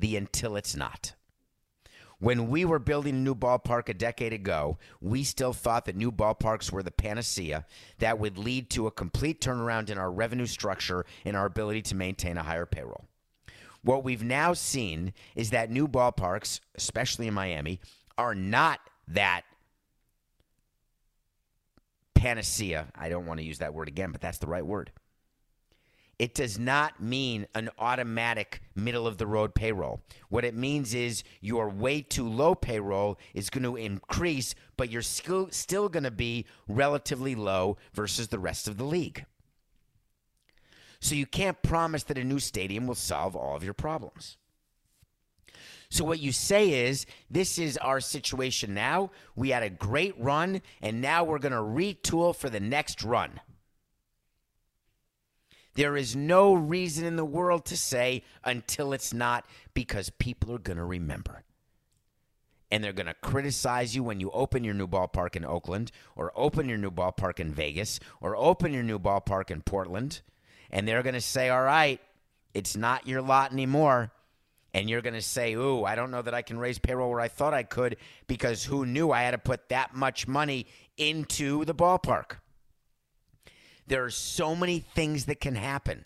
the 0.03 0.17
until 0.17 0.55
it's 0.55 0.75
not. 0.75 1.13
When 2.19 2.49
we 2.49 2.63
were 2.63 2.79
building 2.79 3.15
a 3.15 3.19
new 3.19 3.35
ballpark 3.35 3.89
a 3.89 3.93
decade 3.93 4.31
ago, 4.31 4.77
we 5.01 5.23
still 5.23 5.51
thought 5.51 5.85
that 5.85 5.95
new 5.95 6.11
ballparks 6.11 6.71
were 6.71 6.83
the 6.83 6.91
panacea 6.91 7.65
that 7.99 8.17
would 8.17 8.37
lead 8.37 8.69
to 8.71 8.87
a 8.87 8.91
complete 8.91 9.41
turnaround 9.41 9.89
in 9.89 9.97
our 9.97 10.11
revenue 10.11 10.45
structure 10.45 11.05
and 11.25 11.35
our 11.35 11.45
ability 11.45 11.81
to 11.83 11.95
maintain 11.95 12.37
a 12.37 12.43
higher 12.43 12.65
payroll. 12.65 13.05
What 13.81 14.05
we've 14.05 14.23
now 14.23 14.53
seen 14.53 15.13
is 15.35 15.49
that 15.49 15.69
new 15.69 15.87
ballparks, 15.87 16.61
especially 16.75 17.27
in 17.27 17.33
Miami, 17.33 17.81
are 18.17 18.35
not 18.35 18.79
that 19.07 19.43
panacea. 22.23 22.87
I 22.95 23.09
don't 23.09 23.25
want 23.25 23.41
to 23.41 23.45
use 23.45 23.59
that 23.59 23.73
word 23.73 23.89
again, 23.89 24.13
but 24.13 24.21
that's 24.21 24.37
the 24.37 24.47
right 24.47 24.65
word. 24.65 24.93
It 26.17 26.33
does 26.33 26.57
not 26.57 27.01
mean 27.01 27.47
an 27.53 27.69
automatic 27.77 28.61
middle 28.75 29.05
of 29.05 29.17
the 29.17 29.27
road 29.27 29.53
payroll. 29.53 29.99
What 30.29 30.45
it 30.45 30.55
means 30.55 30.93
is 30.93 31.25
your 31.41 31.67
way 31.67 32.01
too 32.01 32.25
low 32.25 32.55
payroll 32.55 33.19
is 33.33 33.49
going 33.49 33.65
to 33.65 33.75
increase, 33.75 34.55
but 34.77 34.89
you're 34.89 35.01
still, 35.01 35.49
still 35.51 35.89
going 35.89 36.05
to 36.05 36.11
be 36.11 36.45
relatively 36.69 37.35
low 37.35 37.75
versus 37.93 38.29
the 38.29 38.39
rest 38.39 38.69
of 38.69 38.77
the 38.77 38.85
league. 38.85 39.25
So 41.01 41.15
you 41.15 41.25
can't 41.25 41.61
promise 41.61 42.03
that 42.03 42.17
a 42.17 42.23
new 42.23 42.39
stadium 42.39 42.87
will 42.87 42.95
solve 42.95 43.35
all 43.35 43.57
of 43.57 43.65
your 43.65 43.73
problems. 43.73 44.37
So 45.93 46.03
what 46.03 46.19
you 46.19 46.31
say 46.31 46.87
is, 46.87 47.05
this 47.29 47.59
is 47.59 47.77
our 47.77 48.01
situation 48.01 48.73
now. 48.73 49.11
We 49.35 49.51
had 49.51 49.61
a 49.61 49.69
great 49.69 50.15
run, 50.17 50.63
and 50.81 51.01
now 51.01 51.23
we're 51.23 51.37
going 51.37 51.51
to 51.51 51.59
retool 51.59 52.35
for 52.35 52.49
the 52.49 52.59
next 52.59 53.03
run. 53.03 53.39
There 55.75 55.95
is 55.95 56.15
no 56.15 56.55
reason 56.55 57.05
in 57.05 57.15
the 57.15 57.23
world 57.23 57.65
to 57.65 57.77
say 57.77 58.23
until 58.43 58.91
it's 58.91 59.13
not 59.13 59.45
because 59.75 60.09
people 60.09 60.55
are 60.55 60.57
going 60.57 60.79
to 60.79 60.83
remember. 60.83 61.43
And 62.71 62.83
they're 62.83 62.91
going 62.91 63.05
to 63.05 63.13
criticize 63.13 63.95
you 63.95 64.01
when 64.01 64.19
you 64.19 64.31
open 64.31 64.63
your 64.63 64.73
new 64.73 64.87
ballpark 64.87 65.35
in 65.35 65.45
Oakland 65.45 65.91
or 66.15 66.31
open 66.35 66.67
your 66.67 66.79
new 66.79 66.89
ballpark 66.89 67.39
in 67.39 67.53
Vegas 67.53 67.99
or 68.19 68.35
open 68.35 68.73
your 68.73 68.81
new 68.81 68.97
ballpark 68.97 69.51
in 69.51 69.61
Portland. 69.61 70.21
And 70.71 70.87
they're 70.87 71.03
going 71.03 71.13
to 71.13 71.21
say, 71.21 71.49
all 71.49 71.61
right, 71.61 72.01
it's 72.55 72.75
not 72.75 73.07
your 73.07 73.21
lot 73.21 73.51
anymore. 73.51 74.11
And 74.73 74.89
you're 74.89 75.01
going 75.01 75.13
to 75.13 75.21
say, 75.21 75.53
ooh, 75.53 75.83
I 75.83 75.95
don't 75.95 76.09
know 76.09 76.21
that 76.21 76.33
I 76.33 76.41
can 76.41 76.57
raise 76.57 76.79
payroll 76.79 77.11
where 77.11 77.19
I 77.19 77.27
thought 77.27 77.53
I 77.53 77.63
could 77.63 77.97
because 78.27 78.63
who 78.63 78.85
knew 78.85 79.11
I 79.11 79.21
had 79.21 79.31
to 79.31 79.37
put 79.37 79.69
that 79.69 79.95
much 79.95 80.27
money 80.27 80.65
into 80.97 81.63
the 81.65 81.75
ballpark? 81.75 82.37
There 83.85 84.03
are 84.03 84.09
so 84.09 84.55
many 84.55 84.79
things 84.79 85.25
that 85.25 85.39
can 85.39 85.55
happen. 85.55 86.05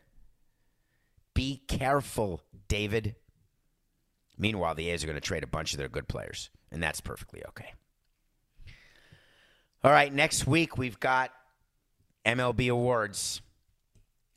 Be 1.33 1.61
careful, 1.67 2.41
David. 2.67 3.15
Meanwhile, 4.37 4.75
the 4.75 4.89
A's 4.89 5.03
are 5.03 5.07
going 5.07 5.15
to 5.15 5.21
trade 5.21 5.43
a 5.43 5.47
bunch 5.47 5.73
of 5.73 5.77
their 5.77 5.87
good 5.87 6.07
players, 6.07 6.49
and 6.71 6.81
that's 6.81 6.99
perfectly 6.99 7.43
okay. 7.49 7.73
All 9.83 9.91
right, 9.91 10.13
next 10.13 10.45
week 10.47 10.77
we've 10.77 10.99
got 10.99 11.31
MLB 12.25 12.71
awards. 12.71 13.41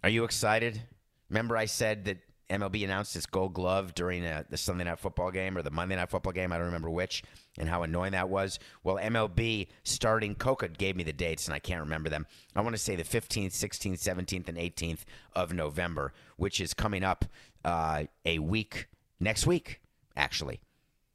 Are 0.05 0.11
you 0.11 0.25
excited? 0.25 0.81
Remember, 1.29 1.57
I 1.57 1.65
said 1.65 2.05
that 2.05 2.19
MLB 2.51 2.85
announced 2.85 3.15
its 3.15 3.27
Gold 3.27 3.55
Glove 3.55 3.95
during 3.95 4.25
a, 4.25 4.31
uh, 4.31 4.43
the 4.51 4.57
Sunday 4.57 4.85
Night 4.85 4.99
Football 4.99 5.31
game 5.31 5.57
or 5.57 5.63
the 5.63 5.71
Monday 5.71 5.97
Night 5.97 6.11
Football 6.11 6.33
game. 6.33 6.53
I 6.53 6.57
don't 6.57 6.67
remember 6.67 6.91
which, 6.91 7.23
and 7.59 7.69
how 7.69 7.85
annoying 7.85 8.13
that 8.13 8.29
was. 8.29 8.59
Well, 8.83 8.97
MLB 8.97 9.69
starting 9.85 10.35
Coca 10.35 10.69
gave 10.69 10.97
me 10.97 11.05
the 11.05 11.13
dates, 11.13 11.47
and 11.47 11.55
I 11.55 11.61
can't 11.61 11.81
remember 11.81 12.11
them. 12.11 12.27
I 12.57 12.61
want 12.61 12.75
to 12.75 12.83
say 12.83 12.97
the 12.97 13.05
15th, 13.05 13.53
16th, 13.53 14.03
17th, 14.03 14.49
and 14.49 14.59
18th 14.59 15.05
of 15.35 15.53
November, 15.53 16.13
which 16.37 16.61
is 16.61 16.75
coming 16.75 17.05
up 17.05 17.25
uh, 17.65 18.05
a 18.25 18.41
week 18.41 18.89
next 19.21 19.47
week, 19.47 19.81
actually. 20.17 20.61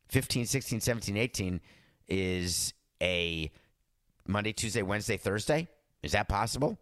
15, 0.09 0.45
16, 0.45 0.79
17, 0.79 1.17
18 1.17 1.61
is 2.07 2.73
a 3.01 3.51
Monday, 4.25 4.53
Tuesday, 4.53 4.81
Wednesday, 4.81 5.17
Thursday. 5.17 5.67
Is 6.01 6.13
that 6.13 6.29
possible? 6.29 6.79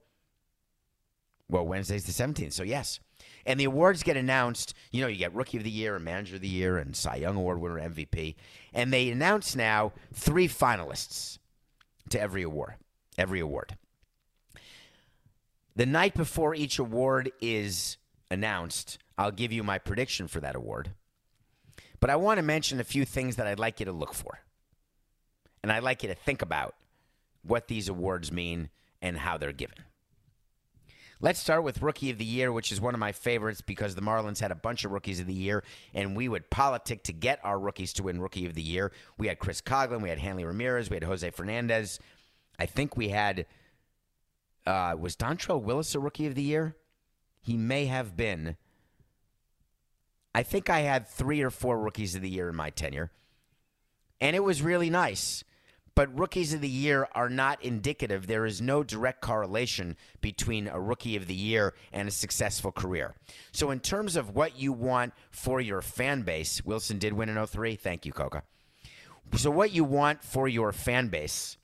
Well, 1.49 1.65
Wednesday's 1.65 2.05
the 2.05 2.11
17th, 2.11 2.53
so 2.53 2.63
yes. 2.63 2.99
And 3.45 3.59
the 3.59 3.65
awards 3.65 4.03
get 4.03 4.17
announced. 4.17 4.73
You 4.91 5.01
know, 5.01 5.07
you 5.07 5.17
get 5.17 5.33
Rookie 5.33 5.57
of 5.57 5.63
the 5.63 5.69
Year 5.69 5.95
and 5.95 6.05
Manager 6.05 6.35
of 6.35 6.41
the 6.41 6.47
Year 6.47 6.77
and 6.77 6.95
Cy 6.95 7.15
Young 7.15 7.35
Award 7.35 7.59
winner 7.59 7.79
MVP. 7.79 8.35
And 8.73 8.91
they 8.93 9.09
announce 9.09 9.55
now 9.55 9.91
three 10.13 10.47
finalists 10.47 11.39
to 12.09 12.19
every 12.19 12.43
award. 12.43 12.75
Every 13.17 13.39
award. 13.39 13.77
The 15.75 15.85
night 15.85 16.13
before 16.13 16.55
each 16.55 16.79
award 16.79 17.31
is 17.41 17.97
announced, 18.29 18.97
I'll 19.17 19.31
give 19.31 19.51
you 19.51 19.63
my 19.63 19.77
prediction 19.77 20.27
for 20.27 20.39
that 20.39 20.55
award. 20.55 20.91
But 21.99 22.09
I 22.09 22.15
want 22.15 22.37
to 22.37 22.43
mention 22.43 22.79
a 22.79 22.83
few 22.83 23.05
things 23.05 23.37
that 23.37 23.47
I'd 23.47 23.59
like 23.59 23.79
you 23.79 23.85
to 23.85 23.91
look 23.91 24.13
for. 24.13 24.39
And 25.61 25.71
I'd 25.71 25.83
like 25.83 26.03
you 26.03 26.09
to 26.09 26.15
think 26.15 26.41
about 26.41 26.75
what 27.43 27.67
these 27.67 27.87
awards 27.87 28.31
mean 28.31 28.69
and 29.01 29.17
how 29.17 29.37
they're 29.37 29.53
given. 29.53 29.77
Let's 31.23 31.39
start 31.39 31.63
with 31.63 31.81
Rookie 31.81 32.09
of 32.09 32.17
the 32.17 32.25
Year, 32.25 32.51
which 32.51 32.69
is 32.69 32.81
one 32.81 32.93
of 32.93 32.99
my 32.99 33.13
favorites 33.13 33.61
because 33.61 33.95
the 33.95 34.01
Marlins 34.01 34.41
had 34.41 34.51
a 34.51 34.55
bunch 34.55 34.83
of 34.83 34.91
Rookies 34.91 35.21
of 35.21 35.25
the 35.25 35.33
Year, 35.33 35.63
and 35.93 36.17
we 36.17 36.27
would 36.27 36.49
politic 36.49 37.01
to 37.03 37.13
get 37.13 37.39
our 37.45 37.57
rookies 37.57 37.93
to 37.93 38.03
win 38.03 38.19
Rookie 38.19 38.45
of 38.45 38.55
the 38.55 38.61
Year. 38.61 38.91
We 39.17 39.27
had 39.27 39.39
Chris 39.39 39.61
Coghlan, 39.61 40.01
we 40.01 40.09
had 40.09 40.19
Hanley 40.19 40.43
Ramirez, 40.43 40.89
we 40.89 40.97
had 40.97 41.05
Jose 41.05 41.29
Fernandez. 41.29 41.97
I 42.59 42.65
think 42.65 42.97
we 42.97 43.07
had, 43.07 43.45
uh, 44.67 44.97
was 44.99 45.15
Dontrelle 45.15 45.61
Willis 45.61 45.95
a 45.95 45.99
Rookie 46.01 46.27
of 46.27 46.35
the 46.35 46.43
Year? 46.43 46.75
He 47.39 47.55
may 47.55 47.85
have 47.85 48.17
been. 48.17 48.57
I 50.35 50.43
think 50.43 50.69
I 50.69 50.81
had 50.81 51.07
three 51.07 51.41
or 51.41 51.51
four 51.51 51.79
Rookies 51.79 52.15
of 52.15 52.21
the 52.21 52.29
Year 52.29 52.49
in 52.49 52.55
my 52.57 52.69
tenure, 52.69 53.13
and 54.19 54.35
it 54.35 54.43
was 54.43 54.61
really 54.61 54.89
nice 54.89 55.45
but 55.95 56.17
rookies 56.17 56.53
of 56.53 56.61
the 56.61 56.69
year 56.69 57.07
are 57.13 57.29
not 57.29 57.63
indicative. 57.63 58.27
There 58.27 58.45
is 58.45 58.61
no 58.61 58.83
direct 58.83 59.21
correlation 59.21 59.95
between 60.21 60.67
a 60.67 60.79
rookie 60.79 61.15
of 61.15 61.27
the 61.27 61.35
year 61.35 61.73
and 61.91 62.07
a 62.07 62.11
successful 62.11 62.71
career. 62.71 63.15
So, 63.51 63.69
in 63.71 63.79
terms 63.79 64.15
of 64.15 64.35
what 64.35 64.57
you 64.57 64.73
want 64.73 65.13
for 65.31 65.61
your 65.61 65.81
fan 65.81 66.23
base, 66.23 66.63
Wilson 66.65 66.97
did 66.97 67.13
win 67.13 67.29
in 67.29 67.45
03. 67.45 67.75
Thank 67.75 68.05
you, 68.05 68.11
Coca. 68.11 68.43
So, 69.35 69.51
what 69.51 69.71
you 69.71 69.83
want 69.83 70.23
for 70.23 70.47
your 70.47 70.71
fan 70.71 71.09
base 71.09 71.57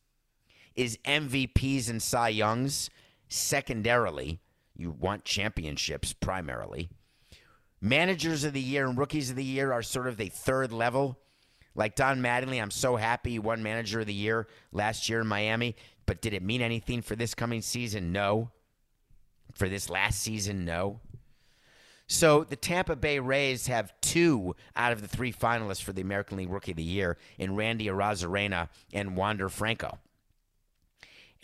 is 0.76 0.98
MVPs 1.06 1.90
and 1.90 2.02
Cy 2.02 2.30
Youngs. 2.30 2.90
Secondarily, 3.28 4.40
you 4.76 4.92
want 4.92 5.26
championships 5.26 6.14
primarily. 6.14 6.90
Managers 7.82 8.44
of 8.44 8.54
the 8.54 8.62
year 8.62 8.88
and 8.88 8.98
rookies 8.98 9.30
of 9.30 9.36
the 9.36 9.44
year 9.44 9.72
are 9.72 9.82
sort 9.82 10.08
of 10.08 10.18
the 10.18 10.30
third 10.30 10.72
level 10.72 11.18
like 11.76 11.96
Don 11.96 12.22
Mattingly, 12.22 12.62
I'm 12.62 12.72
so 12.72 12.96
happy 12.96 13.32
he 13.32 13.40
won 13.40 13.64
Manager 13.64 14.02
of 14.02 14.08
the 14.08 14.14
Year 14.14 14.48
last 14.72 15.10
year 15.10 15.22
in 15.22 15.28
Miami. 15.28 15.76
But 16.06 16.22
did 16.22 16.34
it 16.34 16.44
mean 16.44 16.62
anything 16.62 17.02
for 17.02 17.16
this 17.16 17.36
coming 17.36 17.62
season? 17.62 18.12
No. 18.12 18.52
For 19.54 19.70
this 19.70 19.90
last 19.90 20.22
season, 20.22 20.66
no. 20.66 21.00
So 22.08 22.44
the 22.44 22.56
Tampa 22.56 22.96
Bay 22.96 23.20
Rays 23.20 23.68
have 23.68 23.94
two 24.02 24.56
out 24.76 24.92
of 24.92 25.02
the 25.02 25.08
three 25.08 25.32
finalists 25.32 25.84
for 25.84 25.94
the 25.94 26.02
American 26.02 26.38
League 26.38 26.50
Rookie 26.50 26.72
of 26.72 26.78
the 26.78 26.84
Year 26.84 27.18
in 27.38 27.56
Randy 27.56 27.86
Arozarena 27.86 28.70
and 28.92 29.16
Wander 29.16 29.48
Franco. 29.48 30.00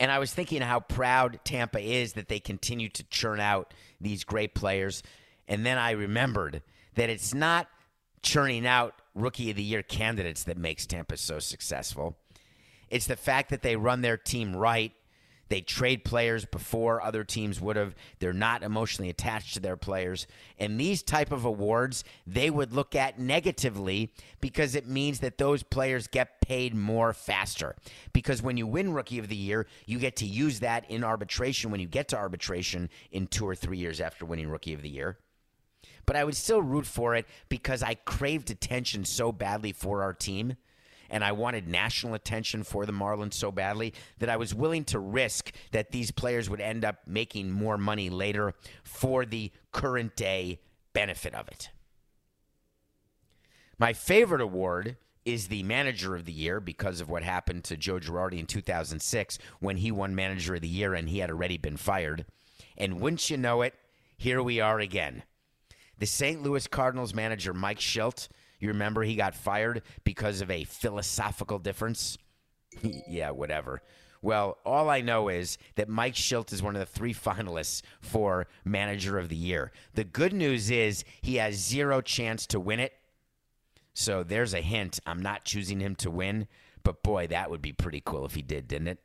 And 0.00 0.10
I 0.10 0.18
was 0.18 0.34
thinking 0.34 0.62
how 0.62 0.80
proud 0.80 1.38
Tampa 1.44 1.80
is 1.80 2.14
that 2.14 2.28
they 2.28 2.40
continue 2.40 2.88
to 2.90 3.04
churn 3.04 3.38
out 3.38 3.72
these 4.00 4.24
great 4.24 4.54
players. 4.54 5.04
And 5.46 5.64
then 5.64 5.78
I 5.78 5.92
remembered 5.92 6.62
that 6.96 7.10
it's 7.10 7.32
not 7.32 7.68
churning 8.22 8.66
out 8.66 9.00
rookie 9.16 9.50
of 9.50 9.56
the 9.56 9.62
year 9.62 9.82
candidates 9.82 10.44
that 10.44 10.58
makes 10.58 10.86
Tampa 10.86 11.16
so 11.16 11.38
successful. 11.38 12.16
It's 12.88 13.06
the 13.06 13.16
fact 13.16 13.50
that 13.50 13.62
they 13.62 13.76
run 13.76 14.02
their 14.02 14.16
team 14.16 14.54
right. 14.54 14.92
They 15.48 15.60
trade 15.60 16.04
players 16.04 16.44
before 16.44 17.00
other 17.00 17.22
teams 17.22 17.60
would 17.60 17.76
have. 17.76 17.94
They're 18.18 18.32
not 18.32 18.64
emotionally 18.64 19.10
attached 19.10 19.54
to 19.54 19.60
their 19.60 19.76
players. 19.76 20.26
And 20.58 20.78
these 20.78 21.02
type 21.02 21.30
of 21.30 21.44
awards, 21.44 22.02
they 22.26 22.50
would 22.50 22.72
look 22.72 22.96
at 22.96 23.18
negatively 23.18 24.12
because 24.40 24.74
it 24.74 24.88
means 24.88 25.20
that 25.20 25.38
those 25.38 25.62
players 25.62 26.08
get 26.08 26.40
paid 26.40 26.74
more 26.74 27.12
faster. 27.12 27.76
Because 28.12 28.42
when 28.42 28.56
you 28.56 28.66
win 28.66 28.92
rookie 28.92 29.20
of 29.20 29.28
the 29.28 29.36
year, 29.36 29.66
you 29.86 30.00
get 30.00 30.16
to 30.16 30.26
use 30.26 30.60
that 30.60 30.90
in 30.90 31.04
arbitration 31.04 31.70
when 31.70 31.80
you 31.80 31.86
get 31.86 32.08
to 32.08 32.16
arbitration 32.16 32.90
in 33.12 33.28
2 33.28 33.46
or 33.46 33.54
3 33.54 33.78
years 33.78 34.00
after 34.00 34.24
winning 34.24 34.48
rookie 34.48 34.74
of 34.74 34.82
the 34.82 34.90
year 34.90 35.18
but 36.06 36.16
I 36.16 36.24
would 36.24 36.36
still 36.36 36.62
root 36.62 36.86
for 36.86 37.14
it 37.14 37.26
because 37.48 37.82
I 37.82 37.94
craved 37.94 38.50
attention 38.50 39.04
so 39.04 39.32
badly 39.32 39.72
for 39.72 40.02
our 40.02 40.12
team 40.12 40.56
and 41.10 41.22
I 41.24 41.32
wanted 41.32 41.68
national 41.68 42.14
attention 42.14 42.62
for 42.62 42.86
the 42.86 42.92
Marlins 42.92 43.34
so 43.34 43.52
badly 43.52 43.94
that 44.18 44.28
I 44.28 44.36
was 44.36 44.54
willing 44.54 44.84
to 44.86 44.98
risk 44.98 45.52
that 45.72 45.90
these 45.90 46.10
players 46.10 46.50
would 46.50 46.60
end 46.60 46.84
up 46.84 46.98
making 47.06 47.50
more 47.50 47.78
money 47.78 48.10
later 48.10 48.54
for 48.82 49.24
the 49.24 49.52
current 49.72 50.16
day 50.16 50.60
benefit 50.92 51.34
of 51.34 51.48
it. 51.48 51.70
My 53.78 53.92
favorite 53.92 54.40
award 54.40 54.96
is 55.24 55.48
the 55.48 55.62
manager 55.64 56.14
of 56.14 56.24
the 56.24 56.32
year 56.32 56.60
because 56.60 57.00
of 57.00 57.10
what 57.10 57.22
happened 57.22 57.64
to 57.64 57.76
Joe 57.76 57.98
Girardi 57.98 58.38
in 58.38 58.46
2006 58.46 59.38
when 59.60 59.76
he 59.76 59.90
won 59.90 60.14
manager 60.14 60.54
of 60.54 60.60
the 60.60 60.68
year 60.68 60.94
and 60.94 61.08
he 61.08 61.18
had 61.18 61.30
already 61.30 61.58
been 61.58 61.76
fired. 61.76 62.24
And 62.76 63.00
wouldn't 63.00 63.28
you 63.28 63.36
know 63.36 63.62
it, 63.62 63.74
here 64.16 64.42
we 64.42 64.60
are 64.60 64.78
again. 64.78 65.24
The 65.98 66.06
St. 66.06 66.42
Louis 66.42 66.66
Cardinals 66.66 67.14
manager, 67.14 67.54
Mike 67.54 67.78
Shildt, 67.78 68.28
you 68.58 68.68
remember 68.68 69.02
he 69.02 69.16
got 69.16 69.34
fired 69.34 69.82
because 70.04 70.40
of 70.40 70.50
a 70.50 70.64
philosophical 70.64 71.58
difference? 71.58 72.18
yeah, 73.08 73.30
whatever. 73.30 73.82
Well, 74.22 74.58
all 74.64 74.88
I 74.88 75.02
know 75.02 75.28
is 75.28 75.58
that 75.76 75.88
Mike 75.88 76.14
Shildt 76.14 76.52
is 76.52 76.62
one 76.62 76.74
of 76.74 76.80
the 76.80 76.86
three 76.86 77.14
finalists 77.14 77.82
for 78.00 78.46
Manager 78.64 79.18
of 79.18 79.28
the 79.28 79.36
Year. 79.36 79.72
The 79.94 80.04
good 80.04 80.32
news 80.32 80.70
is 80.70 81.04
he 81.22 81.36
has 81.36 81.54
zero 81.54 82.00
chance 82.00 82.46
to 82.48 82.60
win 82.60 82.80
it. 82.80 82.92
So 83.94 84.22
there's 84.22 84.52
a 84.52 84.60
hint. 84.60 85.00
I'm 85.06 85.22
not 85.22 85.44
choosing 85.44 85.80
him 85.80 85.94
to 85.96 86.10
win, 86.10 86.48
but 86.82 87.02
boy, 87.02 87.28
that 87.28 87.50
would 87.50 87.62
be 87.62 87.72
pretty 87.72 88.02
cool 88.04 88.26
if 88.26 88.34
he 88.34 88.42
did, 88.42 88.68
didn't 88.68 88.88
it? 88.88 88.98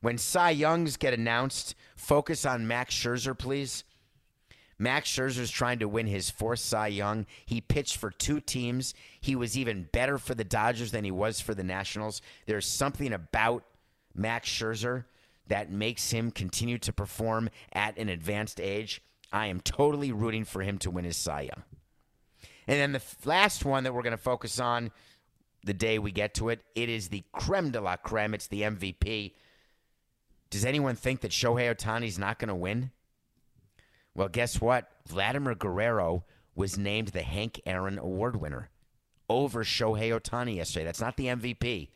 When 0.00 0.18
Cy 0.18 0.50
Youngs 0.50 0.96
get 0.96 1.14
announced, 1.14 1.74
focus 1.94 2.46
on 2.46 2.66
Max 2.66 2.94
Scherzer, 2.94 3.38
please. 3.38 3.84
Max 4.80 5.10
Scherzer's 5.10 5.50
trying 5.50 5.78
to 5.80 5.88
win 5.88 6.06
his 6.06 6.30
fourth 6.30 6.60
Cy 6.60 6.86
Young. 6.86 7.26
He 7.44 7.60
pitched 7.60 7.98
for 7.98 8.10
two 8.10 8.40
teams. 8.40 8.94
He 9.20 9.36
was 9.36 9.58
even 9.58 9.90
better 9.92 10.16
for 10.16 10.34
the 10.34 10.42
Dodgers 10.42 10.90
than 10.90 11.04
he 11.04 11.10
was 11.10 11.38
for 11.38 11.54
the 11.54 11.62
Nationals. 11.62 12.22
There's 12.46 12.64
something 12.64 13.12
about 13.12 13.62
Max 14.14 14.48
Scherzer 14.48 15.04
that 15.48 15.70
makes 15.70 16.10
him 16.12 16.30
continue 16.30 16.78
to 16.78 16.94
perform 16.94 17.50
at 17.74 17.98
an 17.98 18.08
advanced 18.08 18.58
age. 18.58 19.02
I 19.30 19.46
am 19.46 19.60
totally 19.60 20.12
rooting 20.12 20.46
for 20.46 20.62
him 20.62 20.78
to 20.78 20.90
win 20.90 21.04
his 21.04 21.18
Cy 21.18 21.42
Young. 21.42 21.62
And 22.66 22.78
then 22.78 22.92
the 22.92 23.02
last 23.26 23.66
one 23.66 23.84
that 23.84 23.92
we're 23.92 24.02
going 24.02 24.12
to 24.12 24.16
focus 24.16 24.58
on 24.58 24.92
the 25.62 25.74
day 25.74 25.98
we 25.98 26.10
get 26.10 26.32
to 26.34 26.48
it, 26.48 26.62
it 26.74 26.88
is 26.88 27.08
the 27.08 27.22
creme 27.32 27.70
de 27.70 27.82
la 27.82 27.96
creme. 27.96 28.32
It's 28.32 28.46
the 28.46 28.62
MVP. 28.62 29.34
Does 30.48 30.64
anyone 30.64 30.96
think 30.96 31.20
that 31.20 31.32
Shohei 31.32 31.74
Ohtani's 31.74 32.18
not 32.18 32.38
going 32.38 32.48
to 32.48 32.54
win? 32.54 32.92
Well, 34.14 34.28
guess 34.28 34.60
what? 34.60 34.90
Vladimir 35.06 35.54
Guerrero 35.54 36.24
was 36.54 36.76
named 36.76 37.08
the 37.08 37.22
Hank 37.22 37.60
Aaron 37.64 37.98
Award 37.98 38.36
winner 38.36 38.70
over 39.28 39.64
Shohei 39.64 40.10
Ohtani 40.10 40.56
yesterday. 40.56 40.84
That's 40.84 41.00
not 41.00 41.16
the 41.16 41.26
MVP. 41.26 41.88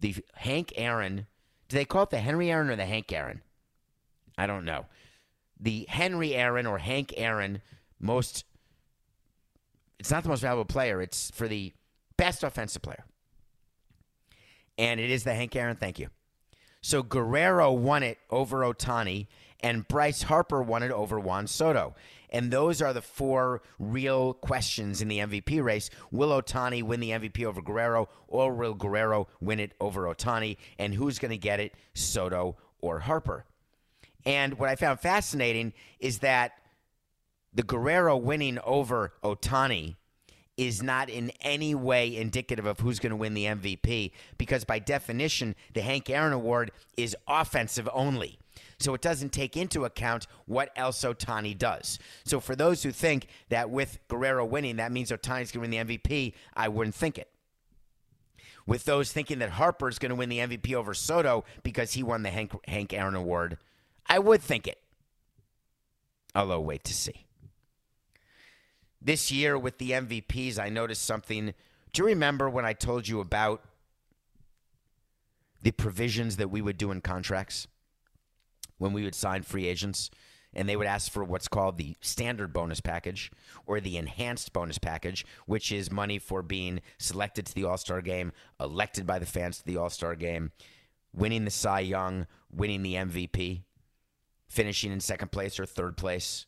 The 0.00 0.16
Hank 0.34 0.72
Aaron, 0.76 1.26
do 1.68 1.76
they 1.76 1.84
call 1.84 2.04
it 2.04 2.10
the 2.10 2.18
Henry 2.18 2.50
Aaron 2.50 2.70
or 2.70 2.76
the 2.76 2.84
Hank 2.84 3.10
Aaron? 3.12 3.40
I 4.36 4.46
don't 4.46 4.64
know. 4.64 4.86
The 5.58 5.86
Henry 5.88 6.34
Aaron 6.34 6.66
or 6.66 6.78
Hank 6.78 7.14
Aaron 7.16 7.62
most 7.98 8.44
it's 9.98 10.10
not 10.10 10.22
the 10.22 10.28
most 10.28 10.40
valuable 10.40 10.66
player, 10.66 11.00
it's 11.00 11.30
for 11.30 11.48
the 11.48 11.72
best 12.18 12.44
offensive 12.44 12.82
player. 12.82 13.04
And 14.76 15.00
it 15.00 15.08
is 15.08 15.24
the 15.24 15.34
Hank 15.34 15.56
Aaron, 15.56 15.76
thank 15.76 15.98
you. 15.98 16.08
So 16.82 17.02
Guerrero 17.02 17.72
won 17.72 18.02
it 18.02 18.18
over 18.28 18.58
Ohtani 18.58 19.28
and 19.64 19.88
Bryce 19.88 20.20
Harper 20.20 20.62
won 20.62 20.82
it 20.82 20.90
over 20.90 21.18
Juan 21.18 21.46
Soto. 21.46 21.94
And 22.28 22.50
those 22.50 22.82
are 22.82 22.92
the 22.92 23.00
four 23.00 23.62
real 23.78 24.34
questions 24.34 25.00
in 25.00 25.08
the 25.08 25.20
MVP 25.20 25.64
race. 25.64 25.88
Will 26.10 26.38
Ohtani 26.38 26.82
win 26.82 27.00
the 27.00 27.10
MVP 27.10 27.46
over 27.46 27.62
Guerrero, 27.62 28.10
or 28.28 28.52
will 28.52 28.74
Guerrero 28.74 29.26
win 29.40 29.60
it 29.60 29.72
over 29.80 30.02
Ohtani? 30.02 30.58
And 30.78 30.92
who's 30.92 31.18
going 31.18 31.30
to 31.30 31.38
get 31.38 31.60
it, 31.60 31.72
Soto 31.94 32.56
or 32.82 33.00
Harper? 33.00 33.46
And 34.26 34.58
what 34.58 34.68
I 34.68 34.76
found 34.76 35.00
fascinating 35.00 35.72
is 35.98 36.18
that 36.18 36.58
the 37.54 37.62
Guerrero 37.62 38.18
winning 38.18 38.58
over 38.64 39.14
Ohtani 39.22 39.96
is 40.58 40.82
not 40.82 41.08
in 41.08 41.32
any 41.40 41.74
way 41.74 42.14
indicative 42.14 42.66
of 42.66 42.80
who's 42.80 42.98
going 42.98 43.10
to 43.10 43.16
win 43.16 43.32
the 43.32 43.46
MVP 43.46 44.10
because, 44.36 44.64
by 44.64 44.78
definition, 44.78 45.54
the 45.72 45.80
Hank 45.80 46.10
Aaron 46.10 46.34
Award 46.34 46.70
is 46.98 47.16
offensive 47.26 47.88
only. 47.94 48.38
So 48.84 48.92
it 48.92 49.00
doesn't 49.00 49.32
take 49.32 49.56
into 49.56 49.86
account 49.86 50.26
what 50.44 50.70
else 50.76 51.00
Ohtani 51.00 51.56
does. 51.56 51.98
So 52.26 52.38
for 52.38 52.54
those 52.54 52.82
who 52.82 52.90
think 52.90 53.28
that 53.48 53.70
with 53.70 53.98
Guerrero 54.08 54.44
winning, 54.44 54.76
that 54.76 54.92
means 54.92 55.10
Ohtani's 55.10 55.50
going 55.50 55.70
to 55.70 55.76
win 55.78 55.88
the 55.88 55.96
MVP, 55.96 56.34
I 56.54 56.68
wouldn't 56.68 56.94
think 56.94 57.16
it. 57.16 57.30
With 58.66 58.84
those 58.84 59.10
thinking 59.10 59.38
that 59.38 59.52
Harper's 59.52 59.98
going 59.98 60.10
to 60.10 60.16
win 60.16 60.28
the 60.28 60.40
MVP 60.40 60.74
over 60.74 60.92
Soto 60.92 61.46
because 61.62 61.94
he 61.94 62.02
won 62.02 62.24
the 62.24 62.28
Hank, 62.28 62.52
Hank 62.68 62.92
Aaron 62.92 63.14
Award, 63.14 63.56
I 64.06 64.18
would 64.18 64.42
think 64.42 64.66
it. 64.66 64.78
Although, 66.34 66.60
wait 66.60 66.84
to 66.84 66.92
see. 66.92 67.24
This 69.00 69.32
year 69.32 69.56
with 69.56 69.78
the 69.78 69.92
MVPs, 69.92 70.58
I 70.58 70.68
noticed 70.68 71.04
something. 71.04 71.54
Do 71.94 72.02
you 72.02 72.06
remember 72.06 72.50
when 72.50 72.66
I 72.66 72.74
told 72.74 73.08
you 73.08 73.20
about 73.20 73.64
the 75.62 75.70
provisions 75.70 76.36
that 76.36 76.48
we 76.48 76.60
would 76.60 76.76
do 76.76 76.90
in 76.90 77.00
contracts? 77.00 77.66
When 78.78 78.92
we 78.92 79.04
would 79.04 79.14
sign 79.14 79.42
free 79.42 79.66
agents 79.66 80.10
and 80.54 80.68
they 80.68 80.76
would 80.76 80.86
ask 80.86 81.10
for 81.10 81.24
what's 81.24 81.48
called 81.48 81.76
the 81.76 81.96
standard 82.00 82.52
bonus 82.52 82.80
package 82.80 83.30
or 83.66 83.80
the 83.80 83.96
enhanced 83.96 84.52
bonus 84.52 84.78
package, 84.78 85.26
which 85.46 85.72
is 85.72 85.90
money 85.90 86.18
for 86.18 86.42
being 86.42 86.80
selected 86.98 87.46
to 87.46 87.54
the 87.54 87.64
All 87.64 87.76
Star 87.76 88.00
game, 88.00 88.32
elected 88.60 89.06
by 89.06 89.18
the 89.18 89.26
fans 89.26 89.58
to 89.58 89.64
the 89.64 89.76
All 89.76 89.90
Star 89.90 90.14
game, 90.14 90.52
winning 91.12 91.44
the 91.44 91.50
Cy 91.50 91.80
Young, 91.80 92.26
winning 92.52 92.82
the 92.82 92.94
MVP, 92.94 93.62
finishing 94.48 94.92
in 94.92 95.00
second 95.00 95.32
place 95.32 95.58
or 95.58 95.66
third 95.66 95.96
place, 95.96 96.46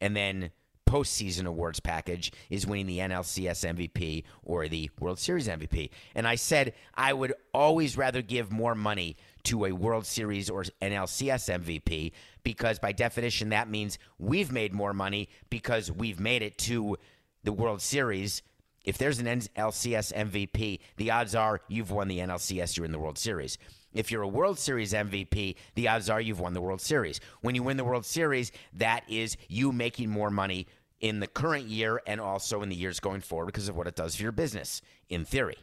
and 0.00 0.16
then 0.16 0.50
postseason 0.88 1.46
awards 1.46 1.80
package 1.80 2.30
is 2.48 2.66
winning 2.66 2.86
the 2.86 2.98
NLCS 2.98 3.74
MVP 3.74 4.22
or 4.44 4.68
the 4.68 4.88
World 5.00 5.18
Series 5.18 5.48
MVP. 5.48 5.90
And 6.14 6.28
I 6.28 6.36
said 6.36 6.74
I 6.94 7.12
would 7.12 7.34
always 7.52 7.96
rather 7.96 8.22
give 8.22 8.52
more 8.52 8.76
money 8.76 9.16
to 9.46 9.66
a 9.66 9.72
World 9.72 10.06
Series 10.06 10.50
or 10.50 10.64
NLCS 10.82 11.62
MVP 11.62 12.12
because 12.42 12.78
by 12.78 12.92
definition 12.92 13.50
that 13.50 13.68
means 13.68 13.98
we've 14.18 14.50
made 14.50 14.74
more 14.74 14.92
money 14.92 15.28
because 15.50 15.90
we've 15.90 16.18
made 16.18 16.42
it 16.42 16.58
to 16.58 16.96
the 17.44 17.52
World 17.52 17.80
Series. 17.80 18.42
If 18.84 18.98
there's 18.98 19.20
an 19.20 19.26
NLCS 19.26 20.12
MVP, 20.12 20.80
the 20.96 21.10
odds 21.12 21.34
are 21.34 21.60
you've 21.68 21.92
won 21.92 22.08
the 22.08 22.18
NLCS, 22.18 22.76
you're 22.76 22.86
in 22.86 22.92
the 22.92 22.98
World 22.98 23.18
Series. 23.18 23.56
If 23.94 24.10
you're 24.10 24.22
a 24.22 24.28
World 24.28 24.58
Series 24.58 24.92
MVP, 24.92 25.54
the 25.76 25.88
odds 25.88 26.10
are 26.10 26.20
you've 26.20 26.40
won 26.40 26.52
the 26.52 26.60
World 26.60 26.80
Series. 26.80 27.20
When 27.40 27.54
you 27.54 27.62
win 27.62 27.76
the 27.76 27.84
World 27.84 28.04
Series, 28.04 28.52
that 28.74 29.04
is 29.08 29.36
you 29.48 29.72
making 29.72 30.10
more 30.10 30.30
money 30.30 30.66
in 31.00 31.20
the 31.20 31.26
current 31.26 31.66
year 31.66 32.00
and 32.06 32.20
also 32.20 32.62
in 32.62 32.68
the 32.68 32.76
years 32.76 33.00
going 33.00 33.20
forward 33.20 33.46
because 33.46 33.68
of 33.68 33.76
what 33.76 33.86
it 33.86 33.94
does 33.94 34.16
for 34.16 34.22
your 34.22 34.32
business, 34.32 34.82
in 35.08 35.24
theory. 35.24 35.56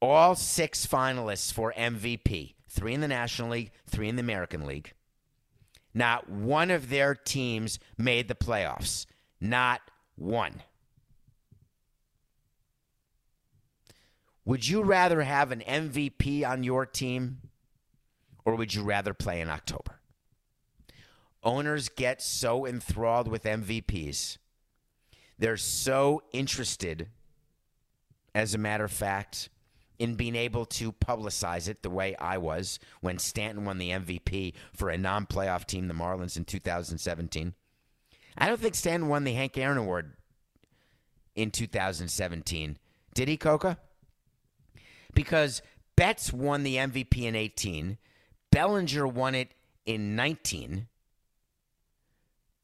All 0.00 0.34
six 0.34 0.86
finalists 0.86 1.52
for 1.52 1.74
MVP, 1.76 2.54
three 2.68 2.94
in 2.94 3.00
the 3.00 3.08
National 3.08 3.50
League, 3.50 3.72
three 3.86 4.08
in 4.08 4.16
the 4.16 4.20
American 4.20 4.66
League. 4.66 4.94
Not 5.92 6.28
one 6.28 6.70
of 6.70 6.88
their 6.88 7.14
teams 7.14 7.78
made 7.98 8.28
the 8.28 8.34
playoffs. 8.34 9.06
Not 9.40 9.82
one. 10.16 10.62
Would 14.44 14.66
you 14.66 14.82
rather 14.82 15.22
have 15.22 15.52
an 15.52 15.60
MVP 15.60 16.48
on 16.48 16.64
your 16.64 16.86
team 16.86 17.38
or 18.44 18.54
would 18.54 18.74
you 18.74 18.82
rather 18.82 19.14
play 19.14 19.40
in 19.40 19.48
October? 19.48 20.00
Owners 21.42 21.88
get 21.88 22.20
so 22.20 22.66
enthralled 22.66 23.28
with 23.28 23.44
MVPs. 23.44 24.38
They're 25.38 25.56
so 25.56 26.22
interested, 26.32 27.08
as 28.34 28.54
a 28.54 28.58
matter 28.58 28.84
of 28.84 28.92
fact, 28.92 29.48
in 30.00 30.14
being 30.14 30.34
able 30.34 30.64
to 30.64 30.92
publicize 30.92 31.68
it 31.68 31.82
the 31.82 31.90
way 31.90 32.16
I 32.16 32.38
was 32.38 32.78
when 33.02 33.18
Stanton 33.18 33.66
won 33.66 33.76
the 33.76 33.90
MVP 33.90 34.54
for 34.72 34.88
a 34.88 34.96
non 34.96 35.26
playoff 35.26 35.66
team, 35.66 35.88
the 35.88 35.94
Marlins, 35.94 36.38
in 36.38 36.46
2017. 36.46 37.54
I 38.38 38.48
don't 38.48 38.58
think 38.58 38.74
Stanton 38.74 39.10
won 39.10 39.24
the 39.24 39.34
Hank 39.34 39.58
Aaron 39.58 39.76
Award 39.76 40.14
in 41.36 41.50
2017. 41.50 42.78
Did 43.14 43.28
he, 43.28 43.36
Coca? 43.36 43.76
Because 45.12 45.60
Betts 45.96 46.32
won 46.32 46.62
the 46.62 46.76
MVP 46.76 47.24
in 47.24 47.36
18, 47.36 47.98
Bellinger 48.50 49.06
won 49.06 49.34
it 49.34 49.52
in 49.84 50.16
19. 50.16 50.86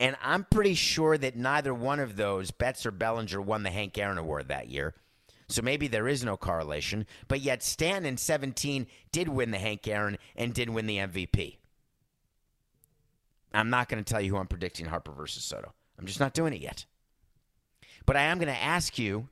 And 0.01 0.17
I'm 0.23 0.45
pretty 0.45 0.75
sure 0.75 1.19
that 1.19 1.37
neither 1.37 1.75
one 1.75 2.01
of 2.01 2.17
those, 2.17 2.51
Betts 2.51 2.87
or 2.87 2.93
Bellinger, 2.93 3.43
won 3.43 3.63
the 3.63 3.71
Hank 3.71 3.99
Aaron 3.99 4.17
Award 4.17 4.49
that 4.49 4.71
year. 4.71 4.95
So 5.49 5.63
maybe 5.63 5.87
there 5.87 6.09
is 6.09 6.25
no 6.25 6.37
correlation. 6.37 7.07
But 7.29 7.41
yet, 7.41 7.63
Stan 7.63 8.05
in 8.05 8.17
17 8.17 8.87
did 9.13 9.29
win 9.29 9.51
the 9.51 9.59
Hank 9.59 9.87
Aaron 9.87 10.19
and 10.35 10.53
did 10.53 10.71
win 10.71 10.87
the 10.87 10.99
MVP. 10.99 11.57
I'm 13.55 13.71
not 13.71 13.89
going 13.89 14.03
to 14.03 14.13
tell 14.13 14.21
you 14.21 14.33
who 14.33 14.39
I'm 14.39 14.49
predicting 14.49 14.87
Harper 14.87 15.13
versus 15.13 15.45
Soto. 15.45 15.73
I'm 15.99 16.07
just 16.07 16.21
not 16.21 16.35
doing 16.35 16.53
it 16.53 16.61
yet. 16.61 16.85
But 18.05 18.17
I 18.17 18.23
am 18.23 18.39
going 18.39 18.53
to 18.53 18.63
ask 18.63 18.99
you 18.99 19.29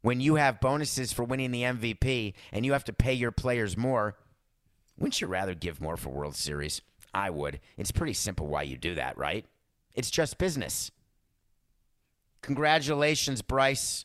when 0.00 0.20
you 0.20 0.36
have 0.36 0.60
bonuses 0.60 1.12
for 1.12 1.24
winning 1.24 1.50
the 1.50 1.62
MVP 1.62 2.34
and 2.52 2.64
you 2.64 2.72
have 2.72 2.84
to 2.84 2.92
pay 2.92 3.12
your 3.12 3.32
players 3.32 3.76
more, 3.76 4.16
wouldn't 4.96 5.20
you 5.20 5.26
rather 5.26 5.54
give 5.54 5.80
more 5.80 5.96
for 5.96 6.10
World 6.10 6.36
Series? 6.36 6.82
I 7.12 7.30
would. 7.30 7.60
It's 7.76 7.90
pretty 7.90 8.12
simple 8.12 8.46
why 8.46 8.62
you 8.62 8.76
do 8.76 8.94
that, 8.94 9.16
right? 9.18 9.44
It's 9.94 10.10
just 10.10 10.38
business. 10.38 10.90
Congratulations, 12.42 13.42
Bryce. 13.42 14.04